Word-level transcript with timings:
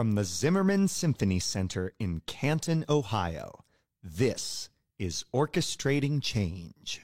From 0.00 0.12
the 0.12 0.24
Zimmerman 0.24 0.88
Symphony 0.88 1.38
Center 1.38 1.92
in 1.98 2.22
Canton, 2.24 2.86
Ohio, 2.88 3.64
this 4.02 4.70
is 4.98 5.26
Orchestrating 5.34 6.22
Change. 6.22 7.02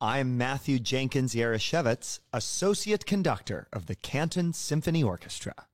I'm 0.00 0.38
Matthew 0.38 0.78
Jenkins 0.78 1.34
Jaroszewicz, 1.34 2.20
Associate 2.32 3.04
Conductor 3.04 3.68
of 3.74 3.84
the 3.84 3.94
Canton 3.94 4.54
Symphony 4.54 5.02
Orchestra. 5.02 5.65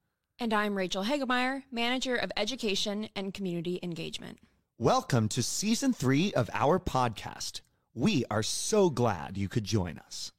And 0.43 0.53
I'm 0.53 0.75
Rachel 0.75 1.05
Hagemeyer, 1.05 1.63
Manager 1.71 2.17
of 2.17 2.33
Education 2.37 3.09
and 3.15 3.33
Community 3.33 3.79
Engagement. 3.81 4.41
Welcome 4.77 5.29
to 5.29 5.41
Season 5.41 5.93
3 5.93 6.35
of 6.35 6.51
our 6.53 6.81
podcast. 6.81 7.61
We 7.95 8.25
are 8.29 8.43
so 8.43 8.91
glad 8.91 9.39
you 9.39 9.49
could 9.49 9.63
join 9.63 9.99
us. 9.99 10.33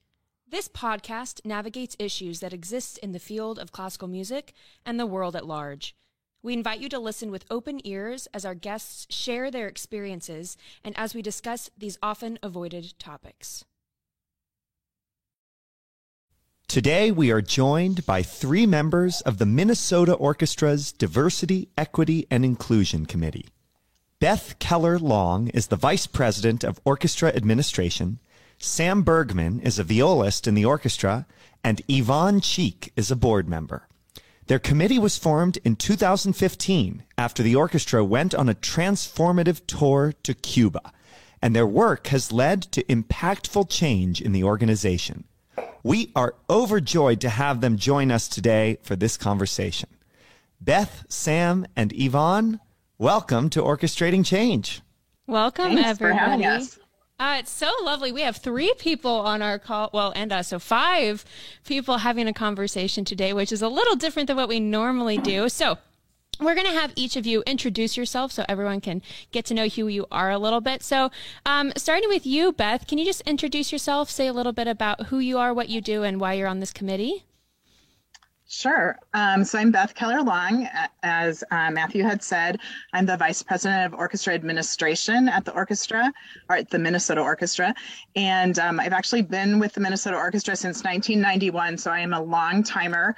This 0.46 0.68
podcast 0.68 1.46
navigates 1.46 1.96
issues 2.00 2.42
that 2.42 2.52
exist 2.52 2.98
in 2.98 3.14
the 3.14 3.18
field 3.18 3.58
of 3.58 3.72
classical 3.72 4.10
music 4.10 4.52
and 4.86 5.00
the 5.00 5.06
world 5.06 5.38
at 5.38 5.48
large. 5.48 5.96
We 6.42 6.52
invite 6.52 6.82
you 6.82 6.90
to 6.90 7.00
listen 7.00 7.32
with 7.32 7.46
open 7.50 7.80
ears 7.88 8.28
as 8.34 8.44
our 8.44 8.56
guests 8.56 9.08
share 9.10 9.50
their 9.50 9.70
experiences 9.70 10.58
and 10.84 10.94
as 10.98 11.16
we 11.16 11.22
discuss 11.22 11.70
these 11.78 11.98
often 12.04 12.38
avoided 12.44 13.00
topics. 13.00 13.64
Today, 16.74 17.12
we 17.12 17.30
are 17.30 17.40
joined 17.40 18.04
by 18.04 18.24
three 18.24 18.66
members 18.66 19.22
of 19.22 19.38
the 19.38 19.46
Minnesota 19.46 20.16
Orchestra's 20.16 20.92
Diversity, 20.92 21.70
Equity, 21.78 22.26
and 22.32 22.44
Inclusion 22.44 23.06
Committee. 23.06 23.50
Beth 24.20 24.58
Keller 24.58 24.98
Long 24.98 25.50
is 25.50 25.68
the 25.68 25.76
Vice 25.76 26.08
President 26.08 26.64
of 26.64 26.82
Orchestra 26.84 27.30
Administration, 27.36 28.18
Sam 28.58 29.04
Bergman 29.04 29.60
is 29.60 29.78
a 29.78 29.84
violist 29.84 30.48
in 30.48 30.56
the 30.56 30.66
orchestra, 30.66 31.28
and 31.64 31.84
Yvonne 31.88 32.42
Cheek 32.42 32.92
is 32.96 33.12
a 33.12 33.16
board 33.16 33.48
member. 33.48 33.88
Their 34.48 34.58
committee 34.58 34.98
was 34.98 35.16
formed 35.16 35.60
in 35.64 35.76
2015 35.76 37.04
after 37.20 37.44
the 37.44 37.56
orchestra 37.56 38.04
went 38.04 38.34
on 38.34 38.50
a 38.50 38.56
transformative 38.56 39.62
tour 39.68 40.12
to 40.24 40.34
Cuba, 40.34 40.92
and 41.40 41.56
their 41.56 41.68
work 41.68 42.08
has 42.08 42.32
led 42.32 42.64
to 42.64 42.84
impactful 42.86 43.70
change 43.70 44.20
in 44.20 44.32
the 44.32 44.44
organization. 44.44 45.26
We 45.84 46.12
are 46.16 46.36
overjoyed 46.50 47.22
to 47.22 47.30
have 47.30 47.62
them 47.62 47.78
join 47.78 48.12
us 48.12 48.28
today 48.28 48.78
for 48.84 48.96
this 48.96 49.18
conversation. 49.18 49.90
Beth, 50.62 51.06
Sam, 51.10 51.66
and 51.76 51.92
Yvonne, 51.94 52.60
welcome 52.98 53.50
to 53.50 53.62
Orchestrating 53.62 54.26
Change. 54.26 54.82
Welcome, 55.28 55.76
Thanks 55.76 55.90
everybody. 55.90 56.18
For 56.18 56.26
having 56.26 56.46
us. 56.46 56.80
Uh, 57.20 57.38
it's 57.40 57.52
so 57.52 57.72
lovely. 57.84 58.12
We 58.12 58.22
have 58.22 58.38
three 58.38 58.74
people 58.80 59.12
on 59.12 59.42
our 59.42 59.60
call. 59.60 59.90
Well, 59.94 60.12
and 60.16 60.32
us. 60.34 60.50
So 60.50 60.60
five 60.60 61.24
people 61.64 61.98
having 61.98 62.28
a 62.28 62.34
conversation 62.34 63.06
today, 63.06 63.34
which 63.34 63.52
is 63.52 63.62
a 63.62 63.70
little 63.70 63.96
different 63.96 64.28
than 64.28 64.38
what 64.38 64.50
we 64.50 64.60
normally 64.60 65.18
do. 65.18 65.48
So 65.48 65.78
we're 66.40 66.56
going 66.56 66.68
to 66.68 66.74
have 66.74 66.92
each 66.96 67.16
of 67.16 67.26
you 67.26 67.44
introduce 67.46 67.96
yourself 67.96 68.32
so 68.32 68.46
everyone 68.50 68.82
can 68.82 69.02
get 69.32 69.46
to 69.46 69.54
know 69.54 69.68
who 69.68 69.88
you 69.88 70.06
are 70.12 70.32
a 70.32 70.40
little 70.40 70.62
bit. 70.62 70.84
So, 70.84 71.12
um, 71.46 71.72
starting 71.78 72.10
with 72.10 72.26
you, 72.26 72.52
Beth, 72.52 72.88
can 72.88 72.98
you 72.98 73.06
just 73.06 73.22
introduce 73.22 73.72
yourself, 73.72 74.10
say 74.10 74.28
a 74.28 74.34
little 74.34 74.54
bit 74.54 74.68
about 74.68 75.08
who 75.08 75.20
you 75.20 75.38
are, 75.38 75.54
what 75.54 75.70
you 75.70 75.82
do, 75.82 76.04
and 76.04 76.20
why 76.20 76.34
you're 76.34 76.48
on 76.48 76.60
this 76.60 76.74
committee? 76.74 77.26
Sure. 78.48 79.00
Um, 79.16 79.44
so 79.44 79.58
I'm 79.58 79.72
Beth 79.72 79.96
Keller 79.96 80.22
Long. 80.22 80.68
As 81.02 81.44
uh, 81.50 81.72
Matthew 81.72 82.04
had 82.04 82.22
said, 82.22 82.60
I'm 82.94 83.06
the 83.06 83.18
Vice 83.18 83.42
President 83.42 83.92
of 83.92 84.00
Orchestra 84.00 84.36
Administration 84.36 85.28
at 85.28 85.44
the 85.44 85.54
orchestra, 85.54 86.14
or 86.50 86.58
at 86.58 86.70
the 86.70 86.78
Minnesota 86.78 87.22
Orchestra. 87.22 87.74
And 88.16 88.60
um, 88.60 88.80
I've 88.80 88.94
actually 88.94 89.24
been 89.24 89.58
with 89.58 89.74
the 89.74 89.80
Minnesota 89.80 90.18
Orchestra 90.18 90.56
since 90.56 90.84
1991, 90.84 91.80
so 91.80 91.90
I 91.90 92.00
am 92.00 92.14
a 92.14 92.22
long 92.22 92.62
timer 92.62 93.16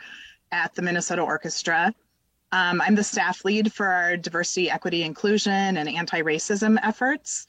at 0.54 0.74
the 0.74 0.82
Minnesota 0.82 1.22
Orchestra. 1.22 1.94
Um, 2.56 2.80
I'm 2.80 2.96
the 2.96 3.04
staff 3.04 3.44
lead 3.44 3.74
for 3.74 3.86
our 3.86 4.16
diversity, 4.16 4.72
equity, 4.72 5.04
inclusion, 5.04 5.76
and 5.76 5.90
anti 5.90 6.22
racism 6.22 6.80
efforts. 6.84 7.48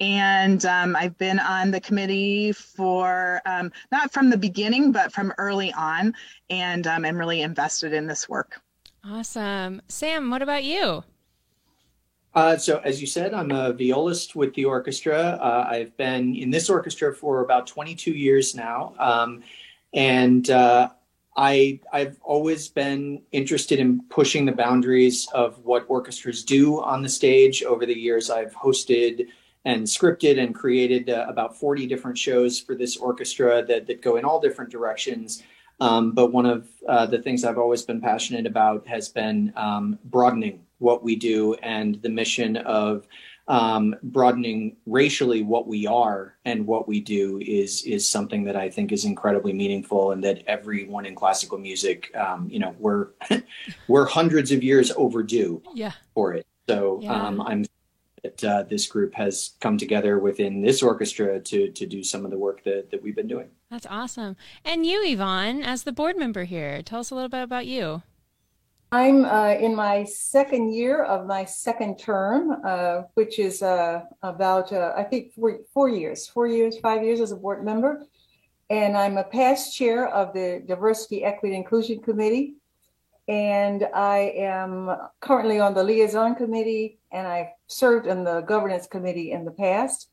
And 0.00 0.64
um, 0.64 0.96
I've 0.96 1.18
been 1.18 1.38
on 1.38 1.70
the 1.70 1.80
committee 1.80 2.52
for 2.52 3.42
um, 3.44 3.70
not 3.92 4.10
from 4.10 4.30
the 4.30 4.38
beginning, 4.38 4.90
but 4.90 5.12
from 5.12 5.34
early 5.36 5.70
on. 5.74 6.14
And 6.48 6.86
um, 6.86 7.04
I'm 7.04 7.18
really 7.18 7.42
invested 7.42 7.92
in 7.92 8.06
this 8.06 8.26
work. 8.26 8.62
Awesome. 9.04 9.82
Sam, 9.88 10.30
what 10.30 10.40
about 10.40 10.64
you? 10.64 11.04
Uh, 12.34 12.56
so, 12.56 12.78
as 12.78 13.02
you 13.02 13.06
said, 13.06 13.34
I'm 13.34 13.50
a 13.50 13.74
violist 13.74 14.34
with 14.34 14.54
the 14.54 14.64
orchestra. 14.64 15.38
Uh, 15.42 15.66
I've 15.68 15.94
been 15.98 16.34
in 16.34 16.50
this 16.50 16.70
orchestra 16.70 17.14
for 17.14 17.42
about 17.42 17.66
22 17.66 18.12
years 18.12 18.54
now. 18.54 18.94
Um, 18.98 19.42
and 19.92 20.48
uh, 20.48 20.88
I, 21.38 21.78
I've 21.92 22.18
always 22.24 22.66
been 22.66 23.22
interested 23.30 23.78
in 23.78 24.02
pushing 24.10 24.44
the 24.44 24.52
boundaries 24.52 25.28
of 25.32 25.64
what 25.64 25.84
orchestras 25.86 26.42
do 26.42 26.82
on 26.82 27.00
the 27.00 27.08
stage. 27.08 27.62
Over 27.62 27.86
the 27.86 27.96
years, 27.96 28.28
I've 28.28 28.52
hosted 28.52 29.28
and 29.64 29.84
scripted 29.84 30.42
and 30.42 30.52
created 30.52 31.10
uh, 31.10 31.26
about 31.28 31.56
40 31.56 31.86
different 31.86 32.18
shows 32.18 32.58
for 32.58 32.74
this 32.74 32.96
orchestra 32.96 33.64
that, 33.66 33.86
that 33.86 34.02
go 34.02 34.16
in 34.16 34.24
all 34.24 34.40
different 34.40 34.72
directions. 34.72 35.44
Um, 35.78 36.10
but 36.10 36.32
one 36.32 36.44
of 36.44 36.68
uh, 36.88 37.06
the 37.06 37.22
things 37.22 37.44
I've 37.44 37.56
always 37.58 37.82
been 37.82 38.00
passionate 38.00 38.44
about 38.44 38.88
has 38.88 39.08
been 39.08 39.52
um, 39.54 39.96
broadening 40.06 40.64
what 40.78 41.04
we 41.04 41.14
do 41.14 41.54
and 41.54 42.02
the 42.02 42.08
mission 42.08 42.56
of 42.56 43.06
um, 43.48 43.96
broadening 44.02 44.76
racially 44.86 45.42
what 45.42 45.66
we 45.66 45.86
are 45.86 46.34
and 46.44 46.66
what 46.66 46.86
we 46.86 47.00
do 47.00 47.40
is 47.40 47.82
is 47.84 48.08
something 48.08 48.44
that 48.44 48.56
I 48.56 48.68
think 48.68 48.92
is 48.92 49.06
incredibly 49.06 49.54
meaningful 49.54 50.12
and 50.12 50.22
that 50.22 50.44
everyone 50.46 51.06
in 51.06 51.14
classical 51.14 51.56
music, 51.58 52.14
um, 52.14 52.48
you 52.50 52.58
know, 52.58 52.76
we're 52.78 53.08
we're 53.88 54.04
hundreds 54.04 54.52
of 54.52 54.62
years 54.62 54.92
overdue 54.96 55.62
yeah. 55.74 55.92
for 56.14 56.34
it. 56.34 56.46
So 56.68 57.00
Yeah. 57.02 57.26
um, 57.26 57.40
I'm 57.40 57.64
that 58.22 58.44
uh, 58.44 58.62
this 58.64 58.86
group 58.86 59.14
has 59.14 59.52
come 59.60 59.78
together 59.78 60.18
within 60.18 60.60
this 60.60 60.82
orchestra 60.82 61.40
to 61.40 61.70
to 61.70 61.86
do 61.86 62.02
some 62.02 62.24
of 62.24 62.30
the 62.30 62.38
work 62.38 62.62
that 62.64 62.90
that 62.90 63.02
we've 63.02 63.16
been 63.16 63.28
doing. 63.28 63.48
That's 63.70 63.86
awesome. 63.88 64.36
And 64.64 64.84
you, 64.84 65.02
Yvonne, 65.04 65.62
as 65.62 65.84
the 65.84 65.92
board 65.92 66.18
member 66.18 66.44
here, 66.44 66.82
tell 66.82 67.00
us 67.00 67.10
a 67.10 67.14
little 67.14 67.28
bit 67.30 67.42
about 67.42 67.66
you. 67.66 68.02
I'm 68.90 69.26
uh, 69.26 69.50
in 69.50 69.74
my 69.74 70.04
second 70.04 70.72
year 70.72 71.04
of 71.04 71.26
my 71.26 71.44
second 71.44 71.98
term, 71.98 72.62
uh, 72.64 73.02
which 73.14 73.38
is 73.38 73.62
uh, 73.62 74.04
about, 74.22 74.72
uh, 74.72 74.94
I 74.96 75.04
think, 75.04 75.34
four, 75.34 75.58
four 75.74 75.90
years, 75.90 76.26
four 76.26 76.46
years, 76.46 76.78
five 76.78 77.04
years 77.04 77.20
as 77.20 77.30
a 77.30 77.36
board 77.36 77.64
member. 77.64 78.06
And 78.70 78.96
I'm 78.96 79.18
a 79.18 79.24
past 79.24 79.76
chair 79.76 80.08
of 80.08 80.32
the 80.32 80.62
Diversity, 80.66 81.22
Equity, 81.22 81.54
Inclusion 81.54 82.00
Committee. 82.00 82.54
And 83.28 83.86
I 83.94 84.32
am 84.36 84.90
currently 85.20 85.60
on 85.60 85.74
the 85.74 85.84
liaison 85.84 86.34
committee, 86.34 86.98
and 87.12 87.26
I've 87.26 87.48
served 87.66 88.06
in 88.06 88.24
the 88.24 88.40
governance 88.40 88.86
committee 88.86 89.32
in 89.32 89.44
the 89.44 89.50
past. 89.50 90.08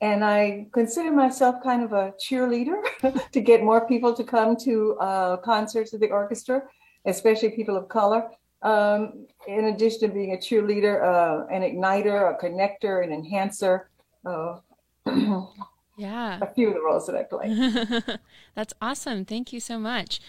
And 0.00 0.24
I 0.24 0.68
consider 0.72 1.12
myself 1.12 1.62
kind 1.62 1.82
of 1.82 1.92
a 1.92 2.14
cheerleader 2.18 2.80
to 3.32 3.40
get 3.42 3.62
more 3.62 3.86
people 3.86 4.14
to 4.14 4.24
come 4.24 4.56
to 4.64 4.96
uh, 4.98 5.36
concerts 5.38 5.92
of 5.92 6.00
the 6.00 6.10
orchestra 6.10 6.62
especially 7.06 7.50
people 7.50 7.76
of 7.76 7.88
color. 7.88 8.30
Um, 8.62 9.26
in 9.46 9.66
addition 9.66 10.00
to 10.00 10.08
being 10.08 10.32
a 10.32 10.36
cheerleader, 10.36 11.02
uh, 11.02 11.46
an 11.48 11.62
igniter, 11.62 12.34
a 12.34 12.38
connector, 12.42 13.04
an 13.04 13.12
enhancer, 13.12 13.88
uh, 14.24 14.58
Yeah. 15.96 16.38
a 16.42 16.52
few 16.54 16.68
of 16.68 16.74
the 16.74 16.80
roles 16.80 17.06
that 17.06 17.14
I 17.14 17.22
play. 17.22 18.16
That's 18.54 18.74
awesome. 18.80 19.24
Thank 19.24 19.52
you 19.52 19.60
so 19.60 19.78
much. 19.78 20.20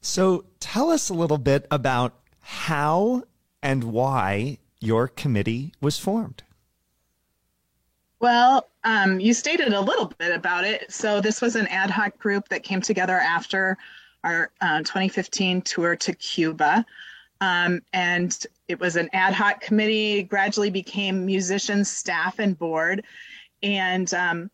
So, 0.00 0.44
tell 0.60 0.90
us 0.90 1.08
a 1.08 1.14
little 1.14 1.38
bit 1.38 1.66
about 1.70 2.14
how 2.40 3.22
and 3.62 3.84
why 3.84 4.58
your 4.80 5.08
committee 5.08 5.72
was 5.80 5.98
formed. 5.98 6.42
Well, 8.20 8.68
um, 8.84 9.18
you 9.18 9.34
stated 9.34 9.72
a 9.72 9.80
little 9.80 10.12
bit 10.18 10.32
about 10.32 10.64
it. 10.64 10.92
So 10.92 11.20
this 11.20 11.40
was 11.40 11.56
an 11.56 11.66
ad 11.68 11.90
hoc 11.90 12.18
group 12.18 12.48
that 12.50 12.62
came 12.62 12.80
together 12.80 13.18
after 13.18 13.76
our 14.24 14.50
uh, 14.60 14.78
2015 14.78 15.62
tour 15.62 15.96
to 15.96 16.14
Cuba. 16.14 16.84
Um, 17.40 17.82
and 17.92 18.36
it 18.68 18.78
was 18.78 18.96
an 18.96 19.10
ad 19.12 19.34
hoc 19.34 19.60
committee, 19.60 20.22
gradually 20.22 20.70
became 20.70 21.26
musicians, 21.26 21.90
staff, 21.90 22.38
and 22.38 22.56
board. 22.56 23.04
And 23.62 24.12
um, 24.14 24.50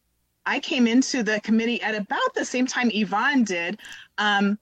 I 0.47 0.61
came 0.61 0.87
into 0.87 1.23
the 1.23 1.41
committee 1.41 1.83
at 1.83 1.95
about 1.95 2.35
the 2.35 2.45
same 2.45 2.67
time 2.67 2.91
Yvonne 2.93 3.45
did. 3.45 3.79
Um, 4.17 4.59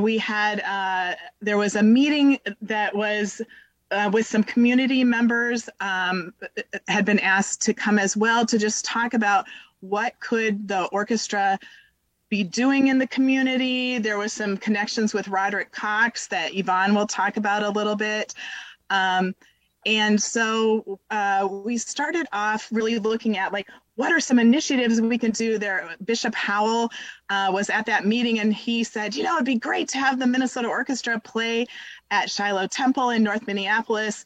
we 0.00 0.18
had, 0.18 0.60
uh, 0.60 1.14
there 1.40 1.56
was 1.56 1.76
a 1.76 1.82
meeting 1.82 2.38
that 2.60 2.94
was 2.94 3.40
uh, 3.90 4.10
with 4.12 4.26
some 4.26 4.42
community 4.42 5.04
members, 5.04 5.68
um, 5.80 6.34
had 6.88 7.04
been 7.04 7.20
asked 7.20 7.62
to 7.62 7.72
come 7.72 7.98
as 7.98 8.16
well 8.16 8.44
to 8.44 8.58
just 8.58 8.84
talk 8.84 9.14
about 9.14 9.46
what 9.80 10.18
could 10.20 10.66
the 10.66 10.84
orchestra 10.86 11.58
be 12.34 12.42
doing 12.42 12.88
in 12.88 12.98
the 12.98 13.06
community. 13.06 13.98
There 13.98 14.18
was 14.18 14.32
some 14.32 14.56
connections 14.56 15.14
with 15.14 15.28
Roderick 15.28 15.70
Cox 15.70 16.26
that 16.26 16.52
Yvonne 16.52 16.92
will 16.92 17.06
talk 17.06 17.36
about 17.36 17.62
a 17.62 17.70
little 17.70 17.94
bit. 17.94 18.34
Um, 18.90 19.36
and 19.86 20.20
so 20.20 20.98
uh, 21.10 21.46
we 21.48 21.78
started 21.78 22.26
off 22.32 22.66
really 22.72 22.98
looking 22.98 23.38
at 23.38 23.52
like 23.52 23.68
what 23.94 24.10
are 24.10 24.18
some 24.18 24.40
initiatives 24.40 25.00
we 25.00 25.16
can 25.16 25.30
do 25.30 25.58
there 25.58 25.94
bishop 26.04 26.34
howell 26.34 26.90
uh, 27.30 27.50
was 27.52 27.70
at 27.70 27.86
that 27.86 28.04
meeting 28.04 28.40
and 28.40 28.52
he 28.52 28.82
said 28.82 29.14
you 29.14 29.22
know 29.22 29.34
it'd 29.34 29.44
be 29.44 29.54
great 29.56 29.88
to 29.88 29.98
have 29.98 30.18
the 30.18 30.26
minnesota 30.26 30.66
orchestra 30.66 31.20
play 31.20 31.66
at 32.10 32.30
shiloh 32.30 32.66
temple 32.66 33.10
in 33.10 33.22
north 33.22 33.46
minneapolis 33.46 34.24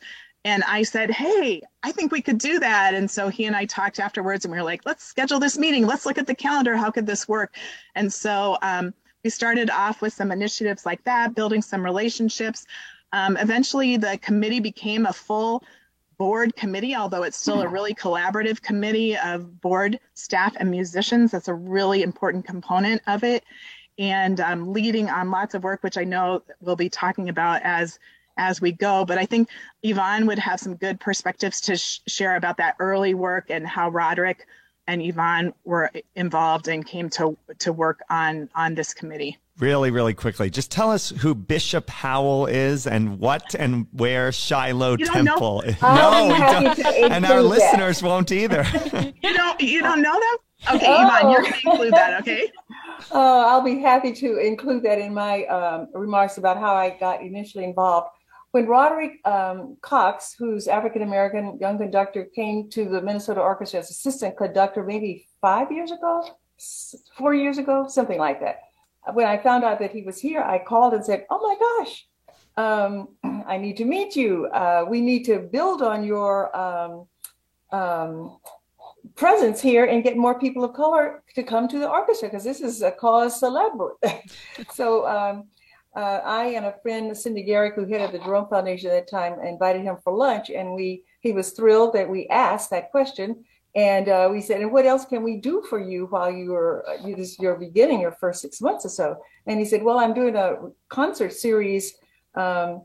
and 0.49 0.65
i 0.67 0.83
said 0.83 1.11
hey 1.11 1.61
i 1.83 1.93
think 1.93 2.11
we 2.11 2.23
could 2.23 2.39
do 2.39 2.59
that. 2.59 2.95
And 2.95 3.11
so 3.11 3.29
he 3.29 3.45
and 3.45 3.55
i 3.55 3.65
talked 3.65 4.00
afterwards 4.00 4.45
and 4.45 4.53
we 4.53 4.59
were 4.59 4.65
like 4.65 4.83
let's 4.87 5.05
schedule 5.05 5.39
this 5.39 5.59
meeting. 5.59 5.87
Let's 5.87 6.06
look 6.06 6.19
at 6.19 6.27
the 6.27 6.35
calendar. 6.35 6.77
How 6.77 6.91
could 6.91 7.06
this 7.06 7.29
work? 7.29 7.55
And 7.95 8.12
so 8.12 8.56
um, 8.62 8.95
we 9.25 9.31
started 9.31 9.69
off 9.71 10.00
with 10.00 10.12
some 10.12 10.33
initiatives 10.33 10.87
like 10.87 11.03
that 11.05 11.35
building 11.35 11.62
some 11.62 11.85
relationships. 11.85 12.67
Um, 13.12 13.37
eventually, 13.37 13.97
the 13.97 14.19
committee 14.19 14.61
became 14.61 15.06
a 15.06 15.12
full 15.12 15.62
board 16.19 16.55
committee, 16.56 16.94
although 16.97 17.23
it's 17.23 17.37
still 17.37 17.62
a 17.62 17.69
really 17.69 17.94
collaborative 17.94 18.61
committee 18.61 19.17
of 19.17 19.61
board 19.61 20.01
staff 20.15 20.56
and 20.59 20.71
musicians. 20.71 21.31
That's 21.31 21.49
a 21.49 21.55
really 21.55 22.03
important 22.03 22.44
component 22.44 23.03
of 23.06 23.23
it. 23.23 23.44
And 23.99 24.41
um, 24.41 24.73
leading 24.73 25.09
on 25.11 25.31
lots 25.31 25.55
of 25.55 25.62
work, 25.65 25.83
which 25.83 25.99
I 25.99 26.05
know 26.05 26.43
we'll 26.61 26.77
be 26.77 26.89
talking 26.89 27.29
about 27.29 27.62
as 27.62 27.99
as 28.38 28.61
we 28.61 28.73
go. 28.73 29.05
But 29.05 29.19
I 29.19 29.26
think 29.26 29.49
Yvonne 29.82 30.26
would 30.26 30.38
have 30.38 30.61
some 30.61 30.76
good 30.76 30.99
perspectives 31.00 31.61
to 31.62 31.76
sh- 31.76 32.00
share 32.06 32.37
about 32.37 32.56
that 32.56 32.76
early 32.79 33.14
work 33.14 33.50
and 33.50 33.67
how 33.67 33.90
Roderick 33.90 34.46
and 34.87 35.02
Yvonne 35.02 35.52
were 35.64 35.90
involved 36.14 36.69
and 36.69 36.87
came 36.87 37.11
to 37.11 37.37
to 37.58 37.73
work 37.73 38.00
on 38.08 38.49
on 38.55 38.75
this 38.75 38.94
committee 38.94 39.38
really, 39.58 39.90
really 39.90 40.14
quickly, 40.14 40.50
just 40.50 40.70
tell 40.70 40.90
us 40.90 41.11
who 41.11 41.35
Bishop 41.35 41.90
Howell 41.90 42.46
is 42.46 42.87
and 42.87 43.19
what 43.19 43.55
and 43.55 43.87
where 43.93 44.32
Shiloh 44.32 44.96
you 44.99 45.06
Temple 45.06 45.62
is. 45.62 45.81
No, 45.82 46.29
we 46.32 46.38
don't. 46.38 46.79
And 47.12 47.26
our 47.26 47.43
that. 47.43 47.49
listeners 47.49 48.02
won't 48.02 48.32
either. 48.32 48.64
you 49.23 49.34
don't 49.34 49.61
you 49.61 49.82
don't 49.82 50.02
know 50.02 50.14
them. 50.14 50.76
Okay, 50.76 50.87
oh. 50.88 50.96
Iman, 50.96 51.31
you're 51.31 51.43
gonna 51.43 51.56
include 51.64 51.93
that, 51.93 52.20
okay? 52.20 52.50
Uh, 53.12 53.46
I'll 53.46 53.62
be 53.62 53.79
happy 53.79 54.12
to 54.12 54.38
include 54.38 54.82
that 54.82 54.99
in 54.99 55.14
my 55.14 55.44
um, 55.44 55.88
remarks 55.94 56.38
about 56.38 56.58
how 56.58 56.75
I 56.75 56.96
got 56.99 57.23
initially 57.23 57.64
involved. 57.64 58.08
When 58.53 58.67
Roderick 58.67 59.21
um, 59.27 59.77
Cox, 59.83 60.35
who's 60.39 60.69
African 60.69 61.03
American 61.03 61.59
young 61.61 61.79
conductor, 61.79 62.25
came 62.35 62.71
to 62.71 62.89
the 62.89 63.03
Minnesota 63.03 63.41
Orchestra 63.41 63.81
as 63.81 63.91
assistant 63.91 64.37
conductor 64.37 64.83
maybe 64.83 65.27
five 65.41 65.71
years 65.71 65.91
ago, 65.91 66.25
four 67.17 67.35
years 67.35 67.59
ago, 67.59 67.87
something 67.89 68.19
like 68.19 68.41
that 68.41 68.61
when 69.12 69.27
I 69.27 69.39
found 69.39 69.65
out 69.65 69.79
that 69.79 69.93
he 69.93 70.03
was 70.03 70.21
here, 70.21 70.43
I 70.43 70.59
called 70.59 70.95
and 70.95 71.05
said, 71.05 71.27
"Oh 71.31 71.41
my 71.41 71.56
gosh, 71.59 72.06
um, 72.56 73.09
I 73.47 73.59
need 73.59 73.77
to 73.79 73.85
meet 73.85 74.17
you. 74.17 74.47
Uh, 74.47 74.85
we 74.89 75.01
need 75.01 75.25
to 75.25 75.39
build 75.39 75.83
on 75.83 76.05
your 76.05 76.55
um, 76.56 77.06
um, 77.73 78.39
presence 79.15 79.61
here 79.61 79.85
and 79.85 80.03
get 80.03 80.17
more 80.17 80.39
people 80.39 80.65
of 80.65 80.75
color 80.75 81.23
to 81.35 81.43
come 81.43 81.69
to 81.69 81.79
the 81.79 81.89
orchestra 81.89 82.29
because 82.29 82.44
this 82.44 82.61
is 82.61 82.83
a 82.83 82.91
cause 82.91 83.39
celebre." 83.39 83.94
so 84.73 85.06
um, 85.06 85.44
uh, 85.99 86.21
I 86.25 86.45
and 86.56 86.67
a 86.67 86.75
friend, 86.83 87.17
Cindy 87.17 87.45
Gehrig, 87.45 87.75
who 87.75 87.85
headed 87.85 88.12
the 88.12 88.25
Jerome 88.25 88.49
Foundation 88.49 88.91
at 88.91 88.95
that 88.95 89.11
time, 89.11 89.41
invited 89.45 89.83
him 89.83 89.97
for 90.05 90.12
lunch, 90.12 90.49
and 90.49 90.75
we 90.75 91.03
he 91.21 91.33
was 91.33 91.50
thrilled 91.50 91.93
that 91.95 92.09
we 92.09 92.29
asked 92.29 92.71
that 92.71 92.91
question 92.93 93.45
and 93.75 94.09
uh, 94.09 94.29
we 94.31 94.41
said, 94.41 94.61
and 94.61 94.73
what 94.73 94.87
else 94.87 95.05
can 95.05 95.23
we 95.23 95.37
do 95.37 95.62
for 95.69 95.79
you 95.79 96.06
while 96.06 96.31
you 96.31 96.50
were 96.50 96.85
uh, 96.89 97.06
you're 97.39 97.56
beginning 97.56 98.00
your 98.00 98.12
first 98.12 98.41
six 98.41 98.61
months 98.61 98.85
or 98.85 98.89
so? 98.89 99.17
And 99.47 99.59
he 99.59 99.65
said, 99.65 99.83
well, 99.83 99.99
I'm 99.99 100.15
doing 100.15 100.37
a 100.37 100.56
concert 100.89 101.33
series 101.33 101.95
um, 102.35 102.83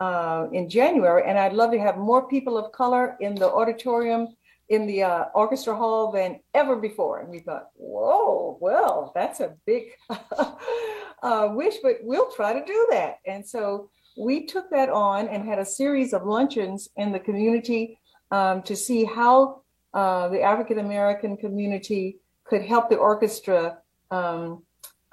uh, 0.00 0.46
in 0.52 0.68
January, 0.68 1.22
and 1.26 1.38
I'd 1.38 1.52
love 1.52 1.70
to 1.70 1.78
have 1.78 1.96
more 1.96 2.28
people 2.28 2.58
of 2.58 2.72
color 2.72 3.16
in 3.20 3.34
the 3.34 3.50
auditorium 3.50 4.36
in 4.68 4.86
the 4.86 5.02
uh, 5.02 5.24
orchestra 5.34 5.76
hall 5.76 6.10
than 6.10 6.40
ever 6.54 6.76
before. 6.76 7.20
And 7.20 7.28
we 7.28 7.40
thought, 7.40 7.68
whoa, 7.74 8.58
well, 8.60 9.12
that's 9.14 9.40
a 9.40 9.54
big 9.66 9.90
uh, 11.22 11.48
wish, 11.52 11.76
but 11.82 11.96
we'll 12.02 12.30
try 12.30 12.52
to 12.52 12.64
do 12.64 12.86
that. 12.90 13.18
And 13.26 13.46
so 13.46 13.90
we 14.16 14.46
took 14.46 14.70
that 14.70 14.88
on 14.88 15.28
and 15.28 15.46
had 15.46 15.58
a 15.58 15.66
series 15.66 16.12
of 16.12 16.24
luncheons 16.24 16.88
in 16.96 17.12
the 17.12 17.18
community 17.18 17.98
um, 18.30 18.62
to 18.62 18.74
see 18.76 19.04
how 19.04 19.62
uh, 19.92 20.28
the 20.28 20.42
African 20.42 20.78
American 20.78 21.36
community 21.36 22.18
could 22.44 22.62
help 22.62 22.88
the 22.88 22.96
orchestra 22.96 23.78
um, 24.10 24.62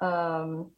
um, 0.00 0.70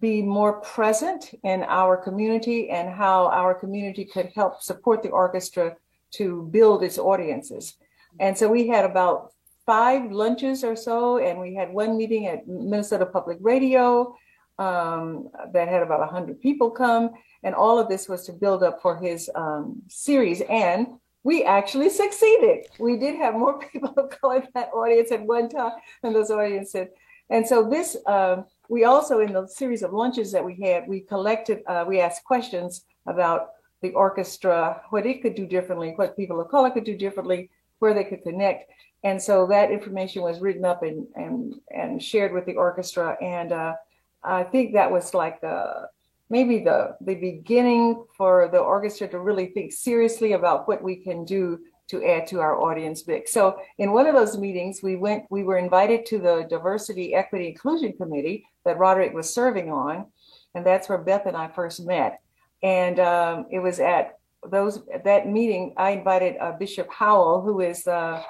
be 0.00 0.20
more 0.22 0.60
present 0.60 1.34
in 1.44 1.62
our 1.64 1.96
community 1.96 2.70
and 2.70 2.90
how 2.90 3.26
our 3.28 3.54
community 3.54 4.04
could 4.04 4.30
help 4.34 4.62
support 4.62 5.02
the 5.02 5.08
orchestra 5.08 5.76
to 6.10 6.48
build 6.50 6.82
its 6.82 6.98
audiences. 6.98 7.74
And 8.20 8.36
so 8.36 8.48
we 8.48 8.68
had 8.68 8.84
about 8.84 9.32
five 9.66 10.10
lunches 10.10 10.64
or 10.64 10.74
so, 10.74 11.18
and 11.18 11.38
we 11.38 11.54
had 11.54 11.70
one 11.70 11.96
meeting 11.96 12.26
at 12.26 12.48
Minnesota 12.48 13.06
Public 13.06 13.38
Radio 13.40 14.16
um, 14.58 15.28
that 15.52 15.68
had 15.68 15.82
about 15.82 16.00
100 16.00 16.40
people 16.40 16.70
come. 16.70 17.10
And 17.42 17.54
all 17.54 17.78
of 17.78 17.88
this 17.88 18.08
was 18.08 18.24
to 18.26 18.32
build 18.32 18.62
up 18.62 18.82
for 18.82 18.96
his 18.96 19.30
um, 19.34 19.82
series. 19.88 20.40
And 20.42 20.88
we 21.22 21.44
actually 21.44 21.90
succeeded. 21.90 22.66
We 22.78 22.96
did 22.96 23.16
have 23.16 23.34
more 23.34 23.58
people 23.72 23.92
of 23.96 24.10
color 24.10 24.36
in 24.36 24.48
that 24.54 24.70
audience 24.72 25.12
at 25.12 25.22
one 25.22 25.48
time 25.48 25.72
than 26.02 26.12
those 26.12 26.30
audiences. 26.30 26.88
And 27.30 27.46
so 27.46 27.68
this, 27.68 27.96
um, 28.06 28.46
we 28.70 28.84
also 28.84 29.20
in 29.20 29.34
the 29.34 29.46
series 29.46 29.82
of 29.82 29.92
lunches 29.92 30.32
that 30.32 30.44
we 30.44 30.58
had, 30.62 30.88
we 30.88 31.00
collected, 31.00 31.62
uh, 31.66 31.84
we 31.86 32.00
asked 32.00 32.24
questions 32.24 32.86
about 33.06 33.50
the 33.82 33.90
orchestra, 33.90 34.80
what 34.90 35.06
it 35.06 35.20
could 35.20 35.34
do 35.34 35.46
differently, 35.46 35.92
what 35.94 36.16
people 36.16 36.40
of 36.40 36.48
color 36.48 36.70
could 36.70 36.84
do 36.84 36.96
differently, 36.96 37.50
where 37.78 37.94
they 37.94 38.04
could 38.04 38.22
connect. 38.22 38.70
And 39.04 39.20
so 39.20 39.46
that 39.46 39.70
information 39.70 40.22
was 40.22 40.40
written 40.40 40.64
up 40.64 40.82
and 40.82 41.06
and 41.14 41.54
and 41.70 42.02
shared 42.02 42.32
with 42.32 42.46
the 42.46 42.56
orchestra. 42.56 43.16
And 43.22 43.52
uh, 43.52 43.74
I 44.22 44.42
think 44.44 44.74
that 44.74 44.90
was 44.90 45.14
like 45.14 45.40
the 45.40 45.88
maybe 46.30 46.58
the 46.58 46.96
the 47.00 47.14
beginning 47.14 48.04
for 48.16 48.48
the 48.50 48.58
orchestra 48.58 49.08
to 49.08 49.20
really 49.20 49.46
think 49.46 49.72
seriously 49.72 50.32
about 50.32 50.66
what 50.66 50.82
we 50.82 50.96
can 50.96 51.24
do 51.24 51.60
to 51.88 52.04
add 52.04 52.26
to 52.26 52.40
our 52.40 52.60
audience 52.60 53.06
mix. 53.06 53.32
So 53.32 53.58
in 53.78 53.92
one 53.92 54.06
of 54.06 54.14
those 54.14 54.36
meetings, 54.36 54.82
we 54.82 54.96
went, 54.96 55.24
we 55.30 55.42
were 55.42 55.56
invited 55.56 56.04
to 56.06 56.18
the 56.18 56.46
Diversity, 56.48 57.14
Equity, 57.14 57.48
Inclusion 57.48 57.94
Committee 57.94 58.44
that 58.64 58.78
Roderick 58.78 59.14
was 59.14 59.32
serving 59.32 59.72
on, 59.72 60.06
and 60.54 60.66
that's 60.66 60.88
where 60.88 60.98
Beth 60.98 61.24
and 61.26 61.36
I 61.36 61.48
first 61.48 61.84
met. 61.86 62.20
And 62.62 63.00
um, 63.00 63.46
it 63.50 63.60
was 63.60 63.80
at 63.80 64.17
those 64.46 64.80
that 65.04 65.28
meeting. 65.28 65.74
I 65.76 65.90
invited 65.90 66.36
uh, 66.38 66.52
Bishop 66.52 66.90
Howell, 66.92 67.42
who 67.42 67.60
is 67.60 67.86
uh, 67.86 68.22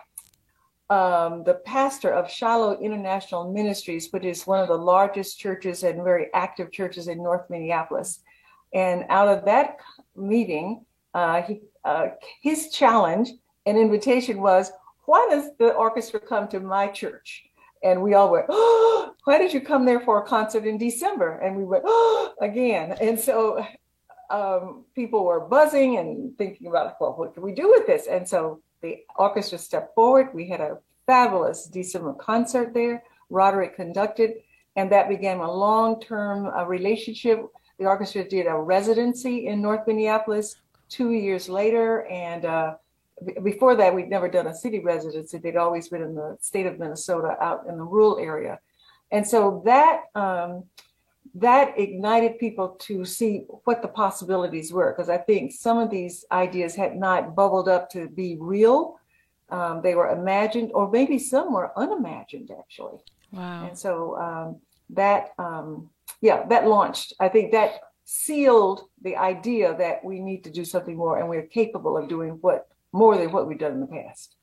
um, 0.91 1.45
the 1.45 1.61
pastor 1.67 2.11
of 2.11 2.31
Shiloh 2.31 2.79
International 2.81 3.53
Ministries, 3.53 4.09
which 4.11 4.25
is 4.25 4.47
one 4.47 4.61
of 4.61 4.69
the 4.69 4.79
largest 4.79 5.39
churches 5.39 5.83
and 5.83 6.03
very 6.03 6.29
active 6.35 6.73
churches 6.73 7.09
in 7.09 7.19
North 7.19 7.49
Minneapolis. 7.51 8.21
And 8.75 9.05
out 9.09 9.29
of 9.29 9.45
that 9.45 9.77
meeting, 10.17 10.85
uh, 11.15 11.43
he, 11.43 11.61
uh, 11.85 12.09
his 12.43 12.71
challenge 12.71 13.31
and 13.67 13.77
invitation 13.77 14.41
was, 14.41 14.73
why 15.05 15.27
does 15.31 15.51
the 15.59 15.73
orchestra 15.73 16.21
come 16.21 16.49
to 16.49 16.61
my 16.61 16.89
church? 16.89 17.45
And 17.83 18.03
we 18.03 18.15
all 18.15 18.31
went, 18.31 18.47
oh, 18.49 19.15
why 19.25 19.39
did 19.39 19.53
you 19.53 19.61
come 19.61 19.85
there 19.85 20.01
for 20.01 20.23
a 20.23 20.27
concert 20.27 20.67
in 20.67 20.79
December? 20.79 21.39
And 21.39 21.57
we 21.57 21.65
went, 21.65 21.85
oh, 21.87 22.35
again. 22.41 22.97
And 23.01 23.19
so 23.19 23.65
um, 24.31 24.85
people 24.95 25.25
were 25.25 25.41
buzzing 25.41 25.99
and 25.99 26.37
thinking 26.37 26.67
about, 26.67 26.97
well, 27.01 27.15
what 27.15 27.35
can 27.35 27.43
we 27.43 27.53
do 27.53 27.69
with 27.69 27.87
this? 27.87 28.07
And 28.07 28.29
so 28.29 28.61
the 28.83 28.99
orchestra 29.17 29.59
stepped 29.59 29.95
forward. 29.95 30.29
We 30.35 30.49
had 30.49 30.61
a 30.61 30.79
fabulous 31.07 31.67
December 31.67 32.13
concert 32.15 32.75
there. 32.75 33.03
Roderick 33.31 33.77
conducted, 33.77 34.35
and 34.77 34.91
that 34.93 35.09
began 35.09 35.39
a 35.39 35.51
long 35.51 36.01
term 36.01 36.47
uh, 36.47 36.65
relationship. 36.65 37.45
The 37.79 37.87
orchestra 37.87 38.29
did 38.29 38.47
a 38.47 38.55
residency 38.55 39.47
in 39.47 39.63
North 39.63 39.87
Minneapolis 39.87 40.57
two 40.89 41.13
years 41.13 41.49
later, 41.49 42.07
and 42.07 42.45
uh, 42.45 42.75
b- 43.25 43.35
before 43.43 43.77
that, 43.77 43.95
we'd 43.95 44.09
never 44.09 44.29
done 44.29 44.47
a 44.47 44.55
city 44.55 44.81
residency. 44.81 45.39
They'd 45.39 45.57
always 45.57 45.89
been 45.89 46.03
in 46.03 46.15
the 46.15 46.37
state 46.41 46.67
of 46.67 46.79
Minnesota, 46.79 47.37
out 47.41 47.67
in 47.69 47.77
the 47.77 47.85
rural 47.85 48.19
area, 48.19 48.59
and 49.11 49.27
so 49.27 49.63
that 49.65 50.05
um, 50.15 50.65
that 51.41 51.79
ignited 51.79 52.39
people 52.39 52.71
to 52.81 53.05
see 53.05 53.45
what 53.65 53.81
the 53.81 53.89
possibilities 53.89 54.73
were 54.73 54.93
because 54.93 55.09
I 55.09 55.19
think 55.19 55.53
some 55.53 55.79
of 55.79 55.91
these 55.91 56.25
ideas 56.33 56.75
had 56.75 56.97
not 56.97 57.37
bubbled 57.37 57.69
up 57.69 57.91
to 57.91 58.09
be 58.09 58.37
real. 58.41 58.99
Um, 59.51 59.81
they 59.83 59.95
were 59.95 60.11
imagined, 60.11 60.73
or 60.75 60.91
maybe 60.91 61.19
some 61.19 61.53
were 61.53 61.73
unimagined 61.79 62.51
actually. 62.51 62.99
Wow. 63.33 63.69
And 63.69 63.79
so 63.79 64.17
um, 64.17 64.61
that, 64.91 65.33
um, 65.39 65.91
yeah, 66.21 66.45
that 66.49 66.67
launched. 66.67 67.15
I 67.21 67.29
think 67.29 67.53
that 67.53 67.81
sealed 68.05 68.83
the 69.03 69.17
idea 69.17 69.77
that 69.77 70.05
we 70.05 70.19
need 70.19 70.43
to 70.45 70.51
do 70.51 70.65
something 70.65 70.97
more 70.97 71.19
and 71.19 71.29
we're 71.29 71.43
capable 71.43 71.97
of 71.97 72.09
doing 72.09 72.33
what 72.41 72.69
more 72.93 73.17
than 73.17 73.31
what 73.31 73.47
we've 73.47 73.59
done 73.59 73.73
in 73.73 73.81
the 73.81 73.87
past. 73.87 74.35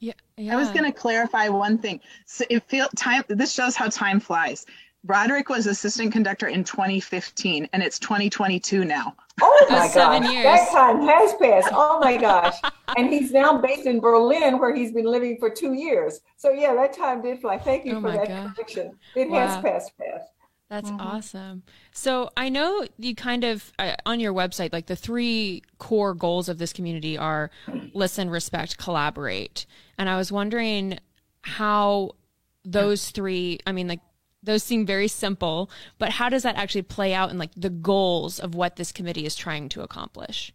Yeah, 0.00 0.12
yeah. 0.36 0.54
I 0.54 0.56
was 0.56 0.68
going 0.70 0.84
to 0.84 0.92
clarify 0.92 1.48
one 1.48 1.78
thing. 1.78 2.00
So 2.26 2.44
it 2.48 2.62
feel 2.68 2.86
time. 2.96 3.24
This 3.28 3.52
shows 3.52 3.74
how 3.74 3.88
time 3.88 4.20
flies 4.20 4.64
Roderick 5.04 5.48
was 5.48 5.66
assistant 5.66 6.12
conductor 6.12 6.48
in 6.48 6.64
2015, 6.64 7.68
and 7.72 7.82
it's 7.82 7.98
2022 7.98 8.84
now. 8.84 9.14
Oh 9.40 9.66
my 9.70 9.76
gosh, 9.76 9.94
that 9.94 10.68
time 10.72 11.02
has 11.06 11.34
passed. 11.34 11.68
Oh 11.72 12.00
my 12.00 12.16
gosh. 12.20 12.56
and 12.96 13.12
he's 13.12 13.30
now 13.30 13.58
based 13.58 13.86
in 13.86 14.00
Berlin 14.00 14.58
where 14.58 14.74
he's 14.74 14.92
been 14.92 15.06
living 15.06 15.36
for 15.38 15.50
two 15.50 15.74
years. 15.74 16.20
So 16.36 16.50
yeah, 16.50 16.74
that 16.74 16.92
time 16.92 17.22
did 17.22 17.40
fly. 17.40 17.58
Thank 17.58 17.84
you 17.84 17.96
oh 17.96 18.00
for 18.00 18.10
that 18.10 18.28
God. 18.28 18.54
correction. 18.56 18.98
It 19.14 19.30
wow. 19.30 19.46
has 19.46 19.62
passed 19.62 19.92
fast. 19.96 20.32
That's 20.68 20.90
mm-hmm. 20.90 21.00
awesome. 21.00 21.62
So 21.92 22.30
I 22.36 22.50
know 22.50 22.86
you 22.98 23.14
kind 23.14 23.44
of 23.44 23.72
uh, 23.78 23.94
on 24.04 24.20
your 24.20 24.34
website, 24.34 24.72
like 24.72 24.86
the 24.86 24.96
three 24.96 25.62
core 25.78 26.12
goals 26.12 26.48
of 26.48 26.58
this 26.58 26.72
community 26.72 27.16
are 27.16 27.50
listen, 27.94 28.28
respect, 28.28 28.76
collaborate. 28.76 29.64
And 29.96 30.10
I 30.10 30.16
was 30.16 30.30
wondering 30.30 30.98
how 31.42 32.16
those 32.64 33.10
three, 33.10 33.60
I 33.66 33.72
mean, 33.72 33.88
like 33.88 34.00
those 34.42 34.62
seem 34.62 34.86
very 34.86 35.08
simple, 35.08 35.70
but 35.98 36.10
how 36.10 36.28
does 36.28 36.42
that 36.44 36.56
actually 36.56 36.82
play 36.82 37.12
out 37.14 37.30
in 37.30 37.38
like 37.38 37.50
the 37.56 37.70
goals 37.70 38.38
of 38.38 38.54
what 38.54 38.76
this 38.76 38.92
committee 38.92 39.26
is 39.26 39.34
trying 39.34 39.68
to 39.70 39.82
accomplish? 39.82 40.52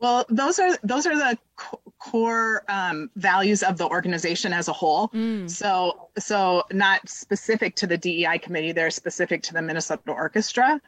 Well, 0.00 0.24
those 0.30 0.58
are 0.58 0.78
those 0.82 1.06
are 1.06 1.16
the 1.16 1.38
core 1.98 2.64
um, 2.68 3.10
values 3.16 3.62
of 3.62 3.76
the 3.76 3.86
organization 3.86 4.52
as 4.52 4.68
a 4.68 4.72
whole. 4.72 5.08
Mm. 5.08 5.48
So, 5.48 6.08
so 6.18 6.64
not 6.72 7.06
specific 7.06 7.76
to 7.76 7.86
the 7.86 7.98
DEI 7.98 8.38
committee; 8.38 8.72
they're 8.72 8.90
specific 8.90 9.42
to 9.44 9.52
the 9.52 9.60
Minnesota 9.60 10.10
Orchestra. 10.10 10.80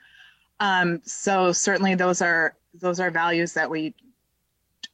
Um, 0.60 1.02
so, 1.04 1.52
certainly, 1.52 1.94
those 1.94 2.22
are 2.22 2.56
those 2.72 3.00
are 3.00 3.10
values 3.10 3.52
that 3.52 3.68
we 3.68 3.94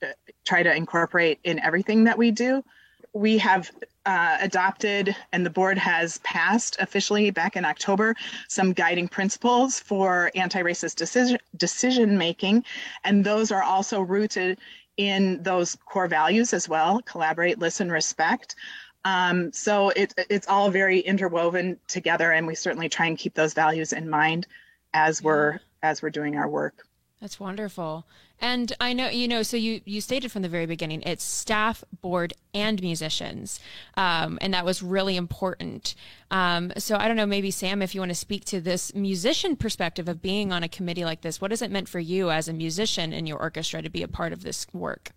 uh, 0.02 0.06
try 0.44 0.64
to 0.64 0.74
incorporate 0.74 1.38
in 1.44 1.60
everything 1.60 2.04
that 2.04 2.18
we 2.18 2.32
do. 2.32 2.64
We 3.12 3.38
have 3.38 3.70
uh, 4.08 4.38
adopted 4.40 5.14
and 5.32 5.44
the 5.44 5.50
board 5.50 5.76
has 5.76 6.16
passed 6.18 6.78
officially 6.80 7.30
back 7.30 7.56
in 7.56 7.64
October 7.66 8.16
some 8.48 8.72
guiding 8.72 9.06
principles 9.06 9.78
for 9.78 10.30
anti-racist 10.34 10.96
decision 10.96 11.38
decision 11.58 12.16
making, 12.16 12.64
and 13.04 13.22
those 13.22 13.52
are 13.52 13.62
also 13.62 14.00
rooted 14.00 14.58
in 14.96 15.42
those 15.42 15.76
core 15.84 16.08
values 16.08 16.54
as 16.54 16.66
well: 16.70 17.02
collaborate, 17.02 17.58
listen, 17.58 17.92
respect. 17.92 18.56
Um, 19.04 19.52
so 19.52 19.90
it, 19.90 20.14
it's 20.30 20.48
all 20.48 20.70
very 20.70 21.00
interwoven 21.00 21.78
together, 21.86 22.32
and 22.32 22.46
we 22.46 22.54
certainly 22.54 22.88
try 22.88 23.06
and 23.06 23.18
keep 23.18 23.34
those 23.34 23.52
values 23.52 23.92
in 23.92 24.08
mind 24.08 24.46
as 24.94 25.22
we're 25.22 25.60
as 25.82 26.00
we're 26.00 26.08
doing 26.08 26.34
our 26.36 26.48
work. 26.48 26.86
That's 27.20 27.40
wonderful. 27.40 28.06
And 28.40 28.72
I 28.80 28.92
know, 28.92 29.08
you 29.08 29.26
know, 29.26 29.42
so 29.42 29.56
you, 29.56 29.80
you 29.84 30.00
stated 30.00 30.30
from 30.30 30.42
the 30.42 30.48
very 30.48 30.66
beginning, 30.66 31.02
it's 31.02 31.24
staff, 31.24 31.82
board, 32.00 32.32
and 32.54 32.80
musicians. 32.80 33.58
Um, 33.96 34.38
and 34.40 34.54
that 34.54 34.64
was 34.64 34.84
really 34.84 35.16
important. 35.16 35.96
Um, 36.30 36.72
so 36.78 36.96
I 36.96 37.08
don't 37.08 37.16
know, 37.16 37.26
maybe 37.26 37.50
Sam, 37.50 37.82
if 37.82 37.92
you 37.92 38.00
want 38.00 38.10
to 38.10 38.14
speak 38.14 38.44
to 38.46 38.60
this 38.60 38.94
musician 38.94 39.56
perspective 39.56 40.08
of 40.08 40.22
being 40.22 40.52
on 40.52 40.62
a 40.62 40.68
committee 40.68 41.04
like 41.04 41.22
this, 41.22 41.40
what 41.40 41.50
has 41.50 41.60
it 41.60 41.72
meant 41.72 41.88
for 41.88 41.98
you 41.98 42.30
as 42.30 42.46
a 42.46 42.52
musician 42.52 43.12
in 43.12 43.26
your 43.26 43.38
orchestra 43.38 43.82
to 43.82 43.90
be 43.90 44.04
a 44.04 44.08
part 44.08 44.32
of 44.32 44.44
this 44.44 44.66
work? 44.72 45.10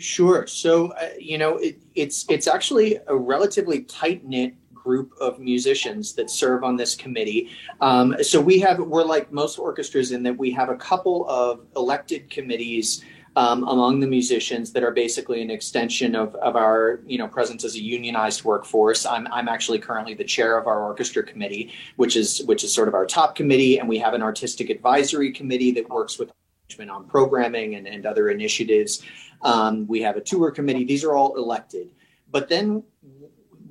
Sure. 0.00 0.46
So, 0.46 0.88
uh, 0.88 1.10
you 1.18 1.38
know, 1.38 1.56
it, 1.56 1.78
it's 1.94 2.26
it's 2.28 2.48
actually 2.48 2.98
a 3.06 3.16
relatively 3.16 3.82
tight 3.82 4.24
knit 4.24 4.54
group 4.82 5.12
of 5.20 5.38
musicians 5.38 6.14
that 6.14 6.30
serve 6.30 6.64
on 6.64 6.76
this 6.76 6.94
committee. 6.94 7.50
Um, 7.80 8.16
so 8.22 8.40
we 8.40 8.58
have 8.60 8.78
we're 8.78 9.04
like 9.04 9.32
most 9.32 9.58
orchestras 9.58 10.12
in 10.12 10.22
that 10.24 10.36
we 10.36 10.50
have 10.52 10.68
a 10.68 10.76
couple 10.76 11.28
of 11.28 11.60
elected 11.76 12.30
committees. 12.30 13.04
Um, 13.36 13.62
among 13.62 14.00
the 14.00 14.08
musicians 14.08 14.72
that 14.72 14.82
are 14.82 14.90
basically 14.90 15.40
an 15.40 15.52
extension 15.52 16.16
of, 16.16 16.34
of 16.34 16.56
our 16.56 17.00
you 17.06 17.16
know 17.16 17.28
presence 17.28 17.62
as 17.62 17.76
a 17.76 17.80
unionized 17.80 18.42
workforce. 18.42 19.06
I'm, 19.06 19.28
I'm 19.30 19.48
actually 19.48 19.78
currently 19.78 20.14
the 20.14 20.24
chair 20.24 20.58
of 20.58 20.66
our 20.66 20.82
orchestra 20.82 21.22
committee, 21.22 21.72
which 21.94 22.16
is 22.16 22.42
which 22.46 22.64
is 22.64 22.74
sort 22.74 22.88
of 22.88 22.94
our 22.94 23.06
top 23.06 23.36
committee, 23.36 23.78
and 23.78 23.88
we 23.88 23.98
have 23.98 24.14
an 24.14 24.22
artistic 24.22 24.68
advisory 24.68 25.30
committee 25.30 25.70
that 25.70 25.88
works 25.88 26.18
with 26.18 26.32
management 26.70 26.90
on 26.90 27.06
programming 27.08 27.76
and, 27.76 27.86
and 27.86 28.04
other 28.04 28.30
initiatives. 28.30 29.02
Um, 29.42 29.86
we 29.86 30.02
have 30.02 30.16
a 30.16 30.20
tour 30.20 30.50
committee. 30.50 30.84
These 30.84 31.04
are 31.04 31.14
all 31.14 31.36
elected. 31.36 31.90
But 32.30 32.48
then 32.48 32.82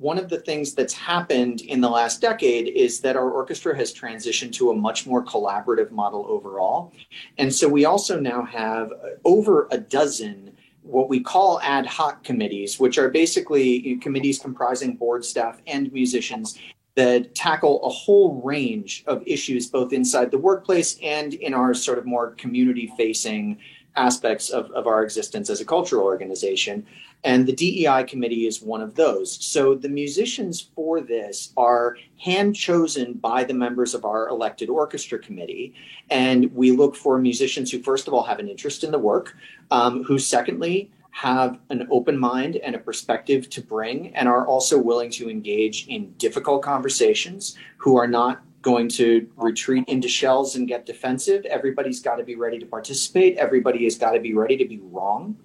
one 0.00 0.16
of 0.16 0.30
the 0.30 0.40
things 0.40 0.74
that's 0.74 0.94
happened 0.94 1.60
in 1.60 1.82
the 1.82 1.88
last 1.88 2.22
decade 2.22 2.68
is 2.68 3.00
that 3.00 3.16
our 3.16 3.30
orchestra 3.30 3.76
has 3.76 3.92
transitioned 3.92 4.50
to 4.50 4.70
a 4.70 4.74
much 4.74 5.06
more 5.06 5.22
collaborative 5.22 5.90
model 5.90 6.24
overall. 6.26 6.90
And 7.36 7.54
so 7.54 7.68
we 7.68 7.84
also 7.84 8.18
now 8.18 8.42
have 8.42 8.92
over 9.26 9.68
a 9.70 9.76
dozen 9.76 10.56
what 10.82 11.10
we 11.10 11.20
call 11.20 11.60
ad 11.60 11.84
hoc 11.84 12.24
committees, 12.24 12.80
which 12.80 12.96
are 12.96 13.10
basically 13.10 13.96
committees 13.96 14.38
comprising 14.38 14.96
board 14.96 15.22
staff 15.22 15.60
and 15.66 15.92
musicians 15.92 16.58
that 16.94 17.34
tackle 17.34 17.84
a 17.84 17.88
whole 17.90 18.40
range 18.42 19.04
of 19.06 19.22
issues 19.26 19.66
both 19.66 19.92
inside 19.92 20.30
the 20.30 20.38
workplace 20.38 20.98
and 21.02 21.34
in 21.34 21.52
our 21.52 21.74
sort 21.74 21.98
of 21.98 22.06
more 22.06 22.30
community 22.32 22.90
facing 22.96 23.58
aspects 23.96 24.48
of, 24.48 24.70
of 24.70 24.86
our 24.86 25.04
existence 25.04 25.50
as 25.50 25.60
a 25.60 25.64
cultural 25.64 26.04
organization. 26.04 26.86
And 27.22 27.46
the 27.46 27.52
DEI 27.52 28.04
committee 28.04 28.46
is 28.46 28.62
one 28.62 28.80
of 28.80 28.94
those. 28.94 29.44
So 29.44 29.74
the 29.74 29.88
musicians 29.88 30.60
for 30.74 31.00
this 31.00 31.52
are 31.56 31.96
hand 32.18 32.56
chosen 32.56 33.14
by 33.14 33.44
the 33.44 33.54
members 33.54 33.94
of 33.94 34.04
our 34.04 34.28
elected 34.28 34.70
orchestra 34.70 35.18
committee. 35.18 35.74
And 36.10 36.52
we 36.54 36.72
look 36.72 36.96
for 36.96 37.18
musicians 37.18 37.70
who, 37.70 37.82
first 37.82 38.08
of 38.08 38.14
all, 38.14 38.22
have 38.22 38.38
an 38.38 38.48
interest 38.48 38.84
in 38.84 38.90
the 38.90 38.98
work, 38.98 39.36
um, 39.70 40.02
who, 40.04 40.18
secondly, 40.18 40.90
have 41.10 41.58
an 41.70 41.86
open 41.90 42.16
mind 42.16 42.56
and 42.56 42.74
a 42.74 42.78
perspective 42.78 43.50
to 43.50 43.60
bring, 43.60 44.14
and 44.14 44.28
are 44.28 44.46
also 44.46 44.78
willing 44.78 45.10
to 45.10 45.28
engage 45.28 45.86
in 45.88 46.12
difficult 46.12 46.62
conversations, 46.62 47.56
who 47.76 47.96
are 47.96 48.06
not 48.06 48.42
going 48.62 48.88
to 48.88 49.26
retreat 49.36 49.84
into 49.88 50.08
shells 50.08 50.56
and 50.56 50.68
get 50.68 50.86
defensive. 50.86 51.44
Everybody's 51.46 52.00
got 52.00 52.16
to 52.16 52.24
be 52.24 52.36
ready 52.36 52.58
to 52.58 52.66
participate. 52.66 53.36
Everybody 53.38 53.84
has 53.84 53.96
got 53.96 54.12
to 54.12 54.20
be 54.20 54.34
ready 54.34 54.56
to 54.56 54.66
be 54.66 54.80
wrong. 54.82 55.36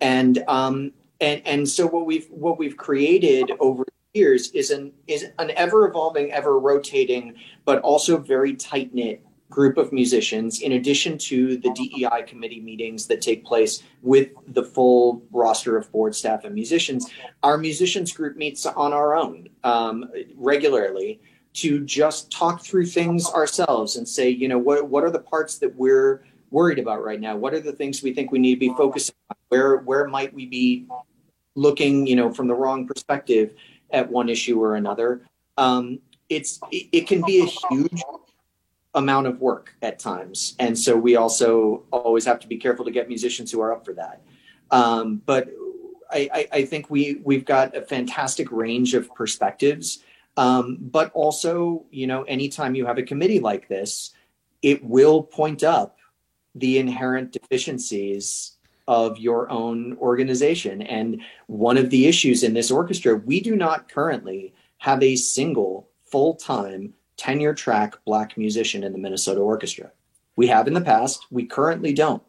And 0.00 0.42
um, 0.48 0.92
and 1.20 1.42
and 1.46 1.68
so 1.68 1.86
what 1.86 2.06
we've 2.06 2.28
what 2.30 2.58
we've 2.58 2.76
created 2.76 3.52
over 3.60 3.84
years 4.16 4.50
is 4.52 4.70
an 4.70 4.92
is 5.06 5.26
an 5.38 5.50
ever 5.52 5.86
evolving, 5.86 6.32
ever 6.32 6.58
rotating, 6.58 7.34
but 7.64 7.80
also 7.82 8.16
very 8.16 8.54
tight 8.54 8.92
knit 8.94 9.22
group 9.48 9.76
of 9.76 9.92
musicians. 9.92 10.60
In 10.60 10.72
addition 10.72 11.18
to 11.18 11.56
the 11.58 11.70
DEI 11.70 12.22
committee 12.26 12.60
meetings 12.60 13.06
that 13.06 13.20
take 13.20 13.44
place 13.44 13.82
with 14.02 14.30
the 14.48 14.64
full 14.64 15.22
roster 15.30 15.76
of 15.76 15.90
board 15.92 16.14
staff 16.14 16.44
and 16.44 16.54
musicians, 16.54 17.08
our 17.44 17.56
musicians 17.56 18.12
group 18.12 18.36
meets 18.36 18.66
on 18.66 18.92
our 18.92 19.14
own 19.14 19.48
um, 19.62 20.10
regularly 20.36 21.20
to 21.54 21.84
just 21.84 22.30
talk 22.30 22.62
through 22.62 22.86
things 22.86 23.30
ourselves 23.30 23.96
and 23.96 24.06
say, 24.06 24.28
you 24.28 24.48
know, 24.48 24.58
what 24.58 24.88
what 24.88 25.04
are 25.04 25.10
the 25.10 25.20
parts 25.20 25.58
that 25.58 25.74
we're 25.76 26.24
worried 26.50 26.78
about 26.78 27.04
right 27.04 27.20
now? 27.20 27.36
What 27.36 27.54
are 27.54 27.60
the 27.60 27.72
things 27.72 28.02
we 28.02 28.12
think 28.12 28.32
we 28.32 28.38
need 28.38 28.54
to 28.54 28.60
be 28.60 28.74
focusing 28.76 29.14
on? 29.30 29.36
Where 29.48 29.76
where 29.78 30.06
might 30.08 30.32
we 30.34 30.46
be 30.46 30.86
looking, 31.54 32.06
you 32.06 32.16
know, 32.16 32.32
from 32.32 32.48
the 32.48 32.54
wrong 32.54 32.86
perspective 32.86 33.54
at 33.90 34.10
one 34.10 34.28
issue 34.28 34.62
or 34.62 34.76
another? 34.76 35.26
Um, 35.56 36.00
it's 36.28 36.60
it, 36.70 36.88
it 36.92 37.06
can 37.06 37.22
be 37.22 37.42
a 37.42 37.46
huge 37.70 38.02
amount 38.94 39.26
of 39.26 39.40
work 39.40 39.74
at 39.82 39.98
times, 39.98 40.56
and 40.58 40.78
so 40.78 40.96
we 40.96 41.16
also 41.16 41.84
always 41.90 42.24
have 42.24 42.40
to 42.40 42.48
be 42.48 42.56
careful 42.56 42.84
to 42.84 42.90
get 42.90 43.08
musicians 43.08 43.52
who 43.52 43.60
are 43.60 43.72
up 43.72 43.84
for 43.84 43.94
that. 43.94 44.22
Um, 44.70 45.22
but 45.24 45.48
I, 46.10 46.28
I, 46.32 46.48
I, 46.52 46.64
think 46.64 46.90
we 46.90 47.20
we've 47.24 47.44
got 47.44 47.76
a 47.76 47.82
fantastic 47.82 48.50
range 48.50 48.94
of 48.94 49.14
perspectives. 49.14 50.00
Um, 50.36 50.78
but 50.80 51.10
also, 51.14 51.84
you 51.90 52.06
know, 52.06 52.22
anytime 52.24 52.74
you 52.74 52.84
have 52.86 52.98
a 52.98 53.02
committee 53.02 53.40
like 53.40 53.68
this, 53.68 54.12
it 54.62 54.84
will 54.84 55.22
point 55.22 55.62
up 55.62 55.95
the 56.56 56.78
inherent 56.78 57.32
deficiencies 57.32 58.52
of 58.88 59.18
your 59.18 59.50
own 59.50 59.96
organization. 59.98 60.82
And 60.82 61.20
one 61.46 61.76
of 61.76 61.90
the 61.90 62.06
issues 62.06 62.42
in 62.42 62.54
this 62.54 62.70
orchestra, 62.70 63.16
we 63.16 63.40
do 63.40 63.56
not 63.56 63.88
currently 63.88 64.54
have 64.78 65.02
a 65.02 65.16
single 65.16 65.88
full 66.04 66.34
time 66.34 66.94
tenure 67.16 67.54
track 67.54 67.96
black 68.04 68.36
musician 68.36 68.84
in 68.84 68.92
the 68.92 68.98
Minnesota 68.98 69.40
Orchestra. 69.40 69.90
We 70.36 70.46
have 70.48 70.68
in 70.68 70.74
the 70.74 70.80
past, 70.80 71.26
we 71.30 71.46
currently 71.46 71.92
don't. 71.92 72.22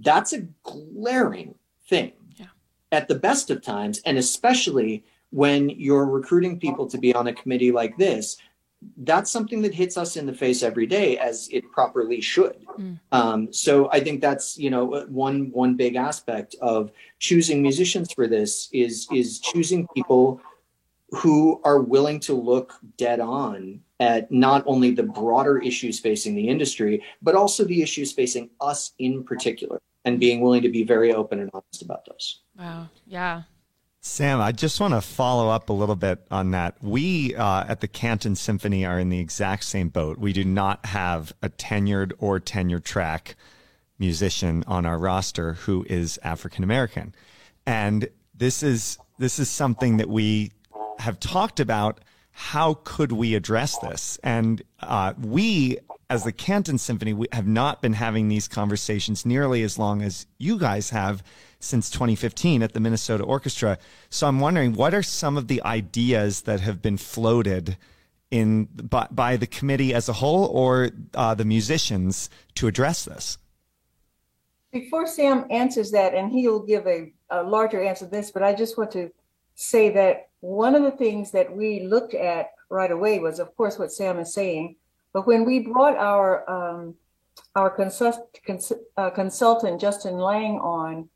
That's 0.00 0.32
a 0.32 0.46
glaring 0.62 1.54
thing 1.88 2.12
yeah. 2.36 2.46
at 2.92 3.08
the 3.08 3.14
best 3.14 3.50
of 3.50 3.62
times, 3.62 4.00
and 4.04 4.18
especially 4.18 5.04
when 5.30 5.70
you're 5.70 6.06
recruiting 6.06 6.60
people 6.60 6.86
to 6.86 6.98
be 6.98 7.14
on 7.14 7.26
a 7.26 7.34
committee 7.34 7.72
like 7.72 7.96
this 7.96 8.36
that's 8.98 9.30
something 9.30 9.62
that 9.62 9.74
hits 9.74 9.96
us 9.96 10.16
in 10.16 10.26
the 10.26 10.32
face 10.32 10.62
every 10.62 10.86
day 10.86 11.18
as 11.18 11.48
it 11.50 11.70
properly 11.72 12.20
should. 12.20 12.64
Mm. 12.78 12.98
um, 13.12 13.52
so 13.52 13.88
i 13.92 14.00
think 14.00 14.20
that's 14.20 14.58
you 14.58 14.70
know 14.70 15.04
one 15.08 15.50
one 15.52 15.76
big 15.76 15.94
aspect 15.94 16.56
of 16.60 16.90
choosing 17.18 17.62
musicians 17.62 18.12
for 18.12 18.26
this 18.26 18.68
is 18.72 19.06
is 19.12 19.38
choosing 19.38 19.86
people 19.94 20.40
who 21.10 21.60
are 21.62 21.80
willing 21.80 22.18
to 22.18 22.34
look 22.34 22.74
dead 22.96 23.20
on 23.20 23.80
at 24.00 24.32
not 24.32 24.64
only 24.66 24.90
the 24.90 25.04
broader 25.04 25.58
issues 25.58 26.00
facing 26.00 26.34
the 26.34 26.48
industry 26.48 27.02
but 27.22 27.34
also 27.36 27.64
the 27.64 27.80
issues 27.80 28.10
facing 28.12 28.50
us 28.60 28.92
in 28.98 29.22
particular 29.22 29.80
and 30.04 30.18
being 30.18 30.40
willing 30.40 30.62
to 30.62 30.68
be 30.68 30.82
very 30.82 31.14
open 31.14 31.40
and 31.40 31.50
honest 31.54 31.82
about 31.82 32.04
those. 32.04 32.40
Wow. 32.58 32.88
Yeah 33.06 33.42
Sam, 34.06 34.38
I 34.38 34.52
just 34.52 34.80
want 34.80 34.92
to 34.92 35.00
follow 35.00 35.48
up 35.48 35.70
a 35.70 35.72
little 35.72 35.96
bit 35.96 36.26
on 36.30 36.50
that. 36.50 36.76
We 36.82 37.34
uh, 37.34 37.64
at 37.66 37.80
the 37.80 37.88
Canton 37.88 38.36
Symphony 38.36 38.84
are 38.84 38.98
in 38.98 39.08
the 39.08 39.18
exact 39.18 39.64
same 39.64 39.88
boat. 39.88 40.18
We 40.18 40.34
do 40.34 40.44
not 40.44 40.84
have 40.84 41.32
a 41.40 41.48
tenured 41.48 42.12
or 42.18 42.38
tenure 42.38 42.80
track 42.80 43.34
musician 43.98 44.62
on 44.66 44.84
our 44.84 44.98
roster 44.98 45.54
who 45.54 45.86
is 45.88 46.18
African 46.22 46.64
American, 46.64 47.14
and 47.64 48.06
this 48.34 48.62
is 48.62 48.98
this 49.18 49.38
is 49.38 49.48
something 49.48 49.96
that 49.96 50.10
we 50.10 50.52
have 50.98 51.18
talked 51.18 51.58
about. 51.58 52.04
How 52.36 52.74
could 52.82 53.12
we 53.12 53.36
address 53.36 53.78
this? 53.78 54.18
And 54.24 54.60
uh, 54.80 55.14
we, 55.20 55.78
as 56.10 56.24
the 56.24 56.32
Canton 56.32 56.78
Symphony, 56.78 57.12
we 57.12 57.28
have 57.30 57.46
not 57.46 57.80
been 57.80 57.92
having 57.92 58.26
these 58.26 58.48
conversations 58.48 59.24
nearly 59.24 59.62
as 59.62 59.78
long 59.78 60.02
as 60.02 60.26
you 60.38 60.58
guys 60.58 60.90
have 60.90 61.22
since 61.60 61.88
2015 61.90 62.64
at 62.64 62.72
the 62.72 62.80
Minnesota 62.80 63.22
Orchestra. 63.22 63.78
So 64.10 64.26
I'm 64.26 64.40
wondering, 64.40 64.72
what 64.72 64.94
are 64.94 65.02
some 65.02 65.36
of 65.36 65.46
the 65.46 65.62
ideas 65.62 66.42
that 66.42 66.58
have 66.58 66.82
been 66.82 66.96
floated 66.96 67.76
in 68.32 68.64
by, 68.64 69.06
by 69.12 69.36
the 69.36 69.46
committee 69.46 69.94
as 69.94 70.08
a 70.08 70.14
whole 70.14 70.46
or 70.46 70.90
uh, 71.14 71.36
the 71.36 71.44
musicians 71.44 72.30
to 72.56 72.66
address 72.66 73.04
this? 73.04 73.38
Before 74.72 75.06
Sam 75.06 75.46
answers 75.50 75.92
that, 75.92 76.14
and 76.14 76.32
he'll 76.32 76.66
give 76.66 76.84
a, 76.88 77.12
a 77.30 77.44
larger 77.44 77.80
answer 77.80 78.06
to 78.06 78.10
this, 78.10 78.32
but 78.32 78.42
I 78.42 78.54
just 78.54 78.76
want 78.76 78.90
to 78.90 79.12
say 79.54 79.90
that 79.90 80.30
one 80.44 80.74
of 80.74 80.82
the 80.82 80.90
things 80.90 81.30
that 81.30 81.56
we 81.56 81.84
looked 81.84 82.12
at 82.12 82.50
right 82.68 82.90
away 82.90 83.18
was, 83.18 83.38
of 83.38 83.56
course, 83.56 83.78
what 83.78 83.90
Sam 83.90 84.18
is 84.18 84.34
saying. 84.34 84.76
But 85.14 85.26
when 85.26 85.46
we 85.46 85.60
brought 85.60 85.96
our 85.96 86.48
um, 86.50 86.94
our 87.56 87.70
consult, 87.70 88.38
cons, 88.46 88.70
uh, 88.98 89.10
consultant 89.10 89.80
Justin 89.80 90.18
Laing 90.18 90.58
on, 90.58 91.08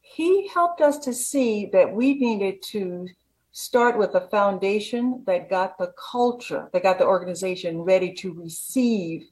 he 0.00 0.48
helped 0.48 0.80
us 0.80 0.98
to 1.00 1.12
see 1.12 1.68
that 1.74 1.92
we 1.92 2.14
needed 2.14 2.62
to 2.72 3.06
start 3.52 3.98
with 3.98 4.14
a 4.14 4.28
foundation 4.28 5.24
that 5.26 5.50
got 5.50 5.76
the 5.76 5.92
culture, 6.10 6.70
that 6.72 6.82
got 6.82 6.98
the 6.98 7.06
organization 7.06 7.80
ready 7.80 8.14
to 8.14 8.32
receive 8.32 9.26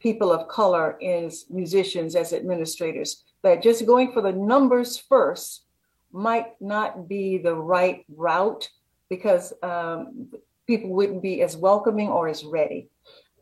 people 0.00 0.32
of 0.32 0.48
color 0.48 1.00
as 1.02 1.46
musicians, 1.50 2.16
as 2.16 2.32
administrators. 2.32 3.22
That 3.42 3.62
just 3.62 3.86
going 3.86 4.10
for 4.10 4.22
the 4.22 4.32
numbers 4.32 4.98
first 4.98 5.66
might 6.10 6.60
not 6.60 7.06
be 7.06 7.38
the 7.38 7.54
right 7.54 8.04
route 8.08 8.68
because 9.08 9.52
um, 9.62 10.28
people 10.66 10.90
wouldn't 10.90 11.22
be 11.22 11.42
as 11.42 11.56
welcoming 11.56 12.08
or 12.08 12.28
as 12.28 12.44
ready. 12.44 12.88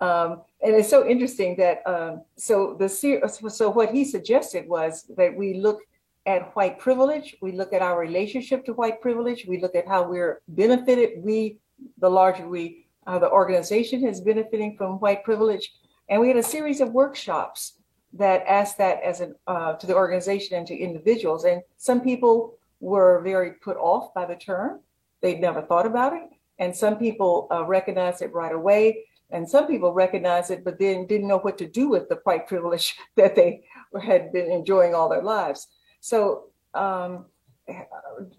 Um, 0.00 0.42
and 0.62 0.75
it's 0.75 0.90
so 0.90 1.06
interesting 1.08 1.56
that 1.56 1.82
um, 1.87 2.23
so 2.37 2.76
the 2.78 2.88
so 2.88 3.70
what 3.70 3.92
he 3.92 4.04
suggested 4.04 4.68
was 4.68 5.11
that 5.16 5.35
we 5.35 5.54
look 5.54 5.80
at 6.26 6.54
white 6.56 6.78
privilege. 6.78 7.37
We 7.40 7.52
look 7.52 7.73
at 7.73 7.82
our 7.82 7.99
relationship 7.99 8.64
to 8.66 8.73
white 8.73 9.00
privilege. 9.00 9.46
We 9.46 9.61
look 9.61 9.75
at 9.75 9.87
how 9.87 10.08
we're 10.08 10.42
benefited. 10.49 11.23
We, 11.23 11.58
the 11.99 12.11
larger 12.11 12.49
we, 12.49 12.87
uh, 13.06 13.20
the 13.20 13.30
organization 13.30 14.04
is 14.04 14.20
benefiting 14.20 14.76
from 14.76 14.99
white 14.99 15.25
privilege. 15.25 15.73
And 16.08 16.20
we 16.20 16.28
had 16.28 16.37
a 16.37 16.42
series 16.42 16.80
of 16.80 16.92
workshops 16.92 17.75
that 18.12 18.44
asked 18.46 18.78
that 18.78 19.02
as 19.02 19.20
an 19.20 19.35
uh, 19.46 19.75
to 19.75 19.87
the 19.87 19.94
organization 19.94 20.56
and 20.58 20.66
to 20.66 20.76
individuals. 20.76 21.44
And 21.44 21.62
some 21.76 22.00
people 22.00 22.58
were 22.80 23.20
very 23.23 23.52
put 23.52 23.76
off 23.76 24.12
by 24.12 24.26
the 24.26 24.37
term. 24.37 24.80
They'd 25.26 25.40
never 25.40 25.61
thought 25.61 25.87
about 25.87 26.12
it. 26.12 26.23
And 26.61 26.75
some 26.75 26.99
people 26.99 27.49
uh, 27.50 27.64
recognized 27.64 28.23
it 28.23 28.33
right 28.33 28.54
away. 28.54 29.06
And 29.30 29.49
some 29.49 29.66
people 29.66 29.92
recognized 29.92 30.52
it, 30.52 30.62
but 30.62 30.78
then 30.78 31.09
didn't 31.09 31.26
know 31.26 31.38
what 31.38 31.59
to 31.59 31.66
do 31.66 31.88
with 31.88 32.09
the 32.09 32.21
white 32.23 32.47
privilege 32.47 32.94
that 33.16 33.35
they 33.35 33.64
had 34.01 34.33
been 34.33 34.48
enjoying 34.53 34.94
all 34.94 35.09
their 35.09 35.24
lives. 35.24 35.66
So 36.01 36.44
um, 36.74 37.24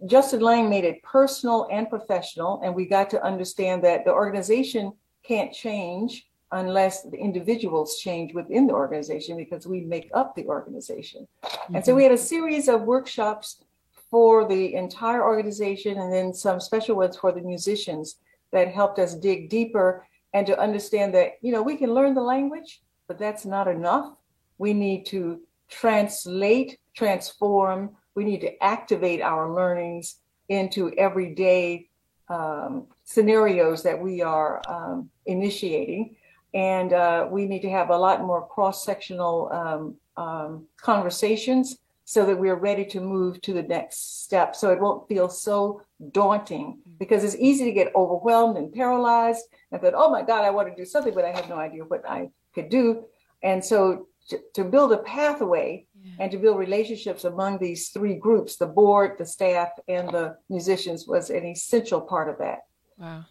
Justin 0.06 0.40
Laing 0.40 0.70
made 0.70 0.86
it 0.86 1.04
personal 1.04 1.68
and 1.70 1.90
professional, 1.90 2.62
and 2.64 2.74
we 2.74 2.86
got 2.86 3.10
to 3.10 3.22
understand 3.22 3.84
that 3.84 4.06
the 4.06 4.14
organization 4.14 4.94
can't 5.24 5.52
change 5.52 6.26
unless 6.54 7.04
the 7.04 7.18
individuals 7.18 8.00
change 8.00 8.34
within 8.34 8.66
the 8.66 8.74
organization 8.74 9.36
because 9.36 9.68
we 9.68 9.82
make 9.82 10.10
up 10.14 10.34
the 10.38 10.46
organization. 10.46 11.28
Mm-hmm. 11.44 11.76
And 11.76 11.86
so 11.86 11.94
we 11.94 12.04
had 12.04 12.14
a 12.14 12.18
series 12.18 12.70
of 12.70 12.84
workshops 12.84 13.66
for 14.10 14.48
the 14.48 14.74
entire 14.76 15.24
organization 15.24 15.98
and 15.98 16.12
then 16.12 16.34
some 16.34 16.60
special 16.60 16.96
ones 16.96 17.18
for 17.18 17.32
the 17.32 17.42
musicians 17.42 18.18
that 18.52 18.70
helped 18.70 19.00
us 19.00 19.16
dig 19.16 19.50
deeper 19.50 20.06
and 20.34 20.48
to 20.48 20.60
understand 20.60 21.14
that, 21.14 21.34
you 21.42 21.52
know, 21.52 21.62
we 21.62 21.76
can 21.76 21.94
learn 21.94 22.14
the 22.14 22.22
language, 22.22 22.82
but 23.08 23.18
that's 23.18 23.46
not 23.46 23.68
enough. 23.68 24.14
We 24.58 24.74
need 24.74 25.06
to 25.08 25.42
translate, 25.70 26.78
transform. 26.96 27.92
We 28.16 28.24
need 28.24 28.42
to 28.42 28.64
activate 28.64 29.22
our 29.22 29.54
learnings 29.54 30.18
into 30.50 30.92
everyday 30.98 31.90
um, 32.30 32.88
scenarios 33.04 33.84
that 33.84 34.00
we 34.02 34.22
are 34.22 34.62
um, 34.68 35.10
initiating. 35.26 36.16
And 36.54 36.94
uh, 36.94 37.28
we 37.30 37.46
need 37.46 37.62
to 37.62 37.70
have 37.70 37.90
a 37.90 37.98
lot 37.98 38.24
more 38.24 38.48
cross 38.48 38.86
sectional 38.86 39.50
um, 39.52 39.96
um, 40.24 40.68
conversations 40.78 41.78
so 42.10 42.26
that 42.26 42.40
we're 42.40 42.56
ready 42.56 42.86
to 42.86 43.02
move 43.02 43.42
to 43.42 43.52
the 43.52 43.62
next 43.62 44.24
step. 44.24 44.56
So 44.56 44.72
it 44.72 44.80
won't 44.80 45.10
feel 45.10 45.28
so 45.28 45.82
daunting 46.12 46.78
mm-hmm. 46.80 46.92
because 47.00 47.26
it's 47.26 47.36
easy 47.36 47.66
to 47.66 47.74
get 47.74 47.94
overwhelmed 47.94 48.56
and 48.56 48.72
paralyzed 48.72 49.44
and 49.74 49.82
that, 49.82 49.94
oh 49.94 50.10
my 50.10 50.22
God, 50.22 50.46
I 50.46 50.50
want 50.52 50.70
to 50.70 50.76
do 50.76 50.86
something, 50.86 51.14
but 51.14 51.26
I 51.26 51.32
have 51.32 51.50
no 51.50 51.58
idea 51.58 51.84
what 51.84 52.10
I 52.10 52.30
could 52.56 52.70
do. 52.70 53.04
And 53.44 53.64
so 53.64 54.08
to, 54.30 54.40
to 54.54 54.64
build 54.64 54.94
a 54.94 55.00
pathway 55.00 55.86
yeah. 56.02 56.14
and 56.20 56.32
to 56.32 56.38
build 56.38 56.58
relationships 56.58 57.26
among 57.26 57.58
these 57.58 57.90
three 57.90 58.16
groups 58.16 58.56
the 58.56 58.66
board 58.66 59.18
the 59.18 59.26
staff 59.26 59.70
and 59.88 60.10
the 60.10 60.38
musicians 60.50 61.08
was 61.08 61.30
an 61.30 61.46
essential 61.46 62.02
part 62.02 62.30
of 62.30 62.38
that 62.38 62.60
wow 62.98 63.24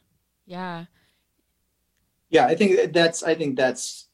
yeah 0.47 0.87
yeah 2.31 2.47
i 2.47 2.55
think 2.55 2.95
that's 2.95 3.23
i 3.23 3.35
think 3.35 3.57
that's 3.57 4.06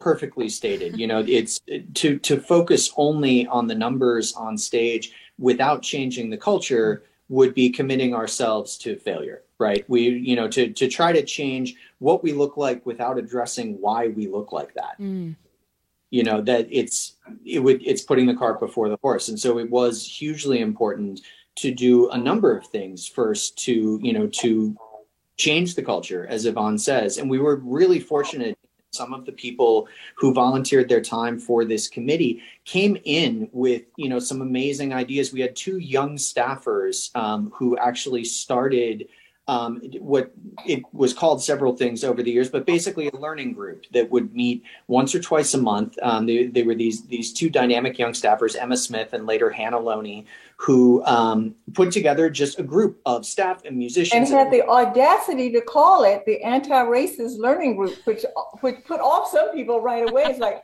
perfectly 0.00 0.48
stated. 0.48 0.98
You 0.98 1.06
know 1.06 1.24
it's 1.26 1.60
to 1.94 2.18
to 2.18 2.40
focus 2.40 2.92
only 2.96 3.46
on 3.46 3.66
the 3.66 3.74
numbers 3.74 4.32
on 4.34 4.58
stage 4.58 5.12
without 5.38 5.82
changing 5.82 6.30
the 6.30 6.36
culture 6.36 7.04
would 7.28 7.54
be 7.54 7.70
committing 7.70 8.14
ourselves 8.14 8.76
to 8.78 8.96
failure 8.96 9.42
right? 9.60 9.84
We 9.86 10.08
you 10.08 10.34
know 10.34 10.48
to 10.48 10.72
to 10.72 10.88
try 10.88 11.12
to 11.12 11.22
change 11.22 11.76
what 11.98 12.24
we 12.24 12.32
look 12.32 12.56
like 12.56 12.84
without 12.84 13.18
addressing 13.18 13.80
why 13.80 14.08
we 14.08 14.26
look 14.26 14.50
like 14.50 14.74
that. 14.74 14.98
Mm. 14.98 15.36
You 16.08 16.24
know 16.24 16.40
that 16.40 16.66
it's 16.70 17.14
it 17.44 17.60
would 17.60 17.86
it's 17.86 18.02
putting 18.02 18.26
the 18.26 18.34
cart 18.34 18.58
before 18.58 18.88
the 18.88 18.98
horse. 19.00 19.28
And 19.28 19.38
so 19.38 19.58
it 19.58 19.70
was 19.70 20.04
hugely 20.04 20.60
important 20.60 21.20
to 21.56 21.72
do 21.72 22.08
a 22.10 22.18
number 22.18 22.56
of 22.56 22.66
things 22.66 23.06
first 23.06 23.56
to 23.64 24.00
you 24.02 24.12
know 24.12 24.26
to 24.26 24.74
change 25.36 25.74
the 25.74 25.82
culture 25.82 26.26
as 26.26 26.46
yvonne 26.46 26.78
says. 26.78 27.18
And 27.18 27.30
we 27.30 27.38
were 27.38 27.56
really 27.56 28.00
fortunate 28.00 28.58
some 28.90 29.14
of 29.14 29.24
the 29.24 29.32
people 29.32 29.88
who 30.16 30.34
volunteered 30.34 30.88
their 30.88 31.00
time 31.00 31.38
for 31.38 31.64
this 31.64 31.88
committee 31.88 32.42
came 32.64 32.96
in 33.04 33.48
with 33.52 33.82
you 33.96 34.08
know 34.08 34.18
some 34.18 34.42
amazing 34.42 34.92
ideas. 34.92 35.32
We 35.32 35.40
had 35.40 35.56
two 35.56 35.78
young 35.78 36.16
staffers 36.16 37.14
um, 37.16 37.52
who 37.54 37.76
actually 37.78 38.24
started 38.24 39.08
um, 39.50 39.80
what 39.98 40.32
it 40.64 40.80
was 40.92 41.12
called 41.12 41.42
several 41.42 41.76
things 41.76 42.04
over 42.04 42.22
the 42.22 42.30
years, 42.30 42.48
but 42.48 42.64
basically 42.64 43.08
a 43.08 43.16
learning 43.16 43.52
group 43.52 43.84
that 43.90 44.08
would 44.08 44.32
meet 44.32 44.62
once 44.86 45.12
or 45.12 45.18
twice 45.18 45.54
a 45.54 45.58
month. 45.58 45.98
Um, 46.02 46.24
they, 46.24 46.46
they, 46.46 46.62
were 46.62 46.76
these 46.76 47.04
these 47.08 47.32
two 47.32 47.50
dynamic 47.50 47.98
young 47.98 48.12
staffers, 48.12 48.54
Emma 48.56 48.76
Smith 48.76 49.12
and 49.12 49.26
later 49.26 49.50
Hannah 49.50 49.80
Loney, 49.80 50.24
who 50.54 51.04
um, 51.04 51.56
put 51.74 51.90
together 51.90 52.30
just 52.30 52.60
a 52.60 52.62
group 52.62 53.00
of 53.04 53.26
staff 53.26 53.64
and 53.64 53.76
musicians. 53.76 54.30
And 54.30 54.38
had 54.38 54.52
the 54.52 54.62
audacity 54.68 55.50
to 55.50 55.60
call 55.60 56.04
it 56.04 56.22
the 56.26 56.40
anti-racist 56.44 57.38
learning 57.38 57.74
group, 57.74 57.98
which 58.04 58.24
which 58.60 58.76
put 58.84 59.00
off 59.00 59.28
some 59.30 59.50
people 59.50 59.80
right 59.80 60.08
away. 60.08 60.26
It's 60.26 60.38
like 60.38 60.62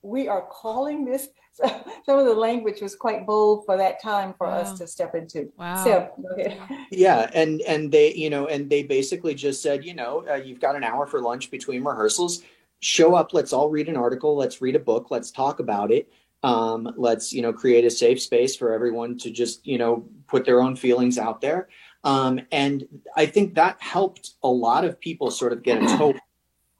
we 0.00 0.26
are 0.26 0.46
calling 0.50 1.04
this 1.04 1.28
some 2.04 2.18
of 2.18 2.26
the 2.26 2.34
language 2.34 2.80
was 2.80 2.94
quite 2.94 3.26
bold 3.26 3.64
for 3.64 3.76
that 3.76 4.02
time 4.02 4.34
for 4.36 4.46
wow. 4.46 4.58
us 4.58 4.78
to 4.78 4.86
step 4.86 5.14
into. 5.14 5.50
Wow. 5.58 5.82
So, 5.84 6.10
yeah, 6.90 7.30
and 7.34 7.60
and 7.62 7.90
they, 7.90 8.14
you 8.14 8.30
know, 8.30 8.46
and 8.46 8.68
they 8.68 8.82
basically 8.82 9.34
just 9.34 9.62
said, 9.62 9.84
you 9.84 9.94
know, 9.94 10.24
uh, 10.28 10.34
you've 10.34 10.60
got 10.60 10.76
an 10.76 10.84
hour 10.84 11.06
for 11.06 11.20
lunch 11.20 11.50
between 11.50 11.82
rehearsals. 11.82 12.42
Show 12.80 13.14
up. 13.14 13.32
Let's 13.32 13.52
all 13.52 13.70
read 13.70 13.88
an 13.88 13.96
article. 13.96 14.36
Let's 14.36 14.60
read 14.60 14.76
a 14.76 14.80
book. 14.80 15.10
Let's 15.10 15.30
talk 15.30 15.60
about 15.60 15.90
it. 15.90 16.12
Um, 16.42 16.92
let's 16.96 17.32
you 17.32 17.42
know 17.42 17.52
create 17.52 17.84
a 17.84 17.90
safe 17.90 18.20
space 18.20 18.54
for 18.54 18.72
everyone 18.72 19.18
to 19.18 19.30
just 19.30 19.66
you 19.66 19.78
know 19.78 20.06
put 20.28 20.44
their 20.44 20.60
own 20.60 20.76
feelings 20.76 21.18
out 21.18 21.40
there. 21.40 21.68
Um, 22.04 22.40
and 22.52 22.86
I 23.16 23.26
think 23.26 23.54
that 23.54 23.80
helped 23.80 24.34
a 24.42 24.48
lot 24.48 24.84
of 24.84 25.00
people 25.00 25.30
sort 25.30 25.52
of 25.52 25.62
get 25.62 25.82
a 25.82 25.86
toe 25.96 26.14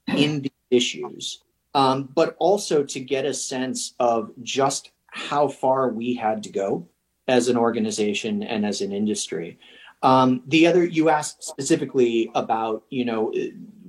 in 0.08 0.42
the 0.42 0.52
issues 0.70 1.42
um, 1.76 2.08
but 2.14 2.34
also 2.38 2.82
to 2.82 2.98
get 2.98 3.26
a 3.26 3.34
sense 3.34 3.94
of 4.00 4.32
just 4.42 4.92
how 5.08 5.46
far 5.46 5.90
we 5.90 6.14
had 6.14 6.42
to 6.42 6.48
go 6.48 6.88
as 7.28 7.48
an 7.48 7.56
organization 7.56 8.42
and 8.42 8.64
as 8.64 8.80
an 8.80 8.92
industry. 8.92 9.58
Um, 10.02 10.42
the 10.46 10.66
other, 10.66 10.86
you 10.86 11.10
asked 11.10 11.44
specifically 11.44 12.30
about, 12.34 12.84
you 12.88 13.04
know, 13.04 13.30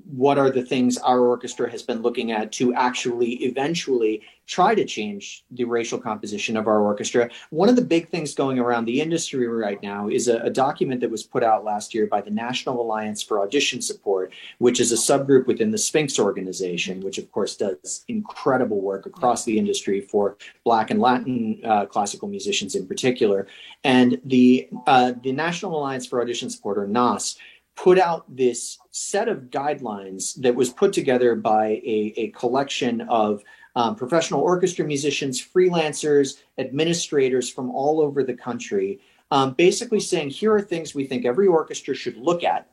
what 0.04 0.38
are 0.38 0.52
the 0.52 0.65
things 0.65 0.97
our 0.97 1.21
orchestra 1.21 1.71
has 1.71 1.82
been 1.82 2.02
looking 2.02 2.34
at 2.34 2.52
to 2.54 2.73
actually 2.73 3.36
eventually 3.45 4.21
try 4.47 4.73
to 4.73 4.86
change 4.86 5.43
the 5.51 5.65
racial 5.65 5.99
composition 5.99 6.55
of 6.55 6.67
our 6.67 6.81
orchestra. 6.81 7.29
One 7.49 7.67
of 7.67 7.75
the 7.75 7.81
big 7.81 8.07
things 8.07 8.33
going 8.33 8.57
around 8.57 8.86
the 8.86 9.01
industry 9.01 9.45
right 9.45 9.81
now 9.83 10.07
is 10.07 10.29
a, 10.29 10.39
a, 10.39 10.49
document 10.49 11.01
that 11.01 11.12
was 11.12 11.23
put 11.23 11.43
out 11.43 11.65
last 11.65 11.93
year 11.93 12.07
by 12.07 12.21
the 12.21 12.31
National 12.31 12.81
Alliance 12.81 13.21
for 13.21 13.41
Audition 13.41 13.81
Support, 13.81 14.31
which 14.60 14.79
is 14.79 14.91
a 14.91 14.95
subgroup 14.95 15.47
within 15.47 15.69
the 15.69 15.77
Sphinx 15.77 16.17
organization, 16.17 17.01
which 17.01 17.17
of 17.17 17.29
course 17.31 17.57
does 17.57 18.05
incredible 18.07 18.79
work 18.79 19.05
across 19.05 19.43
the 19.43 19.60
industry 19.60 19.99
for 19.99 20.38
Black 20.63 20.89
and 20.91 21.01
Latin 21.01 21.60
uh, 21.65 21.86
classical 21.86 22.29
musicians 22.29 22.73
in 22.73 22.88
particular. 22.88 23.47
And 23.83 24.19
the 24.23 24.69
uh, 24.88 25.12
the 25.21 25.33
National 25.33 25.77
Alliance 25.77 26.07
for 26.07 26.21
Audition 26.21 26.49
Support, 26.49 26.77
or 26.77 26.88
NAS, 26.88 27.38
put 27.75 27.99
out 27.99 28.23
this 28.33 28.79
set 28.91 29.27
of 29.27 29.49
guidelines 29.51 30.36
that 30.41 30.55
was 30.55 30.69
put 30.69 30.91
together 30.91 31.36
by 31.36 31.65
a, 31.67 32.13
a 32.17 32.27
collection 32.29 33.01
of 33.01 33.43
um, 33.77 33.95
professional 33.95 34.41
orchestra 34.41 34.83
musicians, 34.83 35.39
freelancers, 35.39 36.39
administrators 36.57 37.47
from 37.47 37.69
all 37.69 38.01
over 38.01 38.23
the 38.23 38.33
country, 38.33 38.99
um, 39.29 39.53
basically 39.53 39.99
saying 39.99 40.31
here 40.31 40.51
are 40.51 40.61
things 40.61 40.95
we 40.95 41.05
think 41.05 41.25
every 41.25 41.45
orchestra 41.45 41.93
should 41.93 42.17
look 42.17 42.43
at 42.43 42.71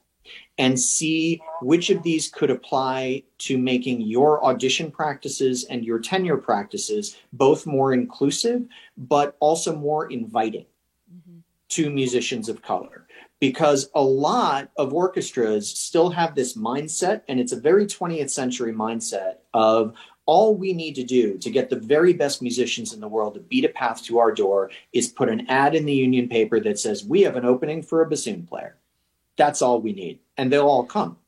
and 0.57 0.81
see 0.81 1.43
which 1.61 1.91
of 1.91 2.03
these 2.03 2.31
could 2.31 2.51
apply 2.51 3.23
to 3.37 3.59
making 3.59 4.01
your 4.01 4.43
audition 4.47 4.91
practices 4.91 5.65
and 5.65 5.85
your 5.85 5.99
tenure 5.99 6.39
practices 6.39 7.19
both 7.35 7.67
more 7.67 7.93
inclusive, 7.93 8.67
but 8.97 9.37
also 9.41 9.77
more 9.77 10.11
inviting 10.11 10.65
mm-hmm. 11.15 11.41
to 11.69 11.91
musicians 11.91 12.49
of 12.49 12.63
color 12.63 13.05
because 13.41 13.91
a 13.95 14.03
lot 14.03 14.71
of 14.79 14.95
orchestras 14.95 15.69
still 15.69 16.09
have 16.09 16.35
this 16.35 16.57
mindset, 16.57 17.21
and 17.29 17.39
it's 17.39 17.53
a 17.53 17.61
very 17.61 17.85
20th 17.85 18.31
century 18.31 18.73
mindset 18.73 19.35
of 19.53 19.95
all 20.27 20.55
we 20.55 20.73
need 20.73 20.95
to 20.95 21.05
do 21.05 21.39
to 21.39 21.51
get 21.51 21.69
the 21.69 21.77
very 21.77 22.13
best 22.13 22.41
musicians 22.41 22.93
in 22.93 23.01
the 23.01 23.09
world 23.09 23.35
to 23.35 23.41
beat 23.41 23.65
a 23.65 23.69
path 23.69 24.03
to 24.05 24.19
our 24.19 24.33
door 24.33 24.71
is 24.93 25.09
put 25.09 25.29
an 25.29 25.47
ad 25.49 25.75
in 25.75 25.85
the 25.85 25.93
union 25.93 26.29
paper 26.29 26.61
that 26.61 26.79
says, 26.79 27.05
We 27.05 27.23
have 27.23 27.37
an 27.37 27.45
opening 27.45 27.83
for 27.83 28.01
a 28.01 28.09
bassoon 28.09 28.47
player. 28.47 28.77
That's 29.37 29.63
all 29.63 29.81
we 29.81 29.93
need. 29.93 30.21
And 30.37 30.53
they'll 30.53 30.69
all 30.69 30.85
come. 30.85 31.19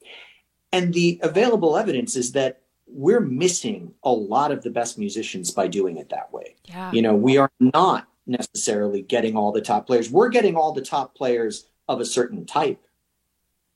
And 0.73 0.95
the 0.95 1.21
available 1.23 1.77
evidence 1.77 2.17
is 2.17 2.33
that 2.33 2.61
we're 2.87 3.21
missing 3.21 3.93
a 4.05 4.11
lot 4.11 4.53
of 4.53 4.63
the 4.63 4.71
best 4.71 4.99
musicians 4.99 5.51
by 5.51 5.67
doing 5.67 5.97
it 5.97 6.09
that 6.11 6.33
way. 6.33 6.57
Yeah. 6.65 6.93
You 6.93 7.03
know, 7.03 7.15
we 7.15 7.37
are 7.37 7.51
not 7.59 8.07
necessarily 8.27 9.03
getting 9.03 9.37
all 9.37 9.53
the 9.53 9.61
top 9.61 9.87
players. 9.87 10.11
We're 10.11 10.29
getting 10.29 10.57
all 10.57 10.73
the 10.73 10.83
top 10.83 11.15
players 11.15 11.67
of 11.89 12.01
a 12.01 12.05
certain 12.05 12.47
type, 12.47 12.83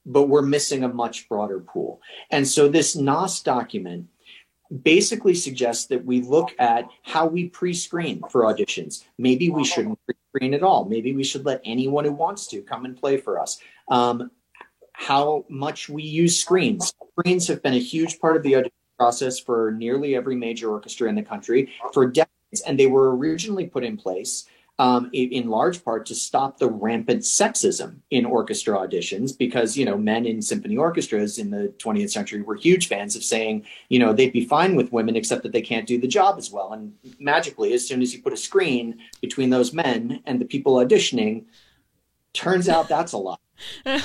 but 0.06 0.28
we're 0.28 0.42
missing 0.42 0.85
a 0.85 0.88
much 0.88 1.28
broader 1.28 1.61
pool. 1.61 2.00
And 2.30 2.46
so 2.46 2.68
this 2.68 2.96
NAS 2.96 3.40
document 3.42 4.09
basically 4.83 5.35
suggests 5.35 5.87
that 5.87 6.04
we 6.04 6.22
look 6.22 6.50
at 6.59 6.88
how 7.02 7.26
we 7.26 7.48
pre-screen 7.48 8.22
for 8.30 8.42
auditions. 8.42 9.04
Maybe 9.18 9.50
we 9.50 9.64
shouldn't 9.64 9.98
pre-screen 10.06 10.54
at 10.54 10.62
all. 10.62 10.85
Maybe 10.85 11.12
we 11.14 11.24
should 11.24 11.44
let 11.44 11.61
anyone 11.64 12.04
who 12.04 12.12
wants 12.12 12.46
to 12.48 12.62
come 12.62 12.85
and 12.85 12.96
play 12.96 13.16
for 13.16 13.40
us. 13.40 13.61
Um, 13.88 14.30
how 14.92 15.44
much 15.48 15.88
we 15.88 16.02
use 16.02 16.38
screens. 16.38 16.92
Screens 17.18 17.48
have 17.48 17.62
been 17.62 17.74
a 17.74 17.78
huge 17.78 18.20
part 18.20 18.37
of 18.37 18.42
the 18.42 18.54
audition 18.54 18.72
process 18.98 19.40
for 19.40 19.72
nearly 19.72 20.14
every 20.14 20.37
major 20.37 20.70
orchestra 20.70 21.09
in 21.09 21.14
the 21.14 21.22
country 21.22 21.72
for 21.94 22.06
decades, 22.06 22.61
and 22.66 22.78
they 22.78 22.87
were 22.87 23.16
originally 23.16 23.66
put 23.66 23.83
in 23.83 23.96
place 23.96 24.46
um, 24.80 25.10
in 25.12 25.50
large 25.50 25.84
part 25.84 26.06
to 26.06 26.14
stop 26.14 26.56
the 26.56 26.66
rampant 26.66 27.20
sexism 27.20 27.96
in 28.10 28.24
orchestra 28.24 28.78
auditions 28.78 29.36
because 29.36 29.76
you 29.76 29.84
know 29.84 29.98
men 29.98 30.24
in 30.24 30.40
symphony 30.40 30.78
orchestras 30.78 31.36
in 31.36 31.50
the 31.50 31.68
20th 31.76 32.10
century 32.10 32.40
were 32.40 32.54
huge 32.54 32.88
fans 32.88 33.14
of 33.14 33.22
saying 33.22 33.66
you 33.90 33.98
know 33.98 34.14
they'd 34.14 34.32
be 34.32 34.46
fine 34.46 34.74
with 34.74 34.90
women 34.90 35.16
except 35.16 35.42
that 35.42 35.52
they 35.52 35.60
can't 35.60 35.86
do 35.86 36.00
the 36.00 36.08
job 36.08 36.38
as 36.38 36.50
well. 36.50 36.72
And 36.72 36.94
magically 37.18 37.74
as 37.74 37.86
soon 37.86 38.00
as 38.00 38.14
you 38.14 38.22
put 38.22 38.32
a 38.32 38.38
screen 38.38 38.98
between 39.20 39.50
those 39.50 39.74
men 39.74 40.22
and 40.24 40.40
the 40.40 40.46
people 40.46 40.76
auditioning 40.76 41.44
turns 42.32 42.66
out 42.66 42.88
that's 42.88 43.12
a 43.12 43.18
lot. 43.18 43.40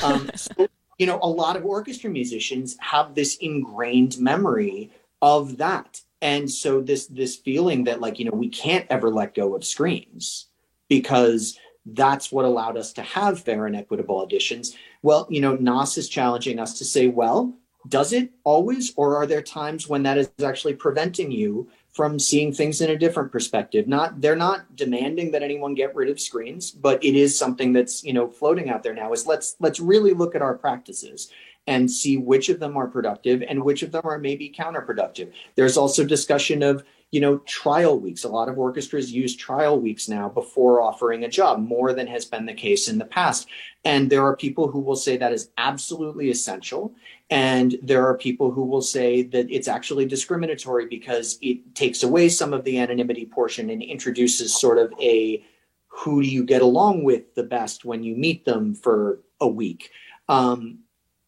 Um, 0.03 0.29
so, 0.35 0.67
you 0.97 1.07
know 1.07 1.19
a 1.21 1.29
lot 1.29 1.55
of 1.55 1.63
orchestra 1.63 2.09
musicians 2.09 2.75
have 2.81 3.15
this 3.15 3.37
ingrained 3.37 4.19
memory 4.19 4.91
of 5.21 5.55
that. 5.55 6.01
And 6.21 6.51
so 6.51 6.81
this 6.81 7.07
this 7.07 7.37
feeling 7.37 7.85
that 7.85 8.01
like 8.01 8.19
you 8.19 8.25
know 8.25 8.35
we 8.35 8.49
can't 8.49 8.85
ever 8.89 9.09
let 9.09 9.35
go 9.35 9.55
of 9.55 9.63
screens 9.63 10.47
because 10.89 11.57
that's 11.85 12.31
what 12.31 12.45
allowed 12.45 12.77
us 12.77 12.93
to 12.93 13.01
have 13.01 13.39
fair 13.39 13.67
and 13.67 13.75
equitable 13.75 14.25
auditions. 14.25 14.75
Well, 15.03 15.27
you 15.29 15.41
know, 15.41 15.55
NAS 15.55 15.97
is 15.97 16.09
challenging 16.09 16.59
us 16.59 16.77
to 16.79 16.85
say, 16.85 17.07
well, 17.07 17.53
does 17.87 18.13
it 18.13 18.31
always, 18.43 18.93
or 18.95 19.15
are 19.17 19.27
there 19.27 19.41
times 19.41 19.87
when 19.87 20.03
that 20.03 20.17
is 20.17 20.29
actually 20.43 20.73
preventing 20.73 21.31
you 21.31 21.69
from 21.91 22.17
seeing 22.17 22.51
things 22.51 22.81
in 22.81 22.89
a 22.89 22.97
different 22.97 23.31
perspective? 23.31 23.87
Not, 23.87 24.19
they're 24.21 24.35
not 24.35 24.75
demanding 24.75 25.31
that 25.31 25.43
anyone 25.43 25.75
get 25.75 25.95
rid 25.95 26.09
of 26.09 26.19
screens, 26.19 26.71
but 26.71 27.03
it 27.03 27.15
is 27.15 27.37
something 27.37 27.73
that's 27.73 28.03
you 28.03 28.13
know 28.13 28.27
floating 28.27 28.69
out 28.69 28.81
there 28.81 28.95
now. 28.95 29.13
Is 29.13 29.27
let's 29.27 29.55
let's 29.59 29.79
really 29.79 30.13
look 30.13 30.35
at 30.35 30.41
our 30.41 30.57
practices 30.57 31.31
and 31.67 31.89
see 31.89 32.17
which 32.17 32.49
of 32.49 32.59
them 32.59 32.77
are 32.77 32.87
productive 32.87 33.43
and 33.47 33.63
which 33.63 33.81
of 33.81 33.91
them 33.91 34.03
are 34.05 34.19
maybe 34.19 34.53
counterproductive. 34.55 35.31
There's 35.55 35.77
also 35.77 36.03
discussion 36.03 36.61
of 36.61 36.83
you 37.15 37.21
know, 37.21 37.37
trial 37.45 37.97
weeks. 37.97 38.25
A 38.25 38.27
lot 38.27 38.49
of 38.49 38.59
orchestras 38.59 39.09
use 39.09 39.37
trial 39.37 39.79
weeks 39.79 40.09
now 40.09 40.27
before 40.27 40.81
offering 40.81 41.23
a 41.23 41.29
job, 41.29 41.61
more 41.61 41.93
than 41.93 42.07
has 42.07 42.25
been 42.25 42.45
the 42.45 42.53
case 42.53 42.89
in 42.89 42.97
the 42.97 43.05
past. 43.05 43.47
And 43.85 44.09
there 44.09 44.25
are 44.25 44.35
people 44.35 44.67
who 44.67 44.81
will 44.81 44.97
say 44.97 45.15
that 45.15 45.31
is 45.31 45.49
absolutely 45.57 46.29
essential. 46.29 46.93
And 47.29 47.77
there 47.81 48.05
are 48.05 48.17
people 48.17 48.51
who 48.51 48.65
will 48.65 48.81
say 48.81 49.23
that 49.23 49.49
it's 49.49 49.69
actually 49.69 50.05
discriminatory 50.07 50.87
because 50.87 51.39
it 51.41 51.73
takes 51.73 52.03
away 52.03 52.27
some 52.27 52.51
of 52.51 52.65
the 52.65 52.79
anonymity 52.79 53.25
portion 53.25 53.69
and 53.69 53.81
introduces 53.81 54.59
sort 54.59 54.77
of 54.77 54.93
a 54.99 55.41
who 55.87 56.21
do 56.21 56.27
you 56.27 56.43
get 56.43 56.61
along 56.61 57.05
with 57.05 57.33
the 57.35 57.43
best 57.43 57.85
when 57.85 58.03
you 58.03 58.17
meet 58.17 58.43
them 58.43 58.75
for 58.75 59.21
a 59.39 59.47
week. 59.47 59.89
Um, 60.27 60.79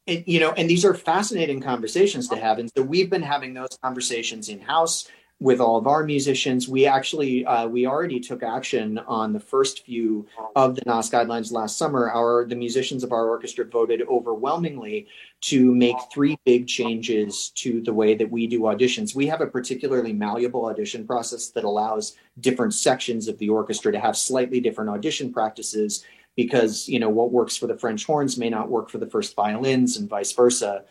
and, 0.05 0.21
you 0.27 0.41
know, 0.41 0.51
and 0.51 0.69
these 0.69 0.83
are 0.83 0.93
fascinating 0.93 1.61
conversations 1.61 2.27
to 2.27 2.35
have. 2.35 2.59
And 2.59 2.69
so 2.75 2.83
we've 2.83 3.09
been 3.09 3.21
having 3.21 3.53
those 3.53 3.79
conversations 3.81 4.49
in 4.49 4.59
house 4.59 5.07
with 5.39 5.59
all 5.59 5.77
of 5.77 5.85
our 5.85 6.03
musicians. 6.03 6.67
We 6.67 6.87
actually 6.87 7.45
uh, 7.45 7.67
we 7.67 7.85
already 7.85 8.19
took 8.19 8.41
action 8.41 8.97
on 9.07 9.33
the 9.33 9.39
first 9.39 9.85
few 9.85 10.27
of 10.55 10.75
the 10.75 10.81
NAS 10.85 11.11
guidelines 11.11 11.51
last 11.51 11.77
summer. 11.77 12.09
Our 12.09 12.45
the 12.45 12.55
musicians 12.55 13.03
of 13.03 13.11
our 13.11 13.29
orchestra 13.29 13.65
voted 13.65 14.01
overwhelmingly 14.09 15.07
to 15.41 15.75
make 15.75 15.95
three 16.11 16.39
big 16.43 16.67
changes 16.67 17.49
to 17.55 17.81
the 17.81 17.93
way 17.93 18.15
that 18.15 18.29
we 18.31 18.47
do 18.47 18.61
auditions. 18.61 19.13
We 19.13 19.27
have 19.27 19.41
a 19.41 19.47
particularly 19.47 20.11
malleable 20.11 20.65
audition 20.65 21.05
process 21.05 21.49
that 21.49 21.63
allows 21.63 22.15
different 22.39 22.73
sections 22.73 23.27
of 23.27 23.37
the 23.37 23.49
orchestra 23.49 23.91
to 23.91 23.99
have 23.99 24.17
slightly 24.17 24.59
different 24.59 24.89
audition 24.89 25.31
practices 25.31 26.03
because 26.35 26.87
you 26.89 26.99
know 26.99 27.09
what 27.09 27.31
works 27.31 27.55
for 27.55 27.67
the 27.67 27.77
French 27.77 28.05
horns 28.05 28.39
may 28.39 28.49
not 28.49 28.69
work 28.69 28.89
for 28.89 28.97
the 28.97 29.07
first 29.07 29.35
violins 29.35 29.97
and 29.97 30.09
vice 30.09 30.31
versa. 30.31 30.83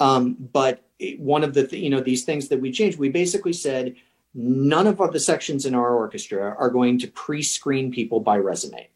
Um, 0.00 0.36
but 0.52 0.84
one 1.18 1.44
of 1.44 1.54
the 1.54 1.66
th- 1.66 1.82
you 1.82 1.90
know 1.90 2.00
these 2.00 2.24
things 2.24 2.48
that 2.48 2.60
we 2.60 2.72
changed, 2.72 2.98
we 2.98 3.08
basically 3.08 3.52
said 3.52 3.96
none 4.34 4.86
of 4.86 4.98
the 5.12 5.20
sections 5.20 5.66
in 5.66 5.74
our 5.74 5.94
orchestra 5.94 6.56
are 6.58 6.70
going 6.70 6.98
to 6.98 7.06
pre-screen 7.08 7.92
people 7.92 8.20
by 8.20 8.36
resume. 8.36 8.88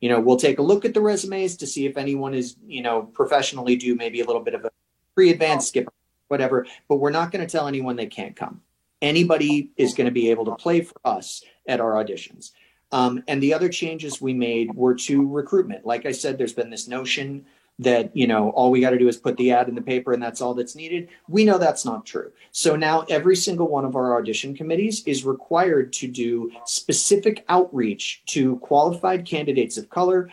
You 0.00 0.08
know, 0.08 0.20
we'll 0.20 0.36
take 0.36 0.58
a 0.58 0.62
look 0.62 0.84
at 0.84 0.94
the 0.94 1.00
resumes 1.00 1.56
to 1.58 1.66
see 1.66 1.86
if 1.86 1.96
anyone 1.96 2.34
is 2.34 2.56
you 2.66 2.82
know 2.82 3.02
professionally 3.02 3.76
do 3.76 3.94
maybe 3.94 4.20
a 4.20 4.26
little 4.26 4.42
bit 4.42 4.54
of 4.54 4.64
a 4.64 4.70
pre-advanced 5.14 5.68
skip, 5.68 5.88
whatever. 6.28 6.66
But 6.88 6.96
we're 6.96 7.10
not 7.10 7.30
going 7.30 7.46
to 7.46 7.50
tell 7.50 7.68
anyone 7.68 7.96
they 7.96 8.06
can't 8.06 8.36
come. 8.36 8.60
Anybody 9.00 9.70
is 9.76 9.94
going 9.94 10.06
to 10.06 10.12
be 10.12 10.30
able 10.30 10.44
to 10.46 10.54
play 10.54 10.80
for 10.80 10.94
us 11.04 11.42
at 11.66 11.80
our 11.80 11.92
auditions. 11.92 12.52
Um, 12.92 13.24
and 13.26 13.42
the 13.42 13.54
other 13.54 13.68
changes 13.68 14.20
we 14.20 14.34
made 14.34 14.74
were 14.74 14.94
to 14.94 15.26
recruitment. 15.26 15.86
Like 15.86 16.04
I 16.04 16.12
said, 16.12 16.36
there's 16.36 16.52
been 16.52 16.70
this 16.70 16.86
notion 16.86 17.46
that 17.78 18.14
you 18.16 18.26
know 18.26 18.50
all 18.50 18.70
we 18.70 18.80
got 18.80 18.90
to 18.90 18.98
do 18.98 19.08
is 19.08 19.16
put 19.16 19.36
the 19.36 19.50
ad 19.50 19.68
in 19.68 19.74
the 19.74 19.82
paper 19.82 20.12
and 20.12 20.22
that's 20.22 20.40
all 20.40 20.54
that's 20.54 20.76
needed. 20.76 21.08
We 21.28 21.44
know 21.44 21.58
that's 21.58 21.84
not 21.84 22.06
true. 22.06 22.32
So 22.50 22.76
now 22.76 23.04
every 23.08 23.36
single 23.36 23.68
one 23.68 23.84
of 23.84 23.96
our 23.96 24.16
audition 24.18 24.54
committees 24.54 25.02
is 25.06 25.24
required 25.24 25.92
to 25.94 26.08
do 26.08 26.50
specific 26.64 27.44
outreach 27.48 28.22
to 28.26 28.56
qualified 28.58 29.24
candidates 29.24 29.76
of 29.76 29.88
color. 29.88 30.30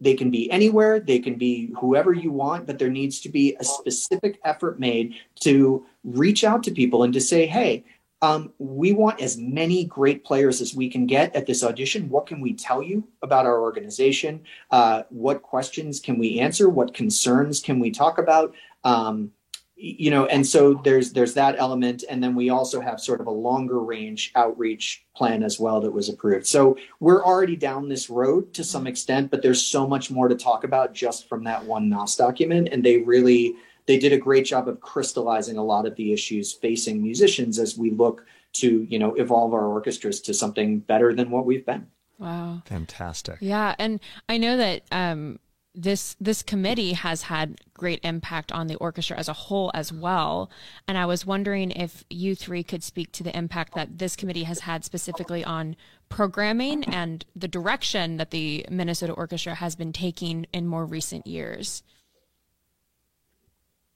They 0.00 0.14
can 0.14 0.30
be 0.30 0.50
anywhere 0.50 1.00
they 1.00 1.20
can 1.20 1.36
be 1.36 1.72
whoever 1.80 2.12
you 2.12 2.30
want 2.30 2.66
but 2.66 2.78
there 2.78 2.90
needs 2.90 3.20
to 3.20 3.28
be 3.28 3.56
a 3.60 3.64
specific 3.64 4.38
effort 4.44 4.78
made 4.78 5.14
to 5.40 5.86
reach 6.02 6.44
out 6.44 6.62
to 6.64 6.72
people 6.72 7.04
and 7.04 7.14
to 7.14 7.20
say 7.20 7.46
hey 7.46 7.84
um, 8.24 8.54
we 8.58 8.94
want 8.94 9.20
as 9.20 9.36
many 9.36 9.84
great 9.84 10.24
players 10.24 10.62
as 10.62 10.74
we 10.74 10.88
can 10.88 11.04
get 11.04 11.36
at 11.36 11.44
this 11.44 11.62
audition. 11.62 12.08
What 12.08 12.26
can 12.26 12.40
we 12.40 12.54
tell 12.54 12.82
you 12.82 13.06
about 13.20 13.44
our 13.44 13.60
organization? 13.60 14.40
Uh, 14.70 15.02
what 15.10 15.42
questions 15.42 16.00
can 16.00 16.18
we 16.18 16.40
answer? 16.40 16.70
What 16.70 16.94
concerns 16.94 17.60
can 17.60 17.78
we 17.78 17.90
talk 17.90 18.16
about? 18.16 18.54
Um, 18.82 19.32
you 19.76 20.10
know, 20.10 20.24
and 20.26 20.46
so 20.46 20.80
there's 20.84 21.12
there's 21.12 21.34
that 21.34 21.56
element, 21.58 22.04
and 22.08 22.22
then 22.22 22.34
we 22.34 22.48
also 22.48 22.80
have 22.80 22.98
sort 22.98 23.20
of 23.20 23.26
a 23.26 23.30
longer 23.30 23.80
range 23.80 24.32
outreach 24.36 25.04
plan 25.14 25.42
as 25.42 25.60
well 25.60 25.82
that 25.82 25.90
was 25.90 26.08
approved. 26.08 26.46
So 26.46 26.78
we're 27.00 27.22
already 27.22 27.56
down 27.56 27.90
this 27.90 28.08
road 28.08 28.54
to 28.54 28.64
some 28.64 28.86
extent, 28.86 29.30
but 29.30 29.42
there's 29.42 29.60
so 29.60 29.86
much 29.86 30.10
more 30.10 30.28
to 30.28 30.36
talk 30.36 30.64
about 30.64 30.94
just 30.94 31.28
from 31.28 31.44
that 31.44 31.62
one 31.62 31.90
NAS 31.90 32.16
document, 32.16 32.70
and 32.72 32.82
they 32.82 32.98
really 32.98 33.56
they 33.86 33.98
did 33.98 34.12
a 34.12 34.18
great 34.18 34.46
job 34.46 34.68
of 34.68 34.80
crystallizing 34.80 35.56
a 35.56 35.64
lot 35.64 35.86
of 35.86 35.94
the 35.96 36.12
issues 36.12 36.52
facing 36.52 37.02
musicians 37.02 37.58
as 37.58 37.76
we 37.76 37.90
look 37.90 38.26
to 38.54 38.84
you 38.84 38.98
know 38.98 39.14
evolve 39.14 39.52
our 39.52 39.66
orchestras 39.66 40.20
to 40.22 40.34
something 40.34 40.78
better 40.80 41.12
than 41.14 41.30
what 41.30 41.46
we've 41.46 41.66
been. 41.66 41.86
Wow, 42.18 42.62
fantastic! 42.66 43.38
Yeah, 43.40 43.74
and 43.78 44.00
I 44.28 44.38
know 44.38 44.56
that 44.56 44.82
um, 44.92 45.38
this 45.74 46.14
this 46.20 46.42
committee 46.42 46.92
has 46.92 47.22
had 47.22 47.60
great 47.74 48.00
impact 48.04 48.52
on 48.52 48.68
the 48.68 48.76
orchestra 48.76 49.18
as 49.18 49.28
a 49.28 49.32
whole 49.32 49.72
as 49.74 49.92
well 49.92 50.48
and 50.86 50.96
i 50.96 51.04
was 51.04 51.26
wondering 51.26 51.72
if 51.72 52.04
you 52.08 52.36
three 52.36 52.62
could 52.62 52.82
speak 52.82 53.10
to 53.10 53.24
the 53.24 53.36
impact 53.36 53.74
that 53.74 53.98
this 53.98 54.14
committee 54.14 54.44
has 54.44 54.60
had 54.60 54.84
specifically 54.84 55.44
on 55.44 55.74
programming 56.08 56.84
and 56.84 57.24
the 57.34 57.48
direction 57.48 58.18
that 58.18 58.30
the 58.30 58.64
minnesota 58.70 59.12
orchestra 59.14 59.56
has 59.56 59.74
been 59.74 59.92
taking 59.92 60.46
in 60.52 60.66
more 60.66 60.86
recent 60.86 61.26
years 61.26 61.82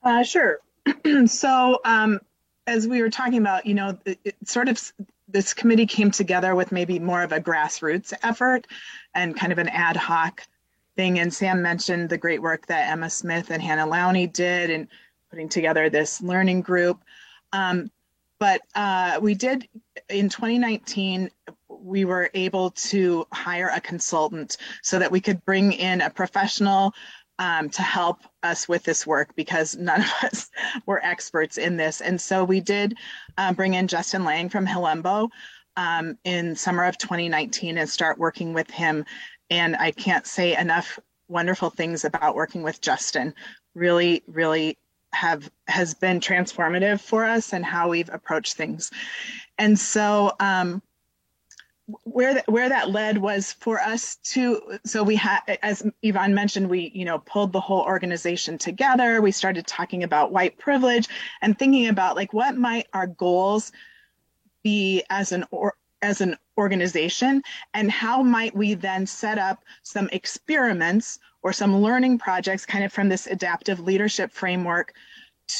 uh, 0.08 0.22
sure 0.22 0.58
so 1.26 1.80
um, 1.84 2.20
as 2.66 2.88
we 2.88 3.02
were 3.02 3.10
talking 3.10 3.38
about 3.38 3.66
you 3.66 3.74
know 3.74 3.98
it, 4.04 4.18
it 4.24 4.36
sort 4.44 4.68
of 4.68 4.80
this 5.28 5.52
committee 5.52 5.86
came 5.86 6.10
together 6.10 6.54
with 6.54 6.72
maybe 6.72 6.98
more 6.98 7.22
of 7.22 7.32
a 7.32 7.40
grassroots 7.40 8.12
effort 8.22 8.66
and 9.14 9.36
kind 9.36 9.52
of 9.52 9.58
an 9.58 9.68
ad 9.68 9.96
hoc 9.96 10.42
thing. 10.96 11.18
And 11.18 11.32
Sam 11.32 11.62
mentioned 11.62 12.08
the 12.08 12.18
great 12.18 12.40
work 12.40 12.66
that 12.66 12.90
Emma 12.90 13.10
Smith 13.10 13.50
and 13.50 13.62
Hannah 13.62 13.86
Lowney 13.86 14.32
did 14.32 14.70
in 14.70 14.88
putting 15.30 15.48
together 15.48 15.90
this 15.90 16.22
learning 16.22 16.62
group. 16.62 17.02
Um, 17.52 17.90
but 18.38 18.62
uh, 18.74 19.18
we 19.20 19.34
did 19.34 19.68
in 20.08 20.28
2019, 20.28 21.30
we 21.68 22.04
were 22.04 22.30
able 22.34 22.70
to 22.70 23.26
hire 23.32 23.70
a 23.74 23.80
consultant 23.80 24.56
so 24.82 24.98
that 24.98 25.10
we 25.10 25.20
could 25.20 25.44
bring 25.44 25.72
in 25.72 26.00
a 26.00 26.10
professional 26.10 26.94
um, 27.38 27.70
to 27.70 27.82
help 27.82 28.20
us 28.42 28.68
with 28.68 28.82
this 28.82 29.06
work 29.06 29.34
because 29.36 29.76
none 29.76 30.00
of 30.00 30.12
us 30.24 30.50
were 30.86 31.04
experts 31.04 31.58
in 31.58 31.76
this. 31.76 32.00
And 32.00 32.20
so 32.20 32.44
we 32.44 32.60
did 32.60 32.96
uh, 33.36 33.52
bring 33.52 33.74
in 33.74 33.88
Justin 33.88 34.24
Laing 34.24 34.48
from 34.48 34.66
Hillombo 34.66 35.28
um, 35.76 36.18
in 36.24 36.56
summer 36.56 36.84
of 36.84 36.98
2019 36.98 37.78
and 37.78 37.88
start 37.88 38.18
working 38.18 38.52
with 38.52 38.70
him 38.70 39.04
and 39.50 39.76
I 39.76 39.90
can't 39.90 40.26
say 40.26 40.56
enough 40.56 40.98
wonderful 41.28 41.70
things 41.70 42.04
about 42.04 42.34
working 42.34 42.62
with 42.62 42.80
Justin. 42.80 43.34
Really, 43.74 44.22
really 44.26 44.78
have 45.12 45.50
has 45.68 45.94
been 45.94 46.20
transformative 46.20 47.00
for 47.00 47.24
us 47.24 47.52
and 47.52 47.64
how 47.64 47.88
we've 47.88 48.10
approached 48.12 48.54
things. 48.54 48.90
And 49.56 49.78
so 49.78 50.32
um, 50.38 50.82
where 52.04 52.34
that, 52.34 52.48
where 52.48 52.68
that 52.68 52.90
led 52.90 53.18
was 53.18 53.52
for 53.52 53.80
us 53.80 54.16
to 54.16 54.78
so 54.84 55.02
we 55.02 55.16
had 55.16 55.40
as 55.62 55.86
Yvonne 56.02 56.34
mentioned 56.34 56.68
we 56.68 56.90
you 56.94 57.04
know 57.04 57.18
pulled 57.20 57.52
the 57.52 57.60
whole 57.60 57.80
organization 57.82 58.58
together. 58.58 59.22
We 59.22 59.32
started 59.32 59.66
talking 59.66 60.02
about 60.02 60.32
white 60.32 60.58
privilege 60.58 61.08
and 61.40 61.58
thinking 61.58 61.88
about 61.88 62.16
like 62.16 62.32
what 62.32 62.56
might 62.56 62.86
our 62.92 63.06
goals 63.06 63.72
be 64.62 65.02
as 65.08 65.32
an 65.32 65.44
or, 65.50 65.74
as 66.02 66.20
an 66.20 66.36
organization? 66.58 67.42
And 67.74 67.90
how 67.90 68.22
might 68.22 68.54
we 68.54 68.74
then 68.74 69.06
set 69.06 69.38
up 69.38 69.64
some 69.82 70.08
experiments 70.12 71.18
or 71.42 71.52
some 71.52 71.80
learning 71.80 72.18
projects 72.18 72.66
kind 72.66 72.84
of 72.84 72.92
from 72.92 73.08
this 73.08 73.26
adaptive 73.26 73.80
leadership 73.80 74.32
framework 74.32 74.92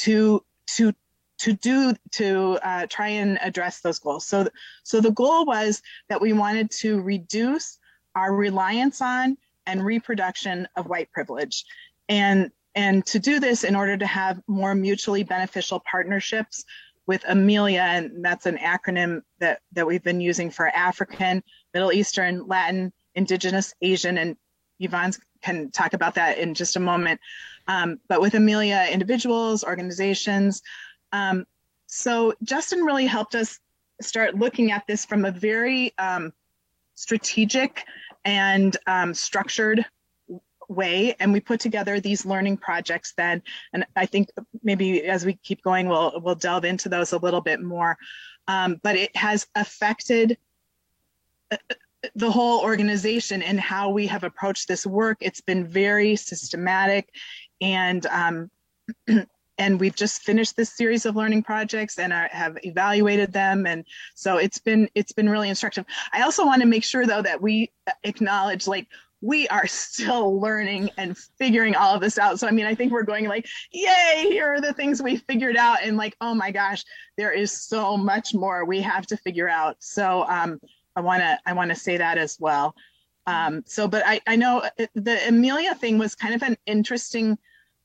to 0.03 0.43
to 0.75 0.93
to 1.39 1.53
do 1.53 1.93
to 2.11 2.59
uh, 2.63 2.85
try 2.87 3.07
and 3.07 3.39
address 3.41 3.81
those 3.81 3.99
goals 3.99 4.25
so 4.25 4.47
so 4.83 5.01
the 5.01 5.11
goal 5.11 5.45
was 5.45 5.81
that 6.09 6.21
we 6.21 6.33
wanted 6.33 6.69
to 6.69 7.01
reduce 7.01 7.77
our 8.15 8.33
reliance 8.33 9.01
on 9.01 9.37
and 9.65 9.83
reproduction 9.83 10.67
of 10.75 10.87
white 10.87 11.11
privilege 11.11 11.65
and 12.07 12.51
and 12.75 13.05
to 13.05 13.19
do 13.19 13.39
this 13.39 13.63
in 13.63 13.75
order 13.75 13.97
to 13.97 14.05
have 14.05 14.41
more 14.47 14.75
mutually 14.75 15.23
beneficial 15.23 15.81
partnerships 15.89 16.65
with 17.09 17.23
Amelia, 17.27 17.81
and 17.81 18.23
that's 18.23 18.45
an 18.45 18.57
acronym 18.57 19.23
that, 19.39 19.61
that 19.71 19.87
we've 19.87 20.03
been 20.03 20.21
using 20.21 20.51
for 20.51 20.67
African, 20.67 21.43
Middle 21.73 21.91
Eastern, 21.91 22.45
Latin, 22.45 22.93
Indigenous, 23.15 23.73
Asian, 23.81 24.19
and 24.19 24.37
Yvonne 24.79 25.13
can 25.41 25.71
talk 25.71 25.93
about 25.93 26.13
that 26.13 26.37
in 26.37 26.53
just 26.53 26.75
a 26.75 26.79
moment. 26.79 27.19
Um, 27.67 27.99
but 28.07 28.21
with 28.21 28.35
Amelia, 28.35 28.87
individuals, 28.91 29.63
organizations. 29.63 30.61
Um, 31.11 31.45
so 31.87 32.33
Justin 32.43 32.81
really 32.81 33.07
helped 33.07 33.35
us 33.35 33.59
start 34.01 34.35
looking 34.35 34.71
at 34.71 34.85
this 34.87 35.05
from 35.05 35.25
a 35.25 35.31
very 35.31 35.93
um, 35.97 36.31
strategic 36.95 37.83
and 38.25 38.75
um, 38.87 39.13
structured 39.13 39.85
way. 40.67 41.15
And 41.19 41.33
we 41.33 41.39
put 41.39 41.59
together 41.59 41.99
these 41.99 42.25
learning 42.25 42.57
projects 42.57 43.13
then. 43.17 43.41
And 43.73 43.85
i 43.95 44.05
think 44.05 44.29
maybe 44.63 45.03
as 45.03 45.25
we 45.25 45.33
keep 45.43 45.63
going 45.63 45.89
we'll 45.89 46.21
we'll 46.23 46.35
delve 46.35 46.63
into 46.63 46.89
those 46.89 47.11
a 47.11 47.17
little 47.17 47.41
bit 47.41 47.61
more. 47.61 47.97
Um, 48.47 48.79
but 48.83 48.95
it 48.95 49.15
has 49.15 49.47
affected 49.55 50.37
uh, 51.51 51.57
the 52.15 52.31
whole 52.31 52.61
organization 52.61 53.41
and 53.41 53.59
how 53.59 53.89
we 53.89 54.07
have 54.07 54.23
approached 54.23 54.67
this 54.67 54.85
work. 54.85 55.17
It's 55.21 55.41
been 55.41 55.67
very 55.67 56.15
systematic 56.15 57.09
and 57.61 58.05
um, 58.05 58.51
and 59.59 59.79
we've 59.79 59.95
just 59.95 60.23
finished 60.23 60.55
this 60.55 60.71
series 60.71 61.05
of 61.05 61.15
learning 61.15 61.43
projects 61.43 61.99
and 61.99 62.13
I 62.13 62.29
have 62.31 62.57
evaluated 62.63 63.31
them 63.31 63.67
and 63.67 63.85
so 64.15 64.37
it's 64.37 64.57
been 64.57 64.89
it's 64.95 65.11
been 65.11 65.29
really 65.29 65.49
instructive 65.49 65.85
i 66.13 66.21
also 66.21 66.45
want 66.45 66.61
to 66.61 66.67
make 66.67 66.83
sure 66.83 67.05
though 67.05 67.21
that 67.21 67.41
we 67.41 67.71
acknowledge 68.03 68.67
like 68.67 68.87
we 69.21 69.47
are 69.49 69.67
still 69.67 70.39
learning 70.39 70.89
and 70.97 71.17
figuring 71.17 71.75
all 71.75 71.93
of 71.93 72.01
this 72.01 72.17
out. 72.17 72.39
So, 72.39 72.47
I 72.47 72.51
mean, 72.51 72.65
I 72.65 72.73
think 72.73 72.91
we're 72.91 73.03
going 73.03 73.27
like, 73.27 73.45
yay, 73.71 74.27
here 74.29 74.47
are 74.47 74.61
the 74.61 74.73
things 74.73 75.01
we 75.01 75.17
figured 75.17 75.57
out. 75.57 75.79
And 75.83 75.97
like, 75.97 76.15
oh 76.21 76.33
my 76.33 76.51
gosh, 76.51 76.83
there 77.17 77.31
is 77.31 77.51
so 77.51 77.97
much 77.97 78.33
more 78.33 78.63
we 78.63 78.81
have 78.81 79.05
to 79.07 79.17
figure 79.17 79.49
out. 79.49 79.75
So, 79.79 80.25
um, 80.27 80.59
I 80.95 81.01
want 81.01 81.21
to, 81.21 81.37
I 81.45 81.53
want 81.53 81.69
to 81.69 81.75
say 81.75 81.97
that 81.97 82.17
as 82.17 82.37
well. 82.39 82.75
Um, 83.27 83.63
so, 83.65 83.87
but 83.87 84.03
I, 84.05 84.21
I 84.25 84.35
know 84.35 84.63
the 84.95 85.19
Amelia 85.27 85.75
thing 85.75 85.97
was 85.97 86.15
kind 86.15 86.33
of 86.33 86.41
an 86.41 86.57
interesting 86.65 87.37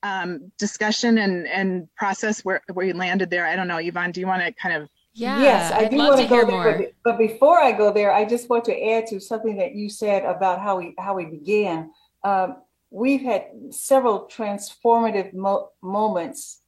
um, 0.05 0.51
discussion 0.59 1.17
and, 1.17 1.47
and 1.47 1.93
process 1.95 2.45
where, 2.45 2.61
where 2.73 2.85
you 2.85 2.93
landed 2.93 3.31
there. 3.31 3.47
I 3.47 3.55
don't 3.55 3.67
know, 3.67 3.77
Yvonne, 3.77 4.11
do 4.11 4.19
you 4.19 4.27
want 4.27 4.43
to 4.43 4.51
kind 4.53 4.81
of 4.83 4.89
yeah. 5.17 5.41
Yes, 5.41 5.71
I 5.71 5.85
I'd 5.85 5.91
do 5.91 5.97
love 5.97 6.09
want 6.09 6.17
to 6.19 6.23
to 6.23 6.29
go 6.29 6.35
hear 6.35 6.45
there, 6.45 6.55
more. 6.55 6.77
but, 6.77 6.91
but 7.05 7.17
before 7.17 7.57
I 7.57 7.71
go 7.71 7.91
there, 7.91 8.11
I 8.11 8.25
just 8.25 8.49
want 8.49 8.65
to 8.65 8.89
add 8.91 9.07
to 9.07 9.19
something 9.21 9.55
that 9.57 9.73
you 9.73 9.89
said 9.89 10.25
about 10.25 10.59
how 10.59 10.77
we 10.77 10.93
how 10.99 11.15
we 11.15 11.25
began. 11.25 11.91
Um, 12.25 12.57
we've 12.91 13.21
had 13.21 13.45
several 13.71 14.27
transformative 14.27 15.33
mo- 15.33 15.69
moments 15.81 16.59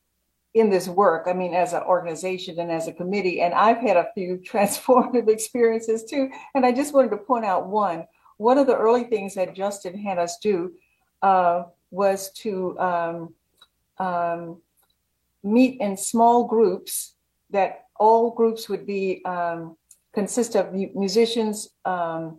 in 0.53 0.69
this 0.69 0.87
work. 0.87 1.27
I 1.27 1.33
mean, 1.33 1.53
as 1.53 1.73
an 1.73 1.83
organization 1.83 2.57
and 2.59 2.71
as 2.71 2.87
a 2.87 2.93
committee, 2.93 3.41
and 3.41 3.53
I've 3.53 3.79
had 3.79 3.97
a 3.97 4.07
few 4.13 4.37
transformative 4.49 5.27
experiences 5.27 6.05
too. 6.05 6.29
And 6.55 6.65
I 6.65 6.71
just 6.71 6.93
wanted 6.93 7.11
to 7.11 7.17
point 7.17 7.43
out 7.43 7.67
one. 7.67 8.07
One 8.37 8.57
of 8.57 8.65
the 8.65 8.77
early 8.77 9.03
things 9.03 9.35
that 9.35 9.55
Justin 9.55 9.97
had 9.97 10.19
us 10.19 10.37
do 10.37 10.71
uh, 11.21 11.63
was 12.03 12.31
to 12.43 12.77
um, 12.79 13.33
um, 13.97 14.61
meet 15.43 15.81
in 15.81 15.97
small 15.97 16.45
groups 16.45 17.15
that 17.49 17.85
all 17.99 18.31
groups 18.31 18.69
would 18.69 18.85
be 18.85 19.25
um, 19.25 19.75
consist 20.13 20.55
of 20.55 20.73
musicians, 20.73 21.69
um, 21.85 22.37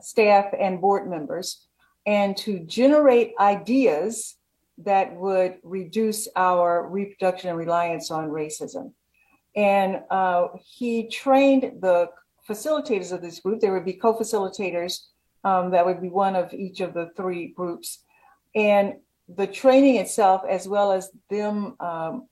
staff, 0.00 0.46
and 0.58 0.80
board 0.80 1.08
members, 1.08 1.66
and 2.06 2.36
to 2.36 2.60
generate 2.60 3.34
ideas 3.38 4.36
that 4.78 5.14
would 5.16 5.54
reduce 5.62 6.28
our 6.36 6.88
reproduction 6.88 7.50
and 7.50 7.58
reliance 7.58 8.10
on 8.10 8.28
racism. 8.28 8.92
And 9.56 10.02
uh, 10.10 10.48
he 10.64 11.08
trained 11.08 11.64
the 11.80 12.10
facilitators 12.48 13.12
of 13.12 13.20
this 13.20 13.40
group. 13.40 13.60
There 13.60 13.74
would 13.74 13.84
be 13.84 13.94
co-facilitators 13.94 14.92
um, 15.44 15.70
that 15.70 15.84
would 15.86 16.00
be 16.00 16.08
one 16.08 16.36
of 16.36 16.52
each 16.52 16.80
of 16.80 16.94
the 16.94 17.10
three 17.16 17.48
groups, 17.48 18.04
and 18.54 18.94
the 19.28 19.46
training 19.46 19.96
itself, 19.96 20.42
as 20.48 20.66
well 20.66 20.92
as 20.92 21.10
them 21.28 21.76
um, 21.80 22.28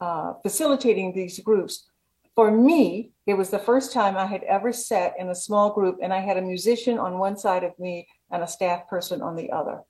uh, 0.00 0.34
facilitating 0.42 1.12
these 1.12 1.40
groups. 1.40 1.88
For 2.34 2.50
me, 2.52 3.10
it 3.26 3.34
was 3.34 3.50
the 3.50 3.58
first 3.58 3.92
time 3.92 4.16
I 4.16 4.26
had 4.26 4.44
ever 4.44 4.72
sat 4.72 5.14
in 5.18 5.28
a 5.28 5.34
small 5.34 5.72
group 5.72 5.98
and 6.00 6.12
I 6.12 6.20
had 6.20 6.36
a 6.36 6.42
musician 6.42 6.98
on 6.98 7.18
one 7.18 7.36
side 7.36 7.64
of 7.64 7.76
me 7.80 8.06
and 8.30 8.42
a 8.42 8.46
staff 8.46 8.86
person 8.88 9.22
on 9.22 9.34
the 9.34 9.50
other. 9.50 9.82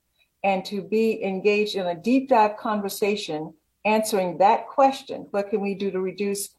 And 0.42 0.64
to 0.66 0.80
be 0.80 1.22
engaged 1.22 1.74
in 1.76 1.86
a 1.86 1.94
deep 1.94 2.30
dive 2.30 2.56
conversation 2.56 3.52
answering 3.84 4.38
that 4.38 4.66
question, 4.66 5.26
what 5.30 5.50
can 5.50 5.60
we 5.60 5.74
do 5.74 5.90
to 5.90 6.00
reduce, 6.00 6.50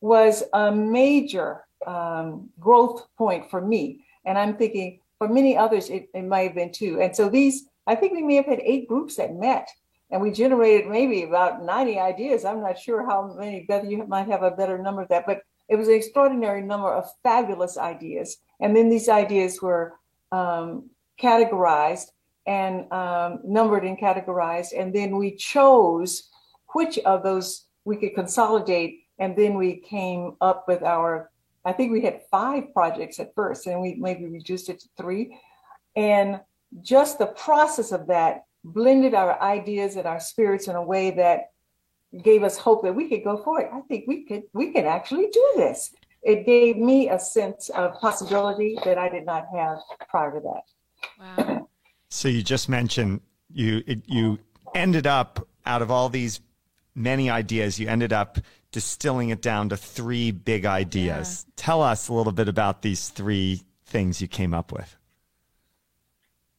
was 0.00 0.44
a 0.52 0.70
major 0.70 1.64
um, 1.86 2.50
growth 2.60 3.06
point 3.16 3.50
for 3.50 3.60
me. 3.60 4.04
And 4.24 4.38
I'm 4.38 4.56
thinking 4.56 5.00
for 5.18 5.28
many 5.28 5.56
others, 5.56 5.88
it, 5.88 6.08
it 6.14 6.24
might 6.24 6.42
have 6.42 6.54
been 6.54 6.72
too. 6.72 7.00
And 7.00 7.14
so 7.14 7.28
these, 7.28 7.67
I 7.88 7.94
think 7.94 8.12
we 8.12 8.22
may 8.22 8.36
have 8.36 8.46
had 8.46 8.60
eight 8.60 8.86
groups 8.86 9.16
that 9.16 9.34
met 9.34 9.68
and 10.10 10.22
we 10.22 10.30
generated 10.30 10.90
maybe 10.90 11.22
about 11.22 11.62
90 11.62 11.98
ideas. 11.98 12.44
I'm 12.44 12.60
not 12.60 12.78
sure 12.78 13.04
how 13.04 13.34
many, 13.38 13.64
Beth, 13.66 13.88
you 13.88 14.06
might 14.06 14.28
have 14.28 14.42
a 14.42 14.50
better 14.50 14.78
number 14.78 15.02
of 15.02 15.08
that, 15.08 15.26
but 15.26 15.42
it 15.68 15.76
was 15.76 15.88
an 15.88 15.94
extraordinary 15.94 16.62
number 16.62 16.92
of 16.92 17.06
fabulous 17.22 17.76
ideas. 17.76 18.36
And 18.60 18.76
then 18.76 18.88
these 18.88 19.08
ideas 19.08 19.60
were 19.60 19.94
um, 20.32 20.90
categorized 21.20 22.06
and 22.46 22.90
um, 22.92 23.40
numbered 23.44 23.84
and 23.84 23.98
categorized. 23.98 24.78
And 24.78 24.94
then 24.94 25.16
we 25.16 25.36
chose 25.36 26.30
which 26.74 26.98
of 27.00 27.22
those 27.22 27.66
we 27.84 27.96
could 27.96 28.14
consolidate. 28.14 29.00
And 29.18 29.36
then 29.36 29.54
we 29.54 29.76
came 29.76 30.36
up 30.40 30.64
with 30.68 30.82
our, 30.82 31.30
I 31.64 31.72
think 31.72 31.92
we 31.92 32.02
had 32.02 32.22
five 32.30 32.72
projects 32.72 33.18
at 33.18 33.34
first, 33.34 33.66
and 33.66 33.80
we 33.80 33.94
maybe 33.94 34.26
reduced 34.26 34.68
it 34.70 34.80
to 34.80 34.88
three. 34.96 35.38
And 35.96 36.40
just 36.82 37.18
the 37.18 37.26
process 37.26 37.92
of 37.92 38.06
that 38.08 38.44
blended 38.64 39.14
our 39.14 39.40
ideas 39.40 39.96
and 39.96 40.06
our 40.06 40.20
spirits 40.20 40.68
in 40.68 40.76
a 40.76 40.82
way 40.82 41.10
that 41.12 41.50
gave 42.22 42.42
us 42.42 42.56
hope 42.56 42.82
that 42.82 42.94
we 42.94 43.08
could 43.08 43.24
go 43.24 43.42
forward. 43.42 43.68
I 43.72 43.80
think 43.82 44.04
we 44.06 44.24
could 44.24 44.44
we 44.52 44.72
could 44.72 44.84
actually 44.84 45.28
do 45.32 45.52
this. 45.56 45.92
It 46.22 46.46
gave 46.46 46.76
me 46.76 47.08
a 47.08 47.18
sense 47.18 47.68
of 47.70 47.98
possibility 48.00 48.76
that 48.84 48.98
I 48.98 49.08
did 49.08 49.24
not 49.24 49.46
have 49.54 49.78
prior 50.08 50.32
to 50.32 50.40
that. 50.40 51.38
Wow. 51.38 51.68
so 52.08 52.28
you 52.28 52.42
just 52.42 52.68
mentioned 52.68 53.20
you 53.52 53.82
it, 53.86 54.02
you 54.06 54.38
ended 54.74 55.06
up 55.06 55.46
out 55.64 55.82
of 55.82 55.90
all 55.90 56.08
these 56.08 56.40
many 56.94 57.30
ideas, 57.30 57.78
you 57.78 57.88
ended 57.88 58.12
up 58.12 58.38
distilling 58.72 59.30
it 59.30 59.40
down 59.40 59.68
to 59.70 59.76
three 59.76 60.30
big 60.30 60.66
ideas. 60.66 61.46
Yeah. 61.46 61.52
Tell 61.56 61.82
us 61.82 62.08
a 62.08 62.12
little 62.12 62.32
bit 62.32 62.48
about 62.48 62.82
these 62.82 63.08
three 63.08 63.62
things 63.86 64.20
you 64.20 64.28
came 64.28 64.52
up 64.52 64.72
with. 64.72 64.97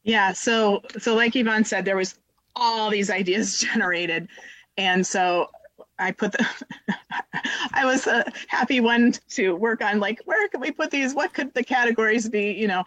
Yeah, 0.02 0.32
so 0.32 0.82
so 0.98 1.14
like 1.14 1.36
Yvonne 1.36 1.64
said, 1.64 1.84
there 1.84 1.96
was 1.96 2.18
all 2.56 2.90
these 2.90 3.10
ideas 3.10 3.58
generated, 3.72 4.28
and 4.76 5.06
so 5.06 5.50
I 5.98 6.12
put 6.12 6.32
the 6.32 6.46
I 7.72 7.84
was 7.84 8.06
a 8.06 8.24
happy 8.48 8.80
one 8.80 9.12
to 9.30 9.54
work 9.54 9.82
on 9.82 10.00
like 10.00 10.20
where 10.24 10.48
can 10.48 10.60
we 10.60 10.70
put 10.70 10.90
these? 10.90 11.14
What 11.14 11.34
could 11.34 11.52
the 11.54 11.62
categories 11.62 12.28
be? 12.28 12.52
You 12.52 12.68
know, 12.68 12.84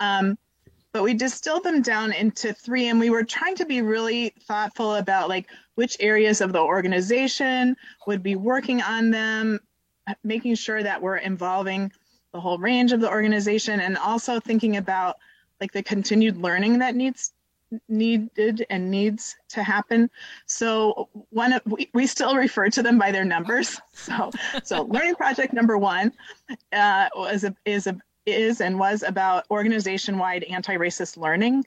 um, 0.00 0.38
but 0.92 1.02
we 1.02 1.14
distilled 1.14 1.64
them 1.64 1.82
down 1.82 2.12
into 2.12 2.52
three, 2.52 2.88
and 2.88 3.00
we 3.00 3.10
were 3.10 3.24
trying 3.24 3.56
to 3.56 3.66
be 3.66 3.82
really 3.82 4.32
thoughtful 4.46 4.96
about 4.96 5.28
like 5.28 5.48
which 5.74 5.96
areas 6.00 6.40
of 6.40 6.52
the 6.52 6.60
organization 6.60 7.76
would 8.06 8.22
be 8.22 8.36
working 8.36 8.82
on 8.82 9.10
them, 9.10 9.58
making 10.22 10.54
sure 10.54 10.82
that 10.82 11.00
we're 11.00 11.16
involving 11.16 11.90
the 12.32 12.40
whole 12.40 12.58
range 12.58 12.92
of 12.92 13.00
the 13.00 13.10
organization, 13.10 13.80
and 13.80 13.98
also 13.98 14.38
thinking 14.38 14.76
about 14.76 15.16
like 15.62 15.70
the 15.70 15.82
continued 15.82 16.36
learning 16.36 16.80
that 16.80 16.96
needs 16.96 17.32
needed 17.88 18.66
and 18.68 18.90
needs 18.90 19.36
to 19.48 19.62
happen. 19.62 20.10
So 20.46 21.08
one 21.30 21.52
of 21.52 21.62
we, 21.64 21.88
we 21.94 22.08
still 22.08 22.34
refer 22.34 22.68
to 22.70 22.82
them 22.82 22.98
by 22.98 23.12
their 23.12 23.24
numbers. 23.24 23.80
So 23.94 24.32
so 24.64 24.82
learning 24.82 25.14
project 25.14 25.52
number 25.52 25.78
one 25.78 26.12
uh, 26.72 27.08
was 27.14 27.44
a, 27.44 27.54
is 27.64 27.86
a 27.86 27.96
is 28.26 28.60
and 28.60 28.76
was 28.76 29.04
about 29.04 29.44
organization 29.50 30.18
wide 30.18 30.42
anti 30.44 30.76
racist 30.76 31.16
learning, 31.16 31.64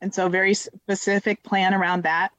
and 0.00 0.14
so 0.14 0.30
very 0.30 0.54
specific 0.54 1.42
plan 1.42 1.74
around 1.74 2.04
that. 2.04 2.30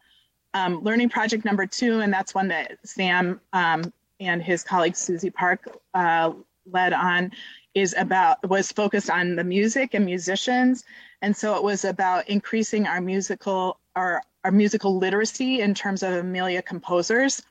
Um, 0.56 0.82
learning 0.82 1.10
project 1.10 1.46
number 1.46 1.68
two, 1.68 2.00
and 2.00 2.12
that's 2.12 2.34
one 2.34 2.48
that 2.48 2.80
Sam 2.84 3.40
um, 3.54 3.94
and 4.20 4.42
his 4.42 4.64
colleague 4.64 4.96
Susie 4.96 5.30
Park 5.30 5.70
uh, 5.94 6.32
led 6.72 6.94
on, 6.94 7.32
is 7.78 7.94
about 7.98 8.48
was 8.50 8.72
focused 8.72 9.10
on 9.10 9.36
the 9.36 9.44
music 9.44 9.94
and 9.94 10.04
musicians. 10.04 10.84
And 11.22 11.36
so 11.36 11.56
it 11.56 11.64
was 11.64 11.86
about 11.86 12.28
increasing 12.28 12.88
our 12.88 13.02
musical 13.02 13.80
our, 13.96 14.22
our 14.44 14.52
musical 14.52 14.98
literacy 14.98 15.62
in 15.62 15.74
terms 15.74 16.04
of 16.04 16.14
amelia 16.14 16.62
composers. 16.62 17.42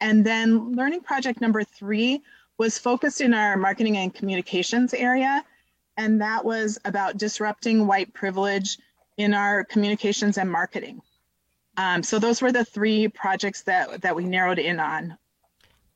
And 0.00 0.24
then 0.24 0.72
learning 0.72 1.02
project 1.02 1.40
number 1.40 1.62
three 1.64 2.22
was 2.58 2.78
focused 2.78 3.20
in 3.20 3.34
our 3.34 3.56
marketing 3.56 3.96
and 3.96 4.14
communications 4.14 4.94
area. 4.94 5.44
And 5.96 6.20
that 6.20 6.44
was 6.44 6.78
about 6.84 7.18
disrupting 7.18 7.86
white 7.86 8.12
privilege 8.14 8.78
in 9.16 9.34
our 9.34 9.64
communications 9.64 10.38
and 10.38 10.50
marketing. 10.50 11.00
Um, 11.76 12.02
so 12.02 12.18
those 12.18 12.42
were 12.42 12.52
the 12.52 12.64
three 12.64 13.08
projects 13.08 13.62
that 13.62 14.02
that 14.02 14.14
we 14.14 14.24
narrowed 14.24 14.58
in 14.58 14.78
on 14.78 15.16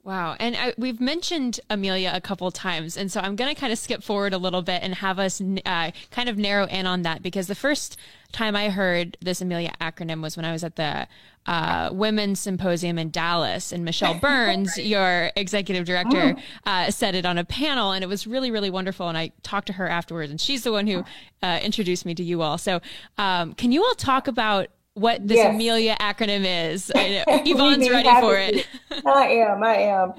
Wow. 0.06 0.36
And 0.38 0.56
I, 0.56 0.72
we've 0.78 1.00
mentioned 1.00 1.58
Amelia 1.68 2.12
a 2.14 2.20
couple 2.20 2.48
times. 2.52 2.96
And 2.96 3.10
so 3.10 3.18
I'm 3.20 3.34
going 3.34 3.52
to 3.52 3.60
kind 3.60 3.72
of 3.72 3.78
skip 3.78 4.04
forward 4.04 4.32
a 4.32 4.38
little 4.38 4.62
bit 4.62 4.84
and 4.84 4.94
have 4.94 5.18
us 5.18 5.40
uh, 5.40 5.90
kind 6.12 6.28
of 6.28 6.38
narrow 6.38 6.66
in 6.68 6.86
on 6.86 7.02
that 7.02 7.22
because 7.22 7.48
the 7.48 7.56
first 7.56 7.96
time 8.30 8.54
I 8.54 8.68
heard 8.68 9.16
this 9.20 9.40
Amelia 9.40 9.72
acronym 9.80 10.22
was 10.22 10.36
when 10.36 10.44
I 10.44 10.52
was 10.52 10.62
at 10.62 10.76
the 10.76 11.08
uh, 11.46 11.90
Women's 11.92 12.38
Symposium 12.38 13.00
in 13.00 13.10
Dallas. 13.10 13.72
And 13.72 13.84
Michelle 13.84 14.14
Burns, 14.20 14.74
right. 14.76 14.86
your 14.86 15.32
executive 15.34 15.86
director, 15.86 16.36
oh. 16.38 16.70
uh, 16.70 16.92
said 16.92 17.16
it 17.16 17.26
on 17.26 17.36
a 17.36 17.44
panel. 17.44 17.90
And 17.90 18.04
it 18.04 18.06
was 18.06 18.28
really, 18.28 18.52
really 18.52 18.70
wonderful. 18.70 19.08
And 19.08 19.18
I 19.18 19.32
talked 19.42 19.66
to 19.66 19.72
her 19.72 19.88
afterwards. 19.88 20.30
And 20.30 20.40
she's 20.40 20.62
the 20.62 20.70
one 20.70 20.86
who 20.86 21.04
uh, 21.42 21.58
introduced 21.60 22.06
me 22.06 22.14
to 22.14 22.22
you 22.22 22.42
all. 22.42 22.58
So 22.58 22.80
um, 23.18 23.54
can 23.54 23.72
you 23.72 23.82
all 23.82 23.96
talk 23.96 24.28
about 24.28 24.68
what 24.96 25.26
this 25.26 25.36
yes. 25.36 25.54
Amelia 25.54 25.94
acronym 26.00 26.44
is. 26.72 26.90
Yvonne's 26.96 27.90
ready 27.90 28.08
for 28.20 28.36
it. 28.38 28.66
I 29.06 29.26
am. 29.28 29.62
I 29.62 29.76
am. 29.76 30.14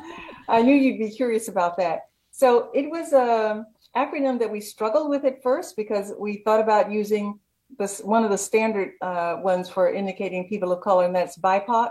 I 0.47 0.61
knew 0.61 0.75
you'd 0.75 0.99
be 0.99 1.09
curious 1.09 1.47
about 1.47 1.77
that. 1.77 2.09
So 2.31 2.69
it 2.75 2.89
was 2.89 3.11
a 3.11 3.65
acronym 3.95 4.37
that 4.37 4.51
we 4.51 4.61
struggled 4.61 5.09
with 5.09 5.25
at 5.25 5.41
first 5.41 5.75
because 5.75 6.13
we 6.19 6.43
thought 6.45 6.59
about 6.59 6.91
using 6.91 7.39
this 7.79 7.99
one 8.01 8.23
of 8.23 8.29
the 8.29 8.37
standard 8.37 8.91
uh, 9.01 9.37
ones 9.41 9.67
for 9.67 9.91
indicating 9.91 10.47
people 10.47 10.71
of 10.71 10.81
color, 10.81 11.05
and 11.05 11.15
that's 11.15 11.37
BIPOC, 11.39 11.89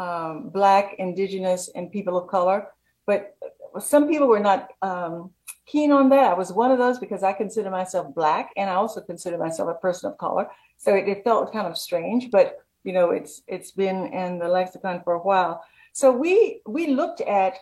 um, 0.00 0.50
Black, 0.50 0.96
Indigenous, 0.98 1.70
and 1.76 1.92
people 1.92 2.18
of 2.18 2.28
color. 2.28 2.66
But 3.06 3.36
some 3.78 4.08
people 4.08 4.26
were 4.26 4.40
not 4.40 4.70
um, 4.82 5.30
keen 5.64 5.92
on 5.92 6.08
that. 6.08 6.32
I 6.32 6.34
was 6.34 6.52
one 6.52 6.72
of 6.72 6.78
those 6.78 6.98
because 6.98 7.22
I 7.22 7.32
consider 7.32 7.70
myself 7.70 8.12
Black, 8.14 8.50
and 8.56 8.68
I 8.68 8.74
also 8.74 9.00
consider 9.00 9.38
myself 9.38 9.70
a 9.70 9.74
person 9.74 10.10
of 10.10 10.18
color. 10.18 10.48
So 10.78 10.94
it, 10.94 11.08
it 11.08 11.24
felt 11.24 11.52
kind 11.52 11.66
of 11.66 11.76
strange, 11.76 12.30
but 12.30 12.58
you 12.84 12.92
know, 12.92 13.10
it's 13.10 13.42
it's 13.46 13.72
been 13.72 14.06
in 14.12 14.38
the 14.38 14.48
lexicon 14.48 15.02
for 15.02 15.14
a 15.14 15.18
while. 15.18 15.62
So 15.92 16.12
we 16.12 16.60
we 16.66 16.88
looked 16.88 17.20
at 17.20 17.54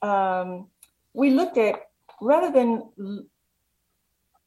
um, 0.00 0.68
we 1.12 1.30
looked 1.30 1.58
at 1.58 1.82
rather 2.20 2.50
than 2.50 2.90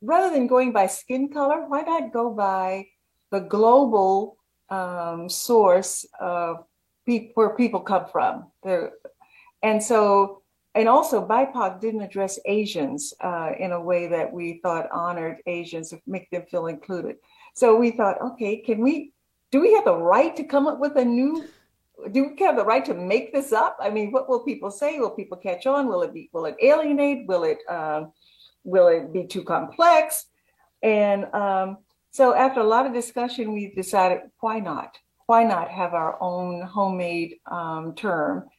rather 0.02 0.34
than 0.34 0.48
going 0.48 0.72
by 0.72 0.88
skin 0.88 1.30
color, 1.30 1.66
why 1.68 1.82
not 1.82 2.14
go 2.14 2.32
by 2.32 2.88
the 3.32 3.42
global 3.42 4.38
um, 4.70 5.30
source 5.30 6.06
of 6.20 6.66
pe- 7.06 7.32
where 7.34 7.56
people 7.56 7.82
come 7.82 8.06
from? 8.12 8.48
There, 8.64 8.94
and 9.62 9.82
so 9.82 10.42
and 10.76 10.90
also 10.90 11.26
BIPOC 11.26 11.80
didn't 11.80 12.02
address 12.02 12.38
Asians 12.46 13.14
uh, 13.22 13.52
in 13.58 13.72
a 13.72 13.82
way 13.82 14.08
that 14.08 14.32
we 14.32 14.60
thought 14.62 14.92
honored 14.92 15.38
Asians, 15.48 15.94
make 16.06 16.30
them 16.32 16.44
feel 16.52 16.68
included. 16.68 17.16
So 17.56 17.76
we 17.78 17.92
thought, 17.92 18.22
okay, 18.22 18.58
can 18.58 18.80
we, 18.82 19.14
do 19.50 19.62
we 19.62 19.74
have 19.74 19.86
the 19.86 19.96
right 19.96 20.36
to 20.36 20.44
come 20.44 20.68
up 20.68 20.80
with 20.80 20.98
a 20.98 21.06
new, 21.06 21.46
do 22.12 22.30
we 22.38 22.44
have 22.44 22.58
the 22.58 22.66
right 22.66 22.84
to 22.86 22.94
make 22.94 23.32
this 23.32 23.54
up? 23.54 23.78
I 23.80 23.90
mean, 23.90 24.12
what 24.12 24.28
will 24.28 24.42
people 24.42 24.70
say? 24.70 25.00
Will 25.00 25.10
people 25.10 25.38
catch 25.38 25.66
on? 25.66 25.88
Will 25.88 26.04
it 26.04 26.14
be, 26.14 26.30
will 26.34 26.46
it 26.46 26.58
alienate? 26.62 27.28
Will 27.28 27.46
it, 27.46 27.60
um, 27.70 28.12
will 28.66 28.88
it 28.88 29.14
be 29.14 29.26
too 29.26 29.44
complex? 29.44 30.26
And 30.84 31.34
um, 31.34 31.78
so 32.12 32.36
after 32.36 32.60
a 32.60 32.66
lot 32.66 32.86
of 32.86 32.94
discussion, 32.94 33.54
we 33.54 33.74
decided, 33.74 34.20
why 34.42 34.60
not? 34.60 34.98
Why 35.26 35.46
not 35.46 35.70
have 35.70 35.94
our 35.94 36.22
own 36.22 36.62
homemade 36.62 37.38
um, 37.50 37.96
term? 37.96 38.50